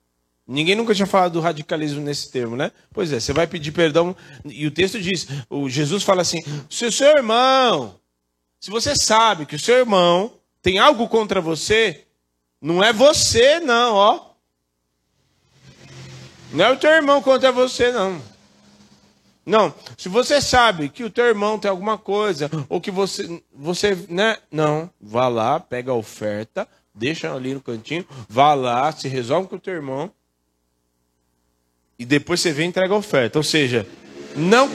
Ninguém 0.47 0.75
nunca 0.75 0.95
tinha 0.95 1.07
falado 1.07 1.33
do 1.33 1.41
radicalismo 1.41 2.01
nesse 2.01 2.31
termo, 2.31 2.57
né? 2.57 2.73
Pois 2.93 3.13
é, 3.13 3.21
você 3.21 3.33
vai 3.33 3.47
pedir 3.47 3.73
perdão, 3.73 4.17
e 4.45 4.67
o 4.67 4.71
texto 4.71 5.01
diz: 5.01 5.27
o 5.51 5.69
Jesus 5.69 6.03
fala 6.05 6.23
assim: 6.23 6.43
se 6.71 6.87
o 6.87 6.93
seu 6.93 7.09
irmão 7.17 7.99
se 8.61 8.71
você 8.71 8.95
sabe 8.97 9.47
que 9.47 9.57
o 9.57 9.59
seu 9.59 9.77
irmão 9.77 10.33
tem 10.63 10.79
algo 10.79 11.09
contra 11.09 11.41
você, 11.41 12.05
não 12.61 12.83
é 12.83 12.93
você, 12.93 13.61
não, 13.61 13.95
ó. 13.95 14.27
Não 16.53 16.65
é 16.65 16.71
o 16.71 16.77
teu 16.77 16.91
irmão 16.91 17.23
contra 17.23 17.53
você, 17.53 17.93
não. 17.93 18.21
Não, 19.45 19.73
se 19.97 20.09
você 20.09 20.41
sabe 20.41 20.89
que 20.89 21.05
o 21.05 21.11
teu 21.11 21.27
irmão 21.27 21.59
tem 21.59 21.71
alguma 21.71 21.97
coisa, 21.97 22.51
ou 22.69 22.81
que 22.81 22.91
você, 22.91 23.43
você, 23.55 23.95
né? 24.09 24.39
Não, 24.51 24.91
vá 25.01 25.29
lá, 25.29 25.61
pega 25.61 25.93
a 25.93 25.95
oferta, 25.95 26.67
deixa 26.93 27.33
ali 27.33 27.55
no 27.55 27.61
cantinho, 27.61 28.05
vá 28.29 28.55
lá, 28.55 28.91
se 28.91 29.07
resolve 29.07 29.49
com 29.49 29.57
o 29.57 29.61
teu 29.61 29.75
irmão 29.75 30.11
e 31.99 32.05
depois 32.05 32.41
você 32.41 32.53
vem 32.53 32.67
e 32.67 32.69
entrega 32.69 32.95
a 32.95 32.99
oferta. 32.99 33.39
Ou 33.39 33.43
seja, 33.43 33.87
não 34.35 34.69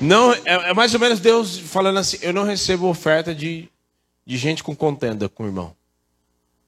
não 0.00 0.32
é, 0.32 0.40
é, 0.44 0.74
mais 0.74 0.94
ou 0.94 1.00
menos 1.00 1.20
Deus 1.20 1.58
falando 1.58 1.98
assim: 1.98 2.18
eu 2.22 2.32
não 2.32 2.44
recebo 2.44 2.86
oferta 2.86 3.34
de, 3.34 3.68
de 4.24 4.36
gente 4.36 4.62
com 4.62 4.74
contenda 4.74 5.28
com 5.28 5.44
o 5.44 5.46
irmão. 5.46 5.74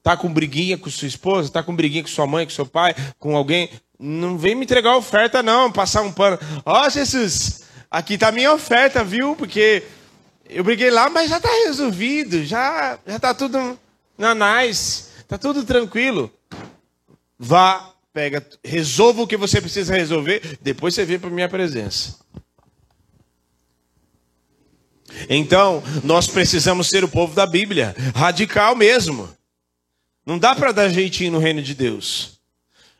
Tá 0.03 0.17
com 0.17 0.33
briguinha 0.33 0.77
com 0.77 0.89
sua 0.89 1.07
esposa, 1.07 1.51
tá 1.51 1.61
com 1.61 1.75
briguinha 1.75 2.03
com 2.03 2.09
sua 2.09 2.25
mãe, 2.25 2.45
com 2.45 2.51
seu 2.51 2.65
pai, 2.65 2.95
com 3.19 3.35
alguém, 3.35 3.69
não 3.99 4.37
vem 4.37 4.55
me 4.55 4.63
entregar 4.63 4.97
oferta 4.97 5.43
não, 5.43 5.71
passar 5.71 6.01
um 6.01 6.11
pano. 6.11 6.39
Ó, 6.65 6.85
oh, 6.85 6.89
Jesus, 6.89 7.63
aqui 7.89 8.17
tá 8.17 8.31
minha 8.31 8.51
oferta, 8.51 9.03
viu? 9.03 9.35
Porque 9.35 9.83
eu 10.49 10.63
briguei 10.63 10.89
lá, 10.89 11.09
mas 11.09 11.29
já 11.29 11.39
tá 11.39 11.49
resolvido, 11.65 12.43
já 12.43 12.97
já 13.05 13.19
tá 13.19 13.33
tudo 13.33 13.79
na 14.17 14.33
nice, 14.33 15.05
tá 15.27 15.37
tudo 15.37 15.63
tranquilo. 15.63 16.31
Vá, 17.37 17.91
pega, 18.11 18.45
resolva 18.63 19.21
o 19.21 19.27
que 19.27 19.37
você 19.37 19.61
precisa 19.61 19.95
resolver, 19.95 20.57
depois 20.61 20.93
você 20.95 21.05
vem 21.05 21.19
para 21.19 21.29
minha 21.29 21.47
presença. 21.49 22.19
Então, 25.29 25.83
nós 26.03 26.27
precisamos 26.27 26.87
ser 26.87 27.03
o 27.03 27.09
povo 27.09 27.33
da 27.33 27.45
Bíblia, 27.45 27.95
radical 28.15 28.75
mesmo. 28.75 29.29
Não 30.25 30.37
dá 30.37 30.55
para 30.55 30.71
dar 30.71 30.89
jeitinho 30.89 31.33
no 31.33 31.39
reino 31.39 31.61
de 31.61 31.73
Deus. 31.73 32.39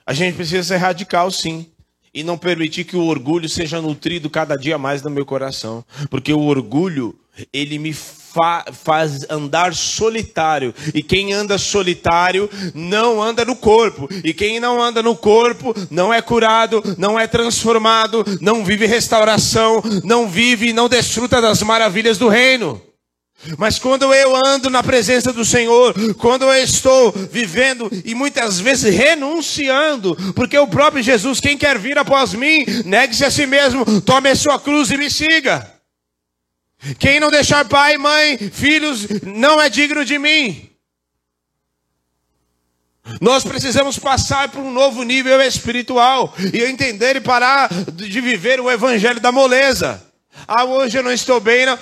A 0.05 0.13
gente 0.13 0.35
precisa 0.35 0.63
ser 0.63 0.77
radical, 0.77 1.31
sim. 1.31 1.67
E 2.13 2.23
não 2.23 2.37
permitir 2.37 2.83
que 2.83 2.97
o 2.97 3.05
orgulho 3.05 3.47
seja 3.47 3.81
nutrido 3.81 4.29
cada 4.29 4.57
dia 4.57 4.77
mais 4.77 5.01
no 5.01 5.09
meu 5.09 5.25
coração. 5.25 5.85
Porque 6.09 6.33
o 6.33 6.41
orgulho, 6.41 7.17
ele 7.53 7.79
me 7.79 7.93
fa 8.33 8.65
faz 8.71 9.25
andar 9.29 9.73
solitário. 9.73 10.73
E 10.93 11.03
quem 11.03 11.33
anda 11.33 11.57
solitário 11.57 12.49
não 12.73 13.21
anda 13.21 13.43
no 13.43 13.55
corpo. 13.55 14.07
E 14.23 14.33
quem 14.33 14.59
não 14.59 14.81
anda 14.81 15.01
no 15.01 15.15
corpo 15.15 15.75
não 15.89 16.13
é 16.13 16.21
curado, 16.21 16.81
não 16.97 17.19
é 17.19 17.27
transformado, 17.27 18.23
não 18.39 18.63
vive 18.63 18.85
restauração, 18.85 19.81
não 20.03 20.27
vive, 20.27 20.73
não 20.73 20.87
desfruta 20.87 21.41
das 21.41 21.61
maravilhas 21.61 22.17
do 22.17 22.27
reino. 22.27 22.81
Mas 23.57 23.79
quando 23.79 24.13
eu 24.13 24.35
ando 24.35 24.69
na 24.69 24.83
presença 24.83 25.33
do 25.33 25.43
Senhor, 25.43 25.95
quando 26.17 26.43
eu 26.43 26.63
estou 26.63 27.11
vivendo 27.11 27.91
e 28.05 28.13
muitas 28.13 28.59
vezes 28.59 28.93
renunciando, 28.95 30.15
porque 30.35 30.57
o 30.57 30.67
próprio 30.67 31.01
Jesus, 31.01 31.39
quem 31.39 31.57
quer 31.57 31.79
vir 31.79 31.97
após 31.97 32.33
mim, 32.33 32.63
negue-se 32.85 33.25
a 33.25 33.31
si 33.31 33.47
mesmo, 33.47 34.01
tome 34.01 34.29
a 34.29 34.35
sua 34.35 34.59
cruz 34.59 34.91
e 34.91 34.97
me 34.97 35.09
siga. 35.09 35.70
Quem 36.97 37.19
não 37.19 37.29
deixar 37.29 37.65
pai, 37.65 37.97
mãe, 37.97 38.37
filhos, 38.37 39.07
não 39.23 39.61
é 39.61 39.69
digno 39.69 40.03
de 40.03 40.17
mim. 40.17 40.69
Nós 43.19 43.43
precisamos 43.43 43.99
passar 43.99 44.49
por 44.49 44.61
um 44.61 44.71
novo 44.71 45.03
nível 45.03 45.41
espiritual 45.41 46.33
e 46.53 46.63
entender 46.63 47.15
e 47.15 47.21
parar 47.21 47.69
de 47.69 48.21
viver 48.21 48.59
o 48.59 48.71
evangelho 48.71 49.19
da 49.19 49.31
moleza. 49.31 50.03
Ah, 50.47 50.63
hoje 50.63 50.97
eu 50.97 51.03
não 51.03 51.11
estou 51.11 51.39
bem. 51.39 51.65
Não. 51.65 51.77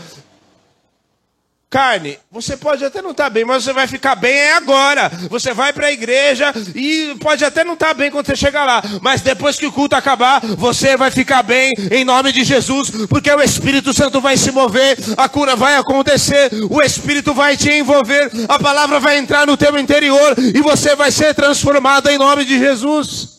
Carne, 1.69 2.17
você 2.31 2.57
pode 2.57 2.83
até 2.83 2.99
não 2.99 3.11
estar 3.11 3.25
tá 3.25 3.29
bem, 3.29 3.45
mas 3.45 3.63
você 3.63 3.71
vai 3.71 3.85
ficar 3.85 4.15
bem 4.15 4.33
é 4.33 4.53
agora. 4.53 5.07
Você 5.29 5.53
vai 5.53 5.71
para 5.71 5.85
a 5.85 5.91
igreja 5.91 6.51
e 6.73 7.15
pode 7.21 7.45
até 7.45 7.63
não 7.63 7.75
estar 7.75 7.89
tá 7.89 7.93
bem 7.93 8.09
quando 8.09 8.25
você 8.25 8.35
chegar 8.35 8.65
lá, 8.65 8.81
mas 9.01 9.21
depois 9.21 9.55
que 9.55 9.67
o 9.67 9.71
culto 9.71 9.95
acabar, 9.95 10.41
você 10.41 10.97
vai 10.97 11.11
ficar 11.11 11.43
bem 11.43 11.71
em 11.91 12.03
nome 12.03 12.31
de 12.31 12.43
Jesus, 12.43 12.89
porque 13.07 13.31
o 13.31 13.41
Espírito 13.41 13.93
Santo 13.93 14.19
vai 14.19 14.35
se 14.35 14.51
mover, 14.51 14.97
a 15.15 15.29
cura 15.29 15.55
vai 15.55 15.75
acontecer, 15.75 16.49
o 16.71 16.81
Espírito 16.81 17.35
vai 17.35 17.55
te 17.55 17.69
envolver, 17.69 18.31
a 18.47 18.57
palavra 18.57 18.99
vai 18.99 19.19
entrar 19.19 19.45
no 19.45 19.55
teu 19.55 19.77
interior 19.77 20.35
e 20.39 20.59
você 20.61 20.95
vai 20.95 21.11
ser 21.11 21.35
transformado 21.35 22.09
em 22.09 22.17
nome 22.17 22.45
de 22.45 22.57
Jesus. 22.57 23.38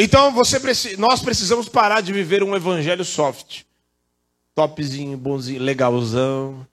Então 0.00 0.32
você 0.32 0.60
nós 0.96 1.20
precisamos 1.20 1.68
parar 1.68 2.00
de 2.00 2.12
viver 2.12 2.44
um 2.44 2.54
evangelho 2.54 3.04
soft. 3.04 3.62
Topzinho, 4.54 5.18
bonzinho, 5.18 5.60
legalzão. 5.60 6.64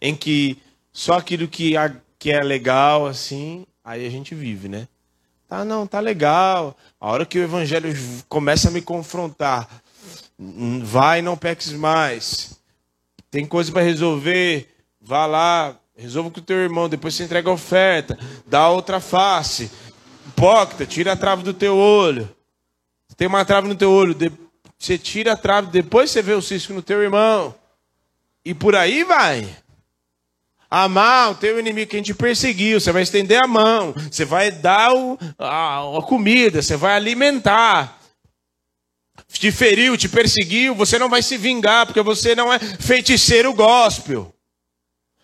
Em 0.00 0.14
que 0.14 0.56
só 0.92 1.14
aquilo 1.14 1.48
que, 1.48 1.72
que 2.16 2.30
é 2.30 2.40
legal, 2.44 3.04
assim, 3.04 3.66
aí 3.84 4.06
a 4.06 4.10
gente 4.10 4.32
vive, 4.32 4.68
né? 4.68 4.86
Tá, 5.48 5.64
não, 5.64 5.88
tá 5.88 5.98
legal. 5.98 6.76
A 7.00 7.10
hora 7.10 7.26
que 7.26 7.36
o 7.36 7.42
evangelho 7.42 7.92
começa 8.28 8.68
a 8.68 8.70
me 8.70 8.80
confrontar, 8.80 9.68
vai, 10.84 11.20
não 11.22 11.36
peques 11.36 11.72
mais. 11.72 12.60
Tem 13.28 13.44
coisa 13.44 13.72
para 13.72 13.82
resolver, 13.82 14.68
vá 15.00 15.26
lá, 15.26 15.76
resolva 15.96 16.30
com 16.30 16.38
o 16.38 16.44
teu 16.44 16.58
irmão, 16.58 16.88
depois 16.88 17.14
você 17.14 17.24
entrega 17.24 17.50
a 17.50 17.54
oferta, 17.54 18.16
dá 18.46 18.68
outra 18.68 19.00
face. 19.00 19.68
Hipócrita, 20.28 20.86
tira 20.86 21.12
a 21.12 21.16
trave 21.16 21.42
do 21.42 21.54
teu 21.54 21.76
olho. 21.76 22.35
Tem 23.16 23.26
uma 23.26 23.44
trave 23.44 23.66
no 23.66 23.74
teu 23.74 23.90
olho, 23.90 24.14
você 24.78 24.98
tira 24.98 25.32
a 25.32 25.36
trave, 25.36 25.70
depois 25.70 26.10
você 26.10 26.20
vê 26.20 26.34
o 26.34 26.42
cisco 26.42 26.72
no 26.72 26.82
teu 26.82 27.02
irmão. 27.02 27.54
E 28.44 28.54
por 28.54 28.76
aí 28.76 29.04
vai. 29.04 29.48
Amar 30.70 31.30
o 31.30 31.34
teu 31.34 31.58
inimigo 31.58 31.90
que 31.90 31.96
a 31.96 31.98
gente 31.98 32.14
perseguiu, 32.14 32.78
você 32.80 32.92
vai 32.92 33.02
estender 33.02 33.42
a 33.42 33.46
mão, 33.46 33.94
você 34.10 34.24
vai 34.24 34.50
dar 34.50 34.94
o, 34.94 35.18
a, 35.38 35.98
a 35.98 36.02
comida, 36.02 36.60
você 36.60 36.76
vai 36.76 36.94
alimentar. 36.94 37.98
Te 39.28 39.50
feriu, 39.50 39.96
te 39.96 40.08
perseguiu, 40.08 40.74
você 40.74 40.98
não 40.98 41.08
vai 41.08 41.22
se 41.22 41.36
vingar, 41.36 41.86
porque 41.86 42.02
você 42.02 42.34
não 42.34 42.52
é 42.52 42.58
feiticeiro 42.58 43.54
gospel. 43.54 44.35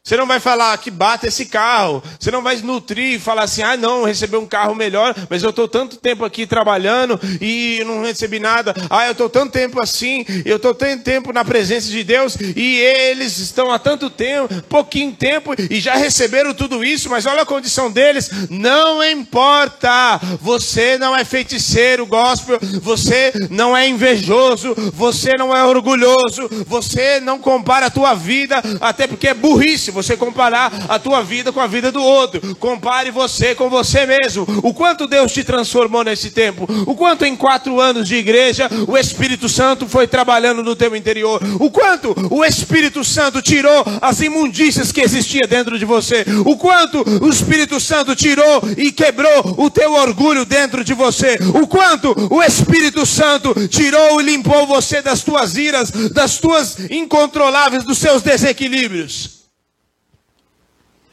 Você 0.05 0.17
não 0.17 0.27
vai 0.27 0.41
falar 0.41 0.77
que 0.79 0.91
bata 0.91 1.29
esse 1.29 1.47
carro. 1.47 2.03
Você 2.19 2.29
não 2.33 2.43
vai 2.43 2.57
nutrir 2.57 3.15
e 3.15 3.19
falar 3.21 3.45
assim: 3.45 3.63
ah, 3.63 3.77
não, 3.77 4.03
recebi 4.03 4.37
um 4.37 4.47
carro 4.47 4.75
melhor, 4.75 5.15
mas 5.31 5.45
eu 5.45 5.51
estou 5.51 5.69
tanto 5.69 5.97
tempo 5.97 6.25
aqui 6.25 6.45
trabalhando 6.45 7.21
e 7.41 7.81
não 7.87 8.03
recebi 8.03 8.41
nada. 8.41 8.75
Ah, 8.91 9.07
eu 9.07 9.13
estou 9.13 9.31
tanto 9.31 9.53
tempo 9.53 9.81
assim, 9.81 10.25
eu 10.45 10.57
estou 10.57 10.75
tanto 10.75 11.05
tempo 11.05 11.33
na 11.33 11.45
presença 11.45 11.89
de 11.89 12.03
Deus 12.03 12.37
e 12.57 12.81
eles 12.81 13.39
estão 13.39 13.71
há 13.71 13.79
tanto 13.79 14.11
tempo, 14.11 14.53
pouquinho 14.63 15.13
tempo 15.13 15.55
e 15.71 15.79
já 15.79 15.95
receberam 15.95 16.53
tudo 16.53 16.85
isso, 16.85 17.09
mas 17.09 17.25
olha 17.25 17.43
a 17.43 17.47
condição 17.47 17.89
deles. 17.89 18.29
Não 18.51 19.05
importa, 19.05 20.19
você 20.41 20.99
não 20.99 21.17
é 21.17 21.25
feiticeiro 21.25 22.07
gospel, 22.07 22.59
você 22.83 23.33
não 23.49 23.77
é 23.77 23.87
invejoso, 23.87 24.75
você 24.93 25.37
não 25.37 25.57
é 25.57 25.65
orgulhoso, 25.65 26.49
você 26.67 27.21
não 27.21 27.39
compara 27.39 27.87
a 27.87 27.91
tua 27.91 28.15
vida, 28.15 28.61
até 28.81 29.07
porque 29.07 29.29
é 29.29 29.35
burrice 29.35 29.92
você 29.93 30.17
comparar 30.17 30.73
a 30.89 30.99
tua 30.99 31.23
vida 31.23 31.53
com 31.53 31.61
a 31.61 31.67
vida 31.67 31.93
do 31.93 32.03
outro. 32.03 32.57
Compare 32.57 33.11
você 33.11 33.55
com 33.55 33.69
você 33.69 34.07
mesmo. 34.07 34.47
O 34.63 34.75
quanto 34.75 35.07
Deus 35.07 35.33
te 35.33 35.45
transformou 35.45 36.03
nesse 36.03 36.31
tempo. 36.31 36.67
O 36.87 36.95
quanto 36.95 37.25
em 37.25 37.37
quatro 37.37 37.81
anos 37.81 38.09
de 38.09 38.17
igreja 38.17 38.69
o 38.89 38.97
Espírito 38.97 39.49
Santo 39.49 39.87
foi 39.87 40.07
trabalhando 40.07 40.63
no 40.63 40.75
teu 40.75 40.95
interior. 40.97 41.41
O 41.61 41.71
quanto 41.71 42.15
o 42.31 42.45
Espírito 42.45 43.05
Santo 43.05 43.43
tirou 43.43 43.85
as 44.01 44.21
imundícias 44.21 44.91
que 44.91 45.01
existia 45.01 45.47
dentro 45.49 45.79
de 45.79 45.85
você. 45.85 46.25
O 46.45 46.57
quanto 46.57 47.05
o 47.23 47.29
Espírito 47.29 47.79
Santo 47.79 48.17
tirou 48.17 48.63
e 48.77 48.91
quebrou 48.91 49.55
o 49.59 49.71
teu 49.71 49.93
orgulho 49.93 50.45
dentro 50.45 50.85
de 50.85 50.95
você. 50.95 51.39
O 51.55 51.67
quanto 51.67 52.15
o 52.31 52.43
Espírito 52.43 53.05
Santo 53.05 53.55
tirou 53.69 54.21
e 54.21 54.25
limpou 54.25 54.67
você 54.67 55.03
das 55.03 55.23
tuas 55.23 55.57
iras, 55.57 55.91
das 55.91 56.39
tuas 56.39 56.79
incontroláveis, 56.91 57.85
dos 57.85 57.99
seus 57.99 58.23
desequilíbrios. 58.23 59.42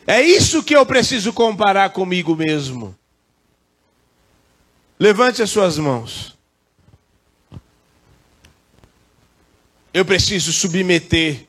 É 0.09 0.23
isso 0.23 0.63
que 0.63 0.75
eu 0.75 0.83
preciso 0.87 1.31
comparar 1.31 1.91
comigo 1.91 2.35
mesmo. 2.35 2.97
Levante 4.99 5.43
as 5.43 5.51
suas 5.51 5.77
mãos. 5.77 6.35
Eu 9.93 10.03
preciso 10.03 10.51
submeter 10.51 11.47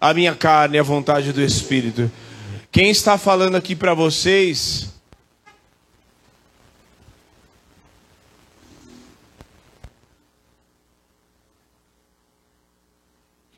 a 0.00 0.12
minha 0.12 0.34
carne 0.34 0.76
à 0.76 0.82
vontade 0.82 1.32
do 1.32 1.40
Espírito. 1.40 2.10
Quem 2.72 2.90
está 2.90 3.16
falando 3.16 3.54
aqui 3.54 3.76
para 3.76 3.94
vocês 3.94 4.92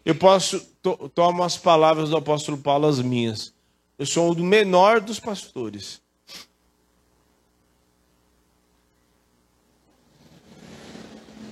Eu 0.04 0.16
posso 0.16 0.60
to, 0.82 1.08
tomo 1.14 1.44
as 1.44 1.56
palavras 1.56 2.10
do 2.10 2.16
apóstolo 2.16 2.58
Paulo 2.58 2.88
as 2.88 3.00
minhas. 3.00 3.54
Eu 4.02 4.06
sou 4.06 4.32
o 4.32 4.42
menor 4.42 5.00
dos 5.00 5.20
pastores. 5.20 6.02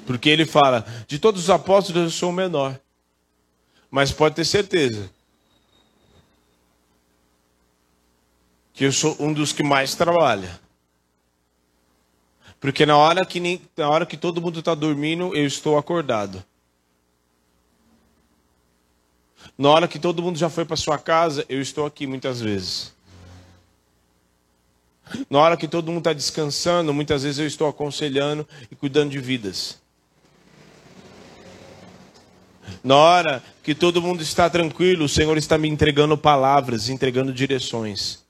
Porque 0.05 0.29
ele 0.29 0.45
fala: 0.45 0.85
de 1.07 1.21
todos 1.21 1.45
os 1.45 1.49
apóstolos 1.49 2.03
eu 2.03 2.11
sou 2.11 2.31
o 2.31 2.33
menor. 2.33 2.77
Mas 3.89 4.11
pode 4.11 4.35
ter 4.35 4.45
certeza 4.45 5.09
que 8.73 8.85
eu 8.85 8.91
sou 8.91 9.17
um 9.21 9.33
dos 9.33 9.53
que 9.53 9.63
mais 9.63 9.95
trabalha. 9.95 10.61
Porque 12.59 12.85
na 12.85 12.97
hora 12.97 13.25
que, 13.25 13.39
nem, 13.39 13.63
na 13.77 13.89
hora 13.89 14.05
que 14.05 14.17
todo 14.17 14.43
mundo 14.43 14.59
está 14.59 14.75
dormindo, 14.75 15.37
eu 15.37 15.47
estou 15.47 15.79
acordado. 15.79 16.45
Na 19.61 19.69
hora 19.69 19.87
que 19.87 19.99
todo 19.99 20.23
mundo 20.23 20.39
já 20.39 20.49
foi 20.49 20.65
para 20.65 20.75
sua 20.75 20.97
casa, 20.97 21.45
eu 21.47 21.61
estou 21.61 21.85
aqui 21.85 22.07
muitas 22.07 22.41
vezes. 22.41 22.95
Na 25.29 25.39
hora 25.39 25.55
que 25.55 25.69
todo 25.69 25.89
mundo 25.89 25.99
está 25.99 26.15
descansando, 26.15 26.95
muitas 26.95 27.25
vezes 27.25 27.39
eu 27.39 27.47
estou 27.47 27.69
aconselhando 27.69 28.49
e 28.71 28.75
cuidando 28.75 29.11
de 29.11 29.19
vidas. 29.19 29.79
Na 32.83 32.97
hora 32.97 33.45
que 33.63 33.75
todo 33.75 34.01
mundo 34.01 34.23
está 34.23 34.49
tranquilo, 34.49 35.05
o 35.05 35.09
Senhor 35.11 35.37
está 35.37 35.59
me 35.59 35.69
entregando 35.69 36.17
palavras, 36.17 36.89
entregando 36.89 37.31
direções. 37.31 38.25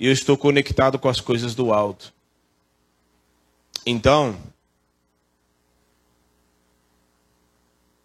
E 0.00 0.06
eu 0.06 0.12
estou 0.14 0.38
conectado 0.38 0.98
com 0.98 1.10
as 1.10 1.20
coisas 1.20 1.54
do 1.54 1.74
alto. 1.74 2.14
Então, 3.84 4.34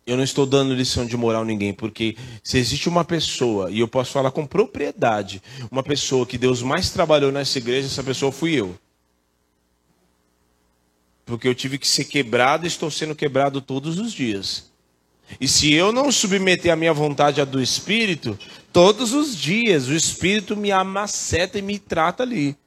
eu 0.06 0.18
não 0.18 0.24
estou 0.24 0.45
dando 0.45 0.74
lição 0.74 1.06
de 1.06 1.16
moral 1.16 1.43
a 1.43 1.45
ninguém, 1.45 1.74
porque 1.74 2.18
se 2.43 2.58
existe 2.58 2.89
uma 2.89 3.06
pessoa, 3.06 3.72
e 3.72 3.80
eu 3.80 3.88
posso 3.88 4.12
falar 4.12 4.32
com 4.32 4.45
propriedade, 4.45 5.41
uma 5.72 5.82
pessoa 5.82 6.26
que 6.26 6.38
Deus 6.38 6.62
mais 6.62 6.89
trabalhou 6.89 7.32
nessa 7.32 7.58
igreja, 7.58 7.88
essa 7.88 8.04
pessoa 8.04 8.32
fui 8.32 8.54
eu. 8.54 8.78
Porque 11.26 11.47
eu 11.47 11.56
tive 11.56 11.78
que 11.78 11.88
ser 11.88 12.04
quebrado 12.04 12.66
e 12.66 12.68
estou 12.68 12.91
sendo 12.91 13.16
quebrado 13.16 13.62
todos 13.62 13.97
os 13.97 14.12
dias. 14.12 14.72
E 15.39 15.47
se 15.47 15.72
eu 15.74 15.93
não 15.93 16.12
submeter 16.12 16.72
a 16.72 16.76
minha 16.76 16.93
vontade 16.93 17.39
à 17.39 17.45
do 17.45 17.62
Espírito, 17.62 18.38
todos 18.74 19.14
os 19.14 19.36
dias 19.36 19.88
o 19.88 19.93
Espírito 19.93 20.58
me 20.58 20.70
amaceta 20.70 21.58
e 21.58 21.62
me 21.62 21.80
trata 21.80 22.24
ali. 22.24 22.58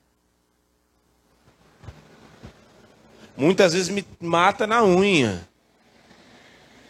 Muitas 3.36 3.74
vezes 3.74 3.90
me 3.90 4.02
mata 4.18 4.66
na 4.66 4.82
unha 4.82 5.46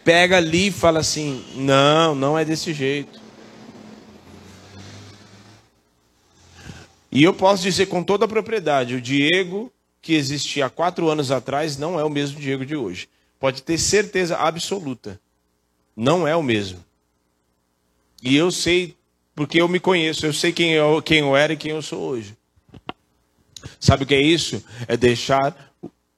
pega 0.06 0.36
ali 0.36 0.68
e 0.68 0.72
fala 0.72 1.00
assim: 1.00 1.44
não, 1.56 2.14
não 2.14 2.38
é 2.38 2.44
desse 2.44 2.72
jeito. 2.72 3.20
E 7.10 7.24
eu 7.24 7.34
posso 7.34 7.64
dizer 7.64 7.86
com 7.86 8.04
toda 8.04 8.24
a 8.24 8.28
propriedade: 8.28 8.94
o 8.94 9.00
Diego 9.00 9.72
que 10.00 10.14
existia 10.14 10.66
há 10.66 10.70
quatro 10.70 11.10
anos 11.10 11.32
atrás 11.32 11.76
não 11.76 11.98
é 11.98 12.04
o 12.04 12.08
mesmo 12.08 12.38
Diego 12.38 12.64
de 12.64 12.76
hoje. 12.76 13.08
Pode 13.40 13.64
ter 13.64 13.76
certeza 13.76 14.36
absoluta. 14.36 15.20
Não 15.96 16.28
é 16.28 16.36
o 16.36 16.42
mesmo. 16.42 16.78
E 18.22 18.36
eu 18.36 18.52
sei, 18.52 18.96
porque 19.34 19.60
eu 19.60 19.68
me 19.68 19.80
conheço, 19.80 20.24
eu 20.24 20.32
sei 20.32 20.52
quem 20.52 20.72
eu, 20.72 21.02
quem 21.02 21.18
eu 21.18 21.36
era 21.36 21.52
e 21.52 21.56
quem 21.56 21.72
eu 21.72 21.82
sou 21.82 22.00
hoje. 22.00 22.36
Sabe 23.80 24.04
o 24.04 24.06
que 24.06 24.14
é 24.14 24.20
isso? 24.20 24.62
É 24.86 24.96
deixar 24.96 25.65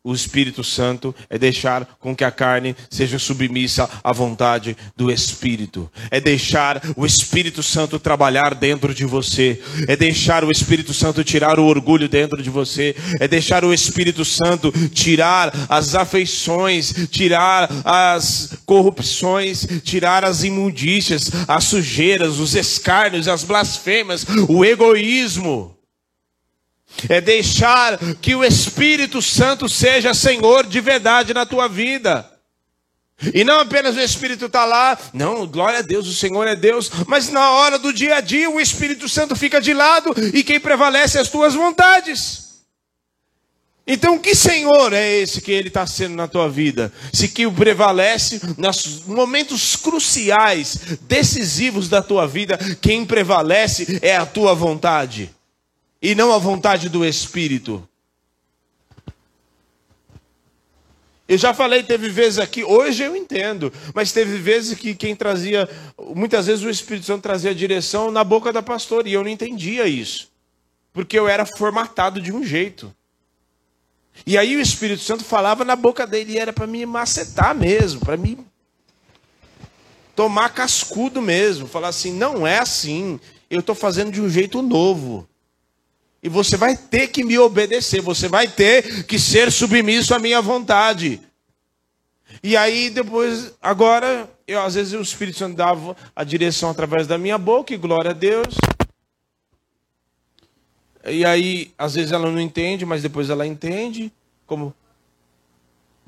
o 0.08 0.14
Espírito 0.14 0.64
Santo 0.64 1.14
é 1.28 1.36
deixar 1.36 1.84
com 2.00 2.16
que 2.16 2.24
a 2.24 2.30
carne 2.30 2.74
seja 2.88 3.18
submissa 3.18 3.90
à 4.02 4.10
vontade 4.10 4.74
do 4.96 5.10
Espírito. 5.10 5.90
É 6.10 6.18
deixar 6.18 6.80
o 6.96 7.04
Espírito 7.04 7.62
Santo 7.62 7.98
trabalhar 7.98 8.54
dentro 8.54 8.94
de 8.94 9.04
você. 9.04 9.60
É 9.86 9.94
deixar 9.96 10.44
o 10.44 10.50
Espírito 10.50 10.94
Santo 10.94 11.22
tirar 11.22 11.60
o 11.60 11.66
orgulho 11.66 12.08
dentro 12.08 12.42
de 12.42 12.48
você. 12.48 12.96
É 13.20 13.28
deixar 13.28 13.66
o 13.66 13.74
Espírito 13.74 14.24
Santo 14.24 14.72
tirar 14.94 15.52
as 15.68 15.94
afeições, 15.94 16.94
tirar 17.10 17.68
as 17.84 18.56
corrupções, 18.64 19.66
tirar 19.84 20.24
as 20.24 20.42
imundícias, 20.42 21.30
as 21.46 21.64
sujeiras, 21.64 22.38
os 22.38 22.54
escárnios, 22.54 23.28
as 23.28 23.44
blasfêmias, 23.44 24.24
o 24.48 24.64
egoísmo 24.64 25.77
é 27.08 27.20
deixar 27.20 27.98
que 28.20 28.34
o 28.34 28.44
Espírito 28.44 29.20
Santo 29.22 29.68
seja 29.68 30.14
Senhor 30.14 30.66
de 30.66 30.80
verdade 30.80 31.32
na 31.34 31.46
tua 31.46 31.68
vida. 31.68 32.28
E 33.34 33.42
não 33.42 33.60
apenas 33.60 33.96
o 33.96 34.00
Espírito 34.00 34.46
está 34.46 34.64
lá, 34.64 34.96
não, 35.12 35.46
glória 35.46 35.80
a 35.80 35.82
Deus, 35.82 36.06
o 36.06 36.14
Senhor 36.14 36.46
é 36.46 36.54
Deus, 36.54 36.90
mas 37.06 37.28
na 37.28 37.50
hora 37.50 37.78
do 37.78 37.92
dia 37.92 38.16
a 38.16 38.20
dia 38.20 38.48
o 38.48 38.60
Espírito 38.60 39.08
Santo 39.08 39.34
fica 39.34 39.60
de 39.60 39.74
lado 39.74 40.14
e 40.32 40.44
quem 40.44 40.60
prevalece 40.60 41.18
é 41.18 41.20
as 41.20 41.28
tuas 41.28 41.54
vontades. 41.54 42.46
Então, 43.90 44.18
que 44.18 44.34
Senhor 44.34 44.92
é 44.92 45.16
esse 45.16 45.40
que 45.40 45.50
Ele 45.50 45.68
está 45.68 45.86
sendo 45.86 46.14
na 46.14 46.28
tua 46.28 46.48
vida? 46.48 46.92
Se 47.10 47.26
que 47.26 47.46
o 47.46 47.52
prevalece 47.52 48.38
nos 48.58 49.02
momentos 49.06 49.74
cruciais, 49.74 50.78
decisivos 51.00 51.88
da 51.88 52.02
tua 52.02 52.26
vida, 52.26 52.58
quem 52.82 53.04
prevalece 53.04 53.98
é 54.02 54.14
a 54.14 54.26
tua 54.26 54.54
vontade 54.54 55.30
e 56.00 56.14
não 56.14 56.32
a 56.32 56.38
vontade 56.38 56.88
do 56.88 57.04
Espírito. 57.04 57.86
Eu 61.28 61.36
já 61.36 61.52
falei, 61.52 61.82
teve 61.82 62.08
vezes 62.08 62.38
aqui, 62.38 62.64
hoje 62.64 63.02
eu 63.02 63.14
entendo, 63.14 63.70
mas 63.94 64.12
teve 64.12 64.38
vezes 64.38 64.78
que 64.78 64.94
quem 64.94 65.14
trazia, 65.14 65.68
muitas 66.14 66.46
vezes 66.46 66.64
o 66.64 66.70
Espírito 66.70 67.04
Santo 67.04 67.22
trazia 67.22 67.54
direção 67.54 68.10
na 68.10 68.24
boca 68.24 68.50
da 68.50 68.62
pastora, 68.62 69.06
e 69.06 69.12
eu 69.12 69.22
não 69.22 69.28
entendia 69.28 69.86
isso, 69.86 70.30
porque 70.90 71.18
eu 71.18 71.28
era 71.28 71.44
formatado 71.44 72.18
de 72.18 72.32
um 72.32 72.42
jeito. 72.42 72.94
E 74.26 74.38
aí 74.38 74.56
o 74.56 74.60
Espírito 74.60 75.02
Santo 75.02 75.22
falava 75.22 75.66
na 75.66 75.76
boca 75.76 76.06
dele, 76.06 76.32
e 76.32 76.38
era 76.38 76.52
para 76.52 76.66
me 76.66 76.86
macetar 76.86 77.54
mesmo, 77.54 78.00
para 78.00 78.16
me 78.16 78.38
tomar 80.16 80.48
cascudo 80.48 81.20
mesmo, 81.20 81.66
falar 81.66 81.88
assim: 81.88 82.12
não 82.12 82.46
é 82.46 82.58
assim, 82.58 83.20
eu 83.50 83.60
estou 83.60 83.74
fazendo 83.74 84.10
de 84.10 84.20
um 84.22 84.30
jeito 84.30 84.62
novo. 84.62 85.28
E 86.22 86.28
você 86.28 86.56
vai 86.56 86.76
ter 86.76 87.08
que 87.08 87.22
me 87.22 87.38
obedecer, 87.38 88.00
você 88.00 88.28
vai 88.28 88.48
ter 88.48 89.04
que 89.04 89.18
ser 89.18 89.52
submisso 89.52 90.14
à 90.14 90.18
minha 90.18 90.42
vontade. 90.42 91.20
E 92.42 92.56
aí 92.56 92.90
depois, 92.90 93.52
agora, 93.62 94.28
eu, 94.46 94.60
às 94.60 94.74
vezes 94.74 94.92
o 94.94 95.00
Espírito 95.00 95.38
Santo 95.38 95.56
dava 95.56 95.96
a 96.14 96.24
direção 96.24 96.70
através 96.70 97.06
da 97.06 97.16
minha 97.16 97.38
boca, 97.38 97.72
e 97.72 97.76
glória 97.76 98.10
a 98.10 98.14
Deus. 98.14 98.54
E 101.04 101.24
aí, 101.24 101.72
às 101.78 101.94
vezes 101.94 102.12
ela 102.12 102.30
não 102.30 102.40
entende, 102.40 102.84
mas 102.84 103.02
depois 103.02 103.30
ela 103.30 103.46
entende. 103.46 104.12
Como 104.46 104.74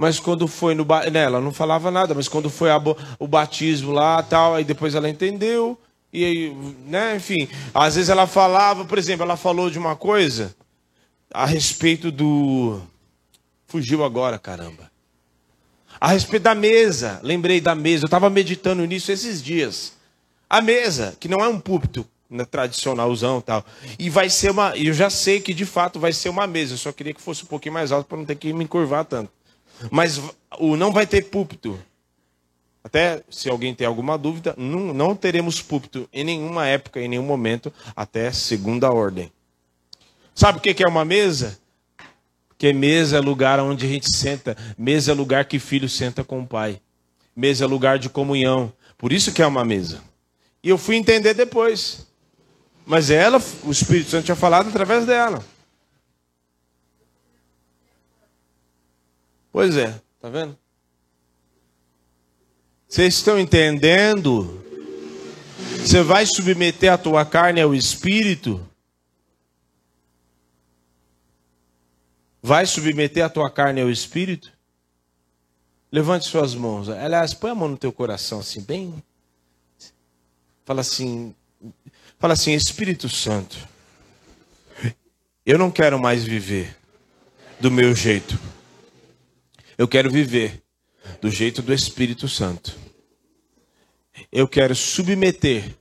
mas 0.00 0.18
quando 0.18 0.48
foi 0.48 0.74
no 0.74 0.86
né, 1.12 1.24
ela 1.24 1.42
não 1.42 1.52
falava 1.52 1.90
nada, 1.90 2.14
mas 2.14 2.26
quando 2.26 2.48
foi 2.48 2.70
a, 2.70 2.80
o 3.18 3.28
batismo 3.28 3.92
lá, 3.92 4.22
tal, 4.22 4.54
aí 4.54 4.64
depois 4.64 4.94
ela 4.94 5.10
entendeu. 5.10 5.78
E, 6.12 6.52
né, 6.86 7.16
enfim, 7.16 7.48
às 7.72 7.94
vezes 7.94 8.10
ela 8.10 8.26
falava, 8.26 8.84
por 8.84 8.98
exemplo, 8.98 9.24
ela 9.24 9.36
falou 9.36 9.70
de 9.70 9.78
uma 9.78 9.94
coisa 9.94 10.54
a 11.32 11.46
respeito 11.46 12.10
do. 12.10 12.80
Fugiu 13.66 14.04
agora, 14.04 14.38
caramba. 14.38 14.90
A 16.00 16.08
respeito 16.08 16.42
da 16.42 16.54
mesa. 16.54 17.20
Lembrei 17.22 17.60
da 17.60 17.74
mesa. 17.74 18.04
Eu 18.04 18.06
estava 18.06 18.28
meditando 18.28 18.84
nisso 18.84 19.12
esses 19.12 19.42
dias. 19.42 19.92
A 20.48 20.60
mesa, 20.60 21.16
que 21.20 21.28
não 21.28 21.38
é 21.38 21.48
um 21.48 21.60
púlpito 21.60 22.04
né, 22.28 22.44
tradicionalzão 22.44 23.40
tal. 23.40 23.64
E 23.98 24.10
vai 24.10 24.28
ser 24.28 24.50
uma. 24.50 24.76
Eu 24.76 24.92
já 24.92 25.08
sei 25.08 25.40
que 25.40 25.54
de 25.54 25.64
fato 25.64 26.00
vai 26.00 26.12
ser 26.12 26.28
uma 26.28 26.46
mesa. 26.46 26.74
Eu 26.74 26.78
só 26.78 26.90
queria 26.90 27.14
que 27.14 27.20
fosse 27.20 27.44
um 27.44 27.46
pouquinho 27.46 27.74
mais 27.74 27.92
alto 27.92 28.06
para 28.06 28.18
não 28.18 28.24
ter 28.24 28.34
que 28.34 28.52
me 28.52 28.64
encurvar 28.64 29.04
tanto. 29.04 29.30
Mas 29.90 30.20
o 30.58 30.76
não 30.76 30.90
vai 30.90 31.06
ter 31.06 31.22
púlpito. 31.26 31.78
Até 32.82 33.22
se 33.30 33.48
alguém 33.48 33.74
tem 33.74 33.86
alguma 33.86 34.16
dúvida, 34.16 34.54
não, 34.56 34.94
não 34.94 35.14
teremos 35.14 35.60
púlpito 35.60 36.08
em 36.12 36.24
nenhuma 36.24 36.66
época, 36.66 37.00
em 37.00 37.08
nenhum 37.08 37.22
momento, 37.22 37.72
até 37.94 38.32
segunda 38.32 38.90
ordem. 38.90 39.30
Sabe 40.34 40.58
o 40.58 40.60
que 40.62 40.82
é 40.82 40.88
uma 40.88 41.04
mesa? 41.04 41.58
Porque 42.48 42.72
mesa 42.72 43.18
é 43.18 43.20
lugar 43.20 43.58
onde 43.60 43.86
a 43.86 43.88
gente 43.88 44.14
senta. 44.14 44.56
Mesa 44.76 45.12
é 45.12 45.14
lugar 45.14 45.44
que 45.46 45.58
filho 45.58 45.88
senta 45.88 46.22
com 46.22 46.40
o 46.40 46.46
pai. 46.46 46.80
Mesa 47.34 47.64
é 47.64 47.66
lugar 47.66 47.98
de 47.98 48.08
comunhão. 48.08 48.72
Por 48.98 49.12
isso 49.12 49.32
que 49.32 49.42
é 49.42 49.46
uma 49.46 49.64
mesa. 49.64 50.02
E 50.62 50.68
eu 50.68 50.76
fui 50.76 50.96
entender 50.96 51.34
depois. 51.34 52.06
Mas 52.84 53.10
ela, 53.10 53.40
o 53.64 53.70
Espírito 53.70 54.10
Santo 54.10 54.24
tinha 54.24 54.36
falado 54.36 54.68
através 54.68 55.06
dela. 55.06 55.44
Pois 59.52 59.76
é, 59.76 60.00
tá 60.20 60.28
vendo? 60.28 60.56
Vocês 62.90 63.14
estão 63.14 63.38
entendendo? 63.38 64.60
Você 65.78 66.02
vai 66.02 66.26
submeter 66.26 66.92
a 66.92 66.98
tua 66.98 67.24
carne 67.24 67.60
ao 67.60 67.72
espírito? 67.72 68.66
Vai 72.42 72.66
submeter 72.66 73.24
a 73.24 73.28
tua 73.28 73.48
carne 73.48 73.80
ao 73.80 73.88
espírito? 73.88 74.52
Levante 75.92 76.26
suas 76.26 76.52
mãos. 76.52 76.88
Aliás, 76.88 77.32
põe 77.32 77.52
a 77.52 77.54
mão 77.54 77.68
no 77.68 77.76
teu 77.76 77.92
coração 77.92 78.40
assim, 78.40 78.60
bem. 78.60 79.00
Fala 80.64 80.80
assim, 80.80 81.32
fala 82.18 82.32
assim, 82.32 82.54
Espírito 82.54 83.08
Santo. 83.08 83.56
Eu 85.46 85.56
não 85.56 85.70
quero 85.70 85.96
mais 85.96 86.24
viver 86.24 86.76
do 87.60 87.70
meu 87.70 87.94
jeito. 87.94 88.36
Eu 89.78 89.86
quero 89.86 90.10
viver 90.10 90.60
do 91.20 91.30
jeito 91.30 91.62
do 91.62 91.72
Espírito 91.72 92.28
Santo. 92.28 92.76
Eu 94.32 94.46
quero 94.46 94.74
submeter 94.74 95.74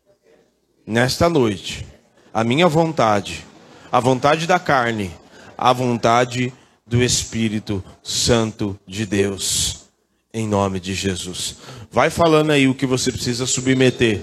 nesta 0.85 1.29
noite 1.29 1.85
a 2.33 2.43
minha 2.43 2.67
vontade, 2.67 3.45
a 3.91 3.99
vontade 3.99 4.47
da 4.47 4.59
carne, 4.59 5.11
a 5.57 5.73
vontade 5.73 6.53
do 6.85 7.03
Espírito 7.03 7.83
Santo 8.01 8.79
de 8.87 9.05
Deus. 9.05 9.85
Em 10.33 10.47
nome 10.47 10.79
de 10.79 10.93
Jesus. 10.93 11.57
Vai 11.91 12.09
falando 12.09 12.51
aí 12.51 12.67
o 12.67 12.75
que 12.75 12.85
você 12.85 13.11
precisa 13.11 13.45
submeter. 13.45 14.21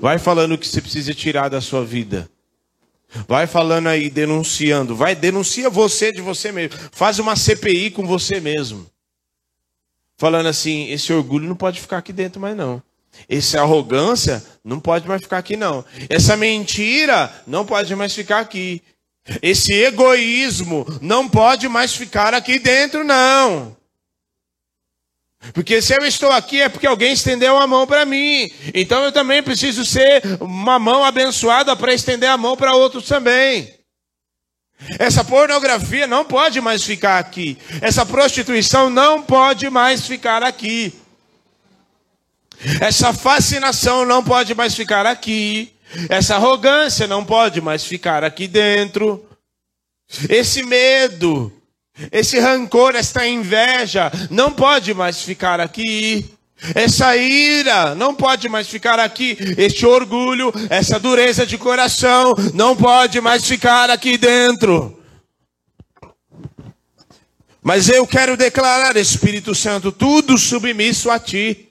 Vai 0.00 0.18
falando 0.18 0.52
o 0.52 0.58
que 0.58 0.66
você 0.66 0.80
precisa 0.80 1.14
tirar 1.14 1.48
da 1.48 1.60
sua 1.60 1.84
vida. 1.84 2.28
Vai 3.26 3.46
falando 3.46 3.86
aí, 3.86 4.10
denunciando. 4.10 4.94
Vai, 4.94 5.14
denuncia 5.14 5.70
você 5.70 6.12
de 6.12 6.20
você 6.20 6.52
mesmo. 6.52 6.76
Faz 6.92 7.18
uma 7.18 7.36
CPI 7.36 7.90
com 7.90 8.06
você 8.06 8.40
mesmo. 8.40 8.86
Falando 10.18 10.48
assim: 10.48 10.90
esse 10.90 11.12
orgulho 11.12 11.48
não 11.48 11.54
pode 11.54 11.80
ficar 11.80 11.98
aqui 11.98 12.12
dentro 12.12 12.40
mais 12.40 12.56
não. 12.56 12.82
Essa 13.28 13.60
arrogância 13.60 14.44
não 14.64 14.80
pode 14.80 15.08
mais 15.08 15.22
ficar 15.22 15.38
aqui 15.38 15.56
não. 15.56 15.84
Essa 16.10 16.36
mentira 16.36 17.32
não 17.46 17.64
pode 17.64 17.94
mais 17.94 18.12
ficar 18.12 18.40
aqui. 18.40 18.82
Esse 19.40 19.72
egoísmo 19.72 20.84
não 21.00 21.28
pode 21.28 21.68
mais 21.68 21.94
ficar 21.94 22.34
aqui 22.34 22.58
dentro 22.58 23.04
não. 23.04 23.76
Porque 25.54 25.80
se 25.80 25.94
eu 25.94 26.04
estou 26.04 26.32
aqui 26.32 26.60
é 26.60 26.68
porque 26.68 26.86
alguém 26.86 27.12
estendeu 27.12 27.56
a 27.56 27.66
mão 27.66 27.86
para 27.86 28.04
mim. 28.04 28.50
Então 28.74 29.04
eu 29.04 29.12
também 29.12 29.42
preciso 29.42 29.84
ser 29.84 30.22
uma 30.40 30.80
mão 30.80 31.04
abençoada 31.04 31.76
para 31.76 31.94
estender 31.94 32.28
a 32.28 32.36
mão 32.36 32.56
para 32.56 32.74
outros 32.74 33.06
também. 33.06 33.77
Essa 34.98 35.24
pornografia 35.24 36.06
não 36.06 36.24
pode 36.24 36.60
mais 36.60 36.82
ficar 36.84 37.18
aqui. 37.18 37.58
Essa 37.80 38.06
prostituição 38.06 38.88
não 38.88 39.22
pode 39.22 39.68
mais 39.70 40.06
ficar 40.06 40.42
aqui. 40.42 40.92
Essa 42.80 43.12
fascinação 43.12 44.04
não 44.04 44.22
pode 44.22 44.54
mais 44.54 44.74
ficar 44.74 45.06
aqui. 45.06 45.72
Essa 46.08 46.36
arrogância 46.36 47.06
não 47.06 47.24
pode 47.24 47.60
mais 47.60 47.84
ficar 47.84 48.22
aqui 48.22 48.46
dentro. 48.46 49.24
Esse 50.28 50.62
medo 50.62 51.52
esse 52.12 52.38
rancor, 52.38 52.94
esta 52.94 53.26
inveja 53.26 54.10
não 54.30 54.52
pode 54.52 54.94
mais 54.94 55.22
ficar 55.22 55.60
aqui. 55.60 56.30
Essa 56.74 57.16
ira 57.16 57.94
não 57.94 58.14
pode 58.14 58.48
mais 58.48 58.68
ficar 58.68 58.98
aqui. 58.98 59.36
Este 59.56 59.86
orgulho, 59.86 60.52
essa 60.68 60.98
dureza 60.98 61.46
de 61.46 61.56
coração 61.56 62.34
não 62.54 62.76
pode 62.76 63.20
mais 63.20 63.46
ficar 63.46 63.90
aqui 63.90 64.18
dentro. 64.18 64.98
Mas 67.62 67.88
eu 67.88 68.06
quero 68.06 68.36
declarar, 68.36 68.96
Espírito 68.96 69.54
Santo, 69.54 69.92
tudo 69.92 70.38
submisso 70.38 71.10
a 71.10 71.18
ti. 71.18 71.67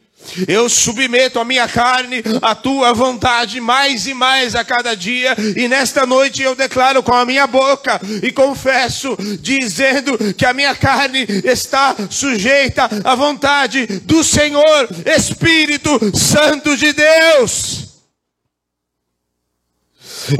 Eu 0.48 0.70
submeto 0.70 1.40
a 1.40 1.46
minha 1.46 1.68
carne 1.68 2.24
à 2.42 2.54
tua 2.54 2.94
vontade 2.94 3.60
mais 3.60 4.08
e 4.08 4.14
mais 4.14 4.56
a 4.56 4.64
cada 4.64 4.96
dia, 4.96 5.36
e 5.56 5.68
nesta 5.68 6.06
noite 6.06 6.42
eu 6.42 6.56
declaro 6.56 7.02
com 7.02 7.14
a 7.14 7.26
minha 7.26 7.48
boca 7.48 8.00
e 8.22 8.32
confesso, 8.32 9.18
dizendo 9.40 10.18
que 10.34 10.46
a 10.46 10.54
minha 10.54 10.76
carne 10.76 11.26
está 11.44 11.96
sujeita 12.10 12.90
à 13.04 13.16
vontade 13.16 13.86
do 14.04 14.24
Senhor, 14.24 14.90
Espírito 15.06 16.00
Santo 16.18 16.76
de 16.76 16.94
Deus. 16.94 17.88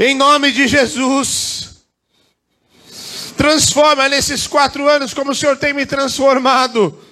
Em 0.00 0.14
nome 0.14 0.52
de 0.52 0.68
Jesus, 0.68 1.70
transforma 3.36 4.08
nesses 4.08 4.46
quatro 4.46 4.88
anos 4.88 5.14
como 5.14 5.30
o 5.30 5.34
Senhor 5.34 5.56
tem 5.56 5.72
me 5.72 5.86
transformado 5.86 7.07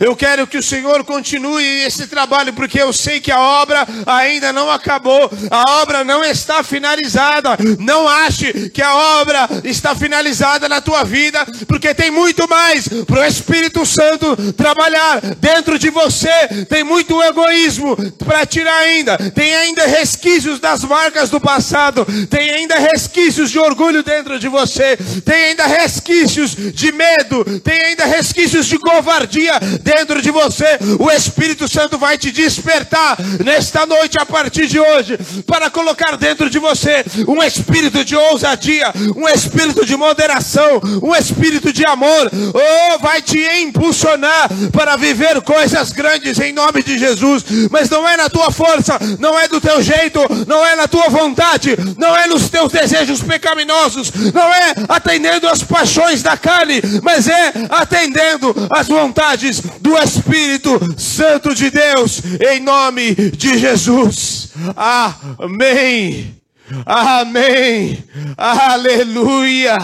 eu 0.00 0.16
quero 0.16 0.46
que 0.46 0.58
o 0.58 0.62
Senhor 0.62 1.04
continue 1.04 1.84
esse 1.84 2.06
trabalho, 2.06 2.52
porque 2.52 2.80
eu 2.80 2.92
sei 2.92 3.20
que 3.20 3.30
a 3.30 3.40
obra 3.40 3.86
ainda 4.06 4.52
não 4.52 4.70
acabou, 4.70 5.30
a 5.50 5.82
obra 5.82 6.04
não 6.04 6.24
está 6.24 6.62
finalizada. 6.62 7.56
Não 7.78 8.08
ache 8.08 8.70
que 8.70 8.82
a 8.82 8.94
obra 9.20 9.48
está 9.64 9.94
finalizada 9.94 10.68
na 10.68 10.80
tua 10.80 11.04
vida, 11.04 11.44
porque 11.66 11.94
tem 11.94 12.10
muito 12.10 12.48
mais 12.48 12.88
para 13.06 13.20
o 13.20 13.24
Espírito 13.24 13.84
Santo 13.86 14.52
trabalhar 14.52 15.20
dentro 15.38 15.78
de 15.78 15.90
você. 15.90 16.64
Tem 16.68 16.84
muito 16.84 17.22
egoísmo 17.22 17.96
para 18.24 18.46
tirar 18.46 18.78
ainda, 18.78 19.18
tem 19.30 19.54
ainda 19.54 19.86
resquícios 19.86 20.58
das 20.58 20.84
marcas 20.84 21.30
do 21.30 21.40
passado, 21.40 22.06
tem 22.28 22.50
ainda 22.50 22.76
resquícios 22.76 23.50
de 23.50 23.58
orgulho 23.58 24.02
dentro 24.02 24.38
de 24.38 24.48
você, 24.48 24.96
tem 25.24 25.46
ainda 25.46 25.66
resquícios 25.66 26.54
de 26.56 26.92
medo, 26.92 27.44
tem 27.60 27.80
ainda 27.80 28.04
resquícios 28.04 28.66
de 28.66 28.78
covardia 28.78 29.60
dentro 29.84 30.22
de 30.22 30.30
você, 30.30 30.78
o 30.98 31.10
Espírito 31.10 31.68
Santo 31.68 31.98
vai 31.98 32.16
te 32.16 32.32
despertar 32.32 33.18
nesta 33.44 33.84
noite, 33.84 34.18
a 34.18 34.24
partir 34.24 34.66
de 34.66 34.80
hoje, 34.80 35.18
para 35.46 35.68
colocar 35.68 36.16
dentro 36.16 36.48
de 36.48 36.58
você 36.58 37.04
um 37.28 37.42
espírito 37.42 38.02
de 38.02 38.16
ousadia, 38.16 38.92
um 39.14 39.28
espírito 39.28 39.84
de 39.84 39.94
moderação, 39.96 40.80
um 41.02 41.14
espírito 41.14 41.72
de 41.72 41.86
amor. 41.86 42.30
Oh, 42.54 42.98
vai 42.98 43.20
te 43.20 43.38
impulsionar 43.62 44.48
para 44.72 44.96
viver 44.96 45.42
coisas 45.42 45.92
grandes 45.92 46.40
em 46.40 46.52
nome 46.52 46.82
de 46.82 46.98
Jesus. 46.98 47.44
Mas 47.70 47.90
não 47.90 48.08
é 48.08 48.16
na 48.16 48.30
tua 48.30 48.50
força, 48.50 48.98
não 49.18 49.38
é 49.38 49.46
do 49.46 49.60
teu 49.60 49.82
jeito, 49.82 50.20
não 50.46 50.64
é 50.64 50.74
na 50.76 50.88
tua 50.88 51.10
vontade, 51.10 51.76
não 51.98 52.16
é 52.16 52.26
nos 52.26 52.48
teus 52.48 52.72
desejos 52.72 53.22
pecaminosos, 53.22 54.10
não 54.32 54.52
é 54.54 54.74
atendendo 54.88 55.46
às 55.46 55.62
paixões 55.62 56.22
da 56.22 56.36
carne, 56.36 56.80
mas 57.02 57.28
é 57.28 57.52
atendendo 57.68 58.54
às 58.70 58.88
vontades 58.88 59.62
do 59.80 59.96
Espírito 59.98 60.78
Santo 60.98 61.54
de 61.54 61.70
Deus, 61.70 62.20
em 62.52 62.60
nome 62.60 63.14
de 63.14 63.58
Jesus. 63.58 64.52
Amém. 64.76 66.40
Amém. 66.86 68.04
Aleluia. 68.36 69.78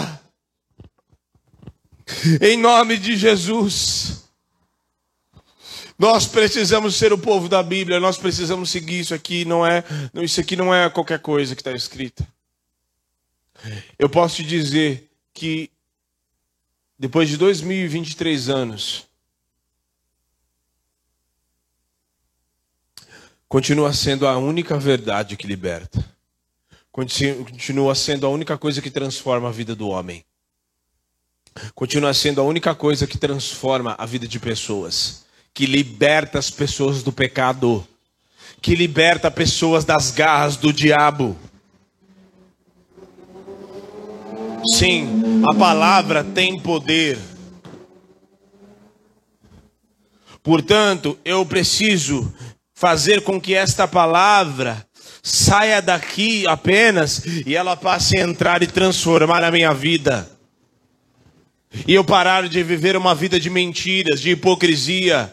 Em 2.41 2.57
nome 2.57 2.97
de 2.97 3.15
Jesus. 3.15 4.21
Nós 5.97 6.25
precisamos 6.25 6.95
ser 6.95 7.13
o 7.13 7.17
povo 7.17 7.47
da 7.47 7.61
Bíblia, 7.61 7.99
nós 7.99 8.17
precisamos 8.17 8.71
seguir 8.71 9.01
isso 9.01 9.13
aqui, 9.13 9.45
não 9.45 9.63
é, 9.63 9.83
isso 10.15 10.41
aqui 10.41 10.55
não 10.55 10.73
é 10.73 10.89
qualquer 10.89 11.19
coisa 11.19 11.55
que 11.55 11.61
está 11.61 11.73
escrita. 11.73 12.27
Eu 13.99 14.09
posso 14.09 14.37
te 14.37 14.43
dizer 14.43 15.11
que 15.31 15.69
depois 16.97 17.29
de 17.29 17.37
2023 17.37 18.49
anos, 18.49 19.05
continua 23.51 23.91
sendo 23.91 24.25
a 24.25 24.37
única 24.37 24.79
verdade 24.79 25.35
que 25.35 25.45
liberta. 25.45 26.01
Continua 26.89 27.93
sendo 27.95 28.25
a 28.25 28.29
única 28.29 28.57
coisa 28.57 28.81
que 28.81 28.89
transforma 28.89 29.49
a 29.49 29.51
vida 29.51 29.75
do 29.75 29.89
homem. 29.89 30.23
Continua 31.75 32.13
sendo 32.13 32.39
a 32.39 32.45
única 32.45 32.73
coisa 32.73 33.05
que 33.05 33.17
transforma 33.17 33.93
a 33.97 34.05
vida 34.05 34.25
de 34.25 34.39
pessoas, 34.39 35.25
que 35.53 35.65
liberta 35.65 36.39
as 36.39 36.49
pessoas 36.49 37.03
do 37.03 37.11
pecado, 37.11 37.85
que 38.61 38.73
liberta 38.73 39.29
pessoas 39.29 39.83
das 39.83 40.11
garras 40.11 40.55
do 40.55 40.71
diabo. 40.71 41.37
Sim, 44.77 45.43
a 45.45 45.53
palavra 45.53 46.23
tem 46.23 46.57
poder. 46.57 47.19
Portanto, 50.41 51.19
eu 51.25 51.45
preciso 51.45 52.33
fazer 52.81 53.21
com 53.21 53.39
que 53.39 53.53
esta 53.53 53.87
palavra 53.87 54.83
saia 55.21 55.79
daqui 55.83 56.47
apenas 56.47 57.21
e 57.45 57.55
ela 57.55 57.77
passe 57.77 58.17
a 58.17 58.23
entrar 58.23 58.63
e 58.63 58.67
transformar 58.67 59.43
a 59.43 59.51
minha 59.51 59.71
vida. 59.71 60.27
E 61.87 61.93
eu 61.93 62.03
parar 62.03 62.49
de 62.49 62.63
viver 62.63 62.97
uma 62.97 63.13
vida 63.13 63.39
de 63.39 63.51
mentiras, 63.51 64.19
de 64.19 64.31
hipocrisia, 64.31 65.31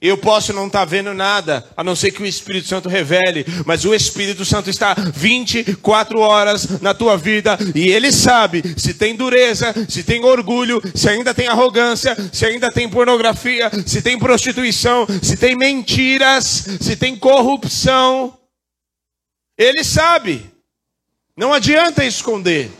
eu 0.00 0.16
posso 0.16 0.52
não 0.52 0.66
estar 0.66 0.80
tá 0.80 0.84
vendo 0.84 1.12
nada, 1.12 1.66
a 1.76 1.82
não 1.82 1.96
ser 1.96 2.12
que 2.12 2.22
o 2.22 2.26
Espírito 2.26 2.68
Santo 2.68 2.88
revele, 2.88 3.44
mas 3.66 3.84
o 3.84 3.94
Espírito 3.94 4.44
Santo 4.44 4.70
está 4.70 4.94
24 4.94 6.20
horas 6.20 6.80
na 6.80 6.94
tua 6.94 7.16
vida 7.16 7.58
e 7.74 7.88
ele 7.88 8.12
sabe 8.12 8.62
se 8.76 8.94
tem 8.94 9.16
dureza, 9.16 9.74
se 9.88 10.02
tem 10.02 10.24
orgulho, 10.24 10.80
se 10.94 11.08
ainda 11.08 11.34
tem 11.34 11.48
arrogância, 11.48 12.16
se 12.32 12.46
ainda 12.46 12.70
tem 12.70 12.88
pornografia, 12.88 13.70
se 13.86 14.00
tem 14.00 14.18
prostituição, 14.18 15.06
se 15.22 15.36
tem 15.36 15.56
mentiras, 15.56 16.66
se 16.80 16.96
tem 16.96 17.16
corrupção. 17.16 18.36
Ele 19.56 19.82
sabe, 19.82 20.48
não 21.36 21.52
adianta 21.52 22.04
esconder. 22.04 22.70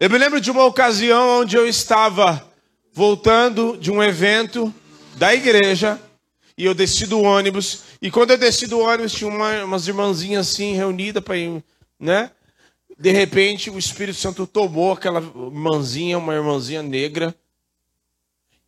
Eu 0.00 0.08
me 0.08 0.18
lembro 0.18 0.40
de 0.40 0.50
uma 0.50 0.64
ocasião 0.64 1.40
onde 1.40 1.56
eu 1.56 1.66
estava 1.66 2.47
voltando 2.98 3.78
de 3.78 3.92
um 3.92 4.02
evento 4.02 4.74
da 5.16 5.32
igreja 5.32 6.02
e 6.56 6.64
eu 6.64 6.74
desci 6.74 7.06
do 7.06 7.20
ônibus. 7.20 7.84
E 8.02 8.10
quando 8.10 8.32
eu 8.32 8.36
desci 8.36 8.66
do 8.66 8.80
ônibus, 8.80 9.12
tinha 9.12 9.30
uma, 9.30 9.62
umas 9.62 9.86
irmãzinhas 9.86 10.48
assim 10.48 10.74
reunidas 10.74 11.22
para 11.22 11.36
ir, 11.36 11.62
né? 11.96 12.32
De 12.98 13.12
repente, 13.12 13.70
o 13.70 13.78
Espírito 13.78 14.18
Santo 14.18 14.48
tomou 14.48 14.90
aquela 14.90 15.20
irmãzinha, 15.20 16.18
uma 16.18 16.34
irmãzinha 16.34 16.82
negra, 16.82 17.32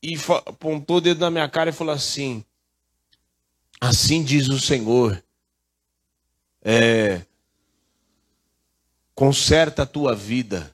e 0.00 0.14
apontou 0.46 0.98
o 0.98 1.00
dedo 1.00 1.18
na 1.18 1.30
minha 1.32 1.48
cara 1.48 1.70
e 1.70 1.72
falou 1.72 1.92
assim: 1.92 2.44
Assim 3.80 4.22
diz 4.22 4.48
o 4.48 4.60
Senhor, 4.60 5.20
é, 6.62 7.22
conserta 9.12 9.82
a 9.82 9.86
tua 9.86 10.14
vida, 10.14 10.72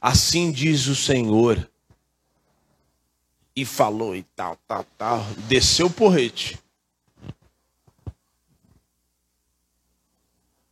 Assim 0.00 0.50
diz 0.50 0.86
o 0.86 0.96
Senhor. 0.96 1.68
E 3.56 3.64
falou 3.64 4.14
e 4.14 4.22
tal, 4.22 4.56
tal, 4.68 4.84
tal. 4.98 5.24
Desceu 5.48 5.86
o 5.86 5.90
porrete. 5.90 6.58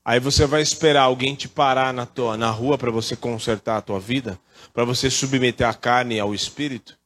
Aí 0.05 0.21
você 0.21 0.45
vai 0.47 0.61
esperar 0.61 1.05
alguém 1.05 1.35
te 1.35 1.49
parar 1.49 1.95
na, 1.95 2.05
tua, 2.05 2.37
na 2.37 2.51
rua 2.51 2.77
para 2.77 2.91
você 2.91 3.17
consertar 3.17 3.79
a 3.79 3.81
tua 3.81 3.99
vida? 3.99 4.39
Para 4.75 4.85
você 4.85 5.09
submeter 5.09 5.67
a 5.67 5.73
carne 5.73 6.21
ao 6.21 6.35
espírito? 6.35 6.99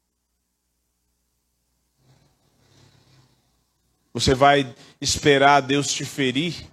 Você 4.12 4.34
vai 4.34 4.74
esperar 5.00 5.60
Deus 5.60 5.92
te 5.92 6.04
ferir? 6.04 6.66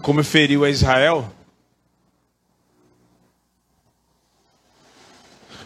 Como 0.00 0.24
feriu 0.24 0.64
a 0.64 0.70
Israel? 0.70 1.30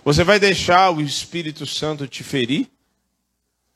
Você 0.09 0.25
vai 0.25 0.41
deixar 0.41 0.91
o 0.91 1.03
Espírito 1.03 1.67
Santo 1.67 2.09
te 2.09 2.25
ferir? 2.25 2.67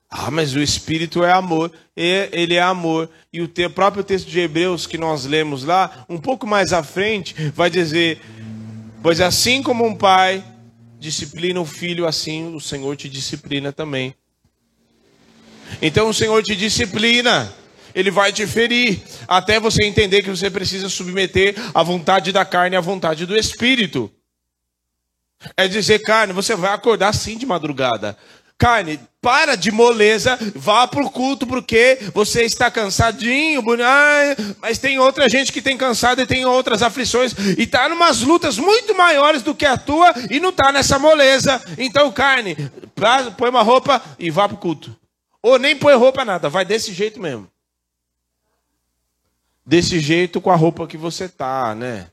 Ah, 0.09 0.31
mas 0.31 0.55
o 0.55 0.63
Espírito 0.63 1.23
é 1.23 1.31
amor. 1.31 1.71
Ele 1.95 2.55
é 2.55 2.63
amor. 2.63 3.11
E 3.31 3.43
o 3.43 3.51
próprio 3.69 4.03
texto 4.03 4.29
de 4.31 4.41
Hebreus 4.41 4.87
que 4.87 4.97
nós 4.97 5.27
lemos 5.27 5.63
lá, 5.63 6.07
um 6.09 6.17
pouco 6.17 6.47
mais 6.47 6.73
à 6.73 6.83
frente, 6.83 7.35
vai 7.51 7.69
dizer: 7.69 8.19
Pois 9.03 9.21
assim 9.21 9.63
como 9.63 9.85
um 9.85 9.95
pai 9.95 10.43
disciplina 10.99 11.61
o 11.61 11.67
filho, 11.67 12.07
assim 12.07 12.55
o 12.55 12.61
Senhor 12.61 12.97
te 12.97 13.11
disciplina 13.11 13.71
também. 13.71 14.15
Então 15.83 16.09
o 16.09 16.15
Senhor 16.15 16.43
te 16.43 16.57
disciplina. 16.57 17.53
Ele 17.95 18.11
vai 18.11 18.33
te 18.33 18.47
ferir, 18.47 19.03
até 19.29 19.61
você 19.61 19.85
entender 19.85 20.23
que 20.23 20.31
você 20.31 20.49
precisa 20.49 20.89
submeter 20.89 21.55
a 21.75 21.83
vontade 21.83 22.33
da 22.33 22.43
carne 22.43 22.75
à 22.75 22.81
vontade 22.81 23.27
do 23.27 23.37
Espírito. 23.37 24.11
É 25.57 25.67
dizer, 25.69 26.01
carne, 26.01 26.33
você 26.33 26.55
vai 26.55 26.73
acordar 26.73 27.13
sim 27.15 27.37
de 27.37 27.47
madrugada. 27.47 28.17
Carne, 28.59 29.01
para 29.21 29.57
de 29.57 29.73
moleza, 29.73 30.39
vá 30.55 30.87
para 30.87 31.05
o 31.05 31.11
culto 31.11 31.45
porque 31.45 31.99
você 32.15 32.45
está 32.45 32.71
cansadinho, 32.71 33.61
mas 34.61 34.79
tem 34.79 35.01
outra 35.01 35.29
gente 35.29 35.53
que 35.53 35.61
tem 35.61 35.77
cansado 35.77 36.21
e 36.21 36.27
tem 36.27 36.47
outras 36.47 36.81
aflições 36.81 37.35
e 37.59 37.65
está 37.65 37.89
em 37.89 37.93
umas 37.93 38.21
lutas 38.21 38.59
muito 38.59 38.95
maiores 38.95 39.43
do 39.43 39.53
que 39.53 39.67
a 39.67 39.77
tua 39.77 40.15
e 40.31 40.39
não 40.39 40.51
está 40.51 40.71
nessa 40.71 40.97
moleza. 40.97 41.61
Então, 41.77 42.13
carne, 42.13 42.57
põe 43.37 43.49
uma 43.49 43.63
roupa 43.63 44.01
e 44.17 44.31
vá 44.31 44.49
para 44.49 44.55
o 44.55 44.61
culto. 44.61 44.97
Ou 45.43 45.59
nem 45.59 45.75
põe 45.75 45.97
roupa 45.97 46.25
nada, 46.25 46.49
vai 46.49 46.65
desse 46.65 46.93
jeito 46.93 47.21
mesmo. 47.21 47.51
Desse 49.67 49.99
jeito 49.99 50.41
com 50.41 50.53
a 50.53 50.57
roupa 50.57 50.87
que 50.87 50.97
você 50.97 51.29
tá, 51.29 51.75
né? 51.75 52.12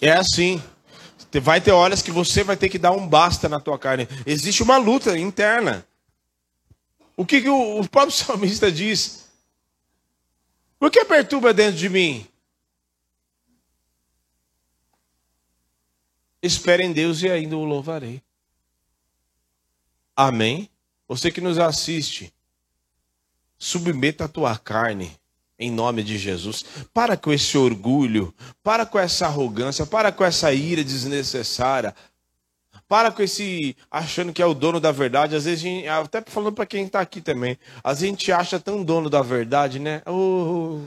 É 0.00 0.12
assim. 0.12 0.62
Vai 1.42 1.60
ter 1.60 1.70
horas 1.70 2.02
que 2.02 2.10
você 2.10 2.42
vai 2.42 2.56
ter 2.56 2.68
que 2.68 2.78
dar 2.78 2.92
um 2.92 3.06
basta 3.06 3.48
na 3.48 3.60
tua 3.60 3.78
carne. 3.78 4.08
Existe 4.26 4.62
uma 4.62 4.78
luta 4.78 5.16
interna. 5.18 5.86
O 7.16 7.26
que, 7.26 7.42
que 7.42 7.48
o, 7.48 7.80
o 7.80 7.88
próprio 7.88 8.12
salmista 8.16 8.72
diz? 8.72 9.28
Por 10.78 10.90
que 10.90 11.04
perturba 11.04 11.52
dentro 11.52 11.78
de 11.78 11.88
mim? 11.88 12.26
Espere 16.42 16.82
em 16.82 16.92
Deus 16.92 17.22
e 17.22 17.28
ainda 17.28 17.56
o 17.56 17.64
louvarei. 17.64 18.22
Amém? 20.16 20.70
Você 21.06 21.30
que 21.30 21.40
nos 21.40 21.58
assiste, 21.58 22.32
submeta 23.58 24.24
a 24.24 24.28
tua 24.28 24.56
carne 24.56 25.19
em 25.60 25.70
nome 25.70 26.02
de 26.02 26.16
Jesus. 26.16 26.64
Para 26.92 27.16
com 27.16 27.30
esse 27.30 27.56
orgulho, 27.58 28.34
para 28.62 28.86
com 28.86 28.98
essa 28.98 29.26
arrogância, 29.26 29.84
para 29.84 30.10
com 30.10 30.24
essa 30.24 30.52
ira 30.52 30.82
desnecessária. 30.82 31.94
Para 32.88 33.12
com 33.12 33.22
esse 33.22 33.76
achando 33.88 34.32
que 34.32 34.42
é 34.42 34.46
o 34.46 34.54
dono 34.54 34.80
da 34.80 34.90
verdade. 34.90 35.36
Às 35.36 35.44
vezes, 35.44 35.86
até 35.86 36.22
falando 36.26 36.54
para 36.54 36.66
quem 36.66 36.86
está 36.86 37.00
aqui 37.00 37.20
também, 37.20 37.56
a 37.84 37.94
gente 37.94 38.32
acha 38.32 38.58
tão 38.58 38.82
dono 38.82 39.08
da 39.10 39.22
verdade, 39.22 39.78
né? 39.78 40.02
Oh, 40.06 40.80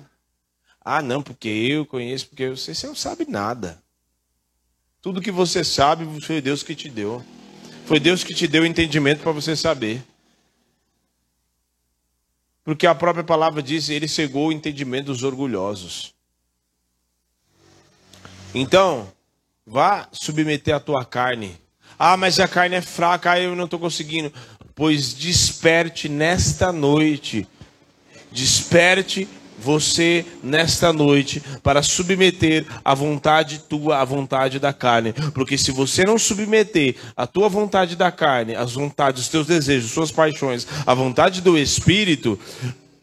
ah, 0.83 1.01
não, 1.01 1.21
porque 1.21 1.47
eu 1.47 1.85
conheço, 1.85 2.27
porque 2.27 2.49
você 2.49 2.73
não 2.87 2.95
sabe 2.95 3.25
nada. 3.29 3.81
Tudo 5.01 5.21
que 5.21 5.31
você 5.31 5.63
sabe 5.63 6.05
foi 6.21 6.41
Deus 6.41 6.63
que 6.63 6.75
te 6.75 6.89
deu. 6.89 7.23
Foi 7.85 7.99
Deus 7.99 8.23
que 8.23 8.33
te 8.33 8.47
deu 8.47 8.63
o 8.63 8.65
entendimento 8.65 9.21
para 9.21 9.31
você 9.31 9.55
saber. 9.55 10.01
Porque 12.63 12.87
a 12.87 12.95
própria 12.95 13.23
palavra 13.23 13.61
diz: 13.61 13.89
Ele 13.89 14.07
cegou 14.07 14.47
o 14.47 14.51
entendimento 14.51 15.07
dos 15.07 15.23
orgulhosos. 15.23 16.13
Então, 18.55 19.11
vá 19.65 20.07
submeter 20.11 20.75
a 20.75 20.79
tua 20.79 21.03
carne. 21.03 21.57
Ah, 21.97 22.15
mas 22.15 22.39
a 22.39 22.47
carne 22.47 22.75
é 22.75 22.81
fraca, 22.81 23.39
eu 23.39 23.55
não 23.55 23.65
estou 23.65 23.79
conseguindo. 23.79 24.31
Pois 24.75 25.13
desperte 25.13 26.07
nesta 26.09 26.71
noite. 26.71 27.47
Desperte 28.31 29.27
você 29.63 30.25
nesta 30.43 30.91
noite 30.91 31.41
para 31.63 31.81
submeter 31.81 32.65
a 32.83 32.93
vontade 32.93 33.59
tua 33.59 33.99
à 33.99 34.05
vontade 34.05 34.59
da 34.59 34.73
carne. 34.73 35.13
Porque 35.33 35.57
se 35.57 35.71
você 35.71 36.03
não 36.03 36.19
submeter 36.19 36.95
a 37.15 37.25
tua 37.25 37.47
vontade 37.47 37.95
da 37.95 38.11
carne, 38.11 38.55
as 38.55 38.73
vontades, 38.73 39.23
os 39.23 39.29
teus 39.29 39.47
desejos, 39.47 39.91
suas 39.91 40.11
paixões, 40.11 40.67
a 40.85 40.93
vontade 40.93 41.41
do 41.41 41.57
espírito, 41.57 42.37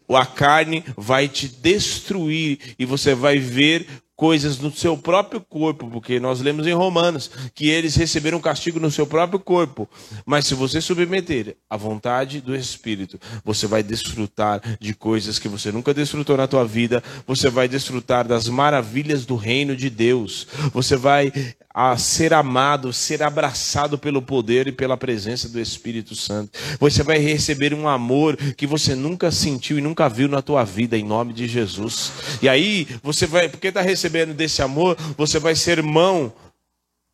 a 0.08 0.26
carne 0.26 0.84
vai 0.96 1.28
te 1.28 1.48
destruir 1.48 2.58
e 2.78 2.84
você 2.84 3.14
vai 3.14 3.38
ver 3.38 3.86
coisas 4.20 4.58
no 4.58 4.70
seu 4.70 4.98
próprio 4.98 5.40
corpo, 5.40 5.88
porque 5.88 6.20
nós 6.20 6.42
lemos 6.42 6.66
em 6.66 6.74
Romanos 6.74 7.30
que 7.54 7.70
eles 7.70 7.96
receberam 7.96 8.38
castigo 8.38 8.78
no 8.78 8.90
seu 8.90 9.06
próprio 9.06 9.40
corpo. 9.40 9.88
Mas 10.26 10.46
se 10.46 10.54
você 10.54 10.78
submeter 10.78 11.56
à 11.70 11.76
vontade 11.78 12.38
do 12.42 12.54
Espírito, 12.54 13.18
você 13.42 13.66
vai 13.66 13.82
desfrutar 13.82 14.60
de 14.78 14.92
coisas 14.92 15.38
que 15.38 15.48
você 15.48 15.72
nunca 15.72 15.94
desfrutou 15.94 16.36
na 16.36 16.46
tua 16.46 16.66
vida, 16.66 17.02
você 17.26 17.48
vai 17.48 17.66
desfrutar 17.66 18.28
das 18.28 18.46
maravilhas 18.46 19.24
do 19.24 19.36
reino 19.36 19.74
de 19.74 19.88
Deus. 19.88 20.46
Você 20.74 20.96
vai 20.96 21.32
a 21.72 21.96
ser 21.96 22.34
amado, 22.34 22.92
ser 22.92 23.22
abraçado 23.22 23.96
pelo 23.96 24.20
poder 24.20 24.66
e 24.66 24.72
pela 24.72 24.96
presença 24.96 25.48
do 25.48 25.60
Espírito 25.60 26.16
Santo. 26.16 26.58
Você 26.80 27.02
vai 27.02 27.18
receber 27.18 27.72
um 27.72 27.88
amor 27.88 28.36
que 28.36 28.66
você 28.66 28.96
nunca 28.96 29.30
sentiu 29.30 29.78
e 29.78 29.80
nunca 29.80 30.08
viu 30.08 30.28
na 30.28 30.42
tua 30.42 30.64
vida, 30.64 30.98
em 30.98 31.04
nome 31.04 31.32
de 31.32 31.46
Jesus. 31.46 32.10
E 32.42 32.48
aí, 32.48 32.88
você 33.02 33.24
vai, 33.24 33.48
porque 33.48 33.68
está 33.68 33.82
recebendo 34.10 34.34
desse 34.34 34.60
amor, 34.60 34.96
você 35.16 35.38
vai 35.38 35.54
ser 35.54 35.82
mão 35.82 36.32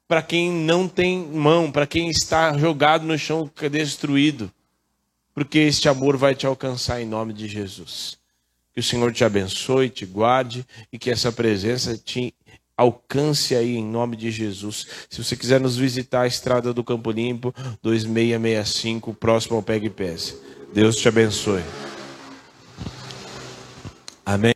para 0.08 0.22
quem 0.22 0.50
não 0.50 0.88
tem 0.88 1.18
mão, 1.18 1.70
para 1.70 1.86
quem 1.86 2.08
está 2.08 2.56
jogado 2.56 3.04
no 3.04 3.18
chão 3.18 3.50
destruído. 3.70 4.50
Porque 5.34 5.58
este 5.58 5.88
amor 5.88 6.16
vai 6.16 6.34
te 6.34 6.46
alcançar 6.46 7.02
em 7.02 7.06
nome 7.06 7.34
de 7.34 7.46
Jesus. 7.46 8.16
Que 8.72 8.80
o 8.80 8.82
Senhor 8.82 9.12
te 9.12 9.24
abençoe, 9.24 9.90
te 9.90 10.06
guarde 10.06 10.64
e 10.92 10.98
que 10.98 11.10
essa 11.10 11.30
presença 11.30 11.96
te 11.96 12.32
alcance 12.76 13.54
aí 13.54 13.76
em 13.76 13.84
nome 13.84 14.16
de 14.16 14.30
Jesus. 14.30 14.86
Se 15.10 15.22
você 15.22 15.36
quiser 15.36 15.60
nos 15.60 15.76
visitar, 15.76 16.22
a 16.22 16.26
Estrada 16.26 16.72
do 16.72 16.84
Campo 16.84 17.10
Limpo, 17.10 17.54
2665, 17.82 19.12
próximo 19.14 19.56
ao 19.56 19.62
Pegue 19.62 19.90
Pés. 19.90 20.36
Deus 20.72 20.96
te 20.96 21.08
abençoe. 21.08 21.62
Amém. 24.24 24.55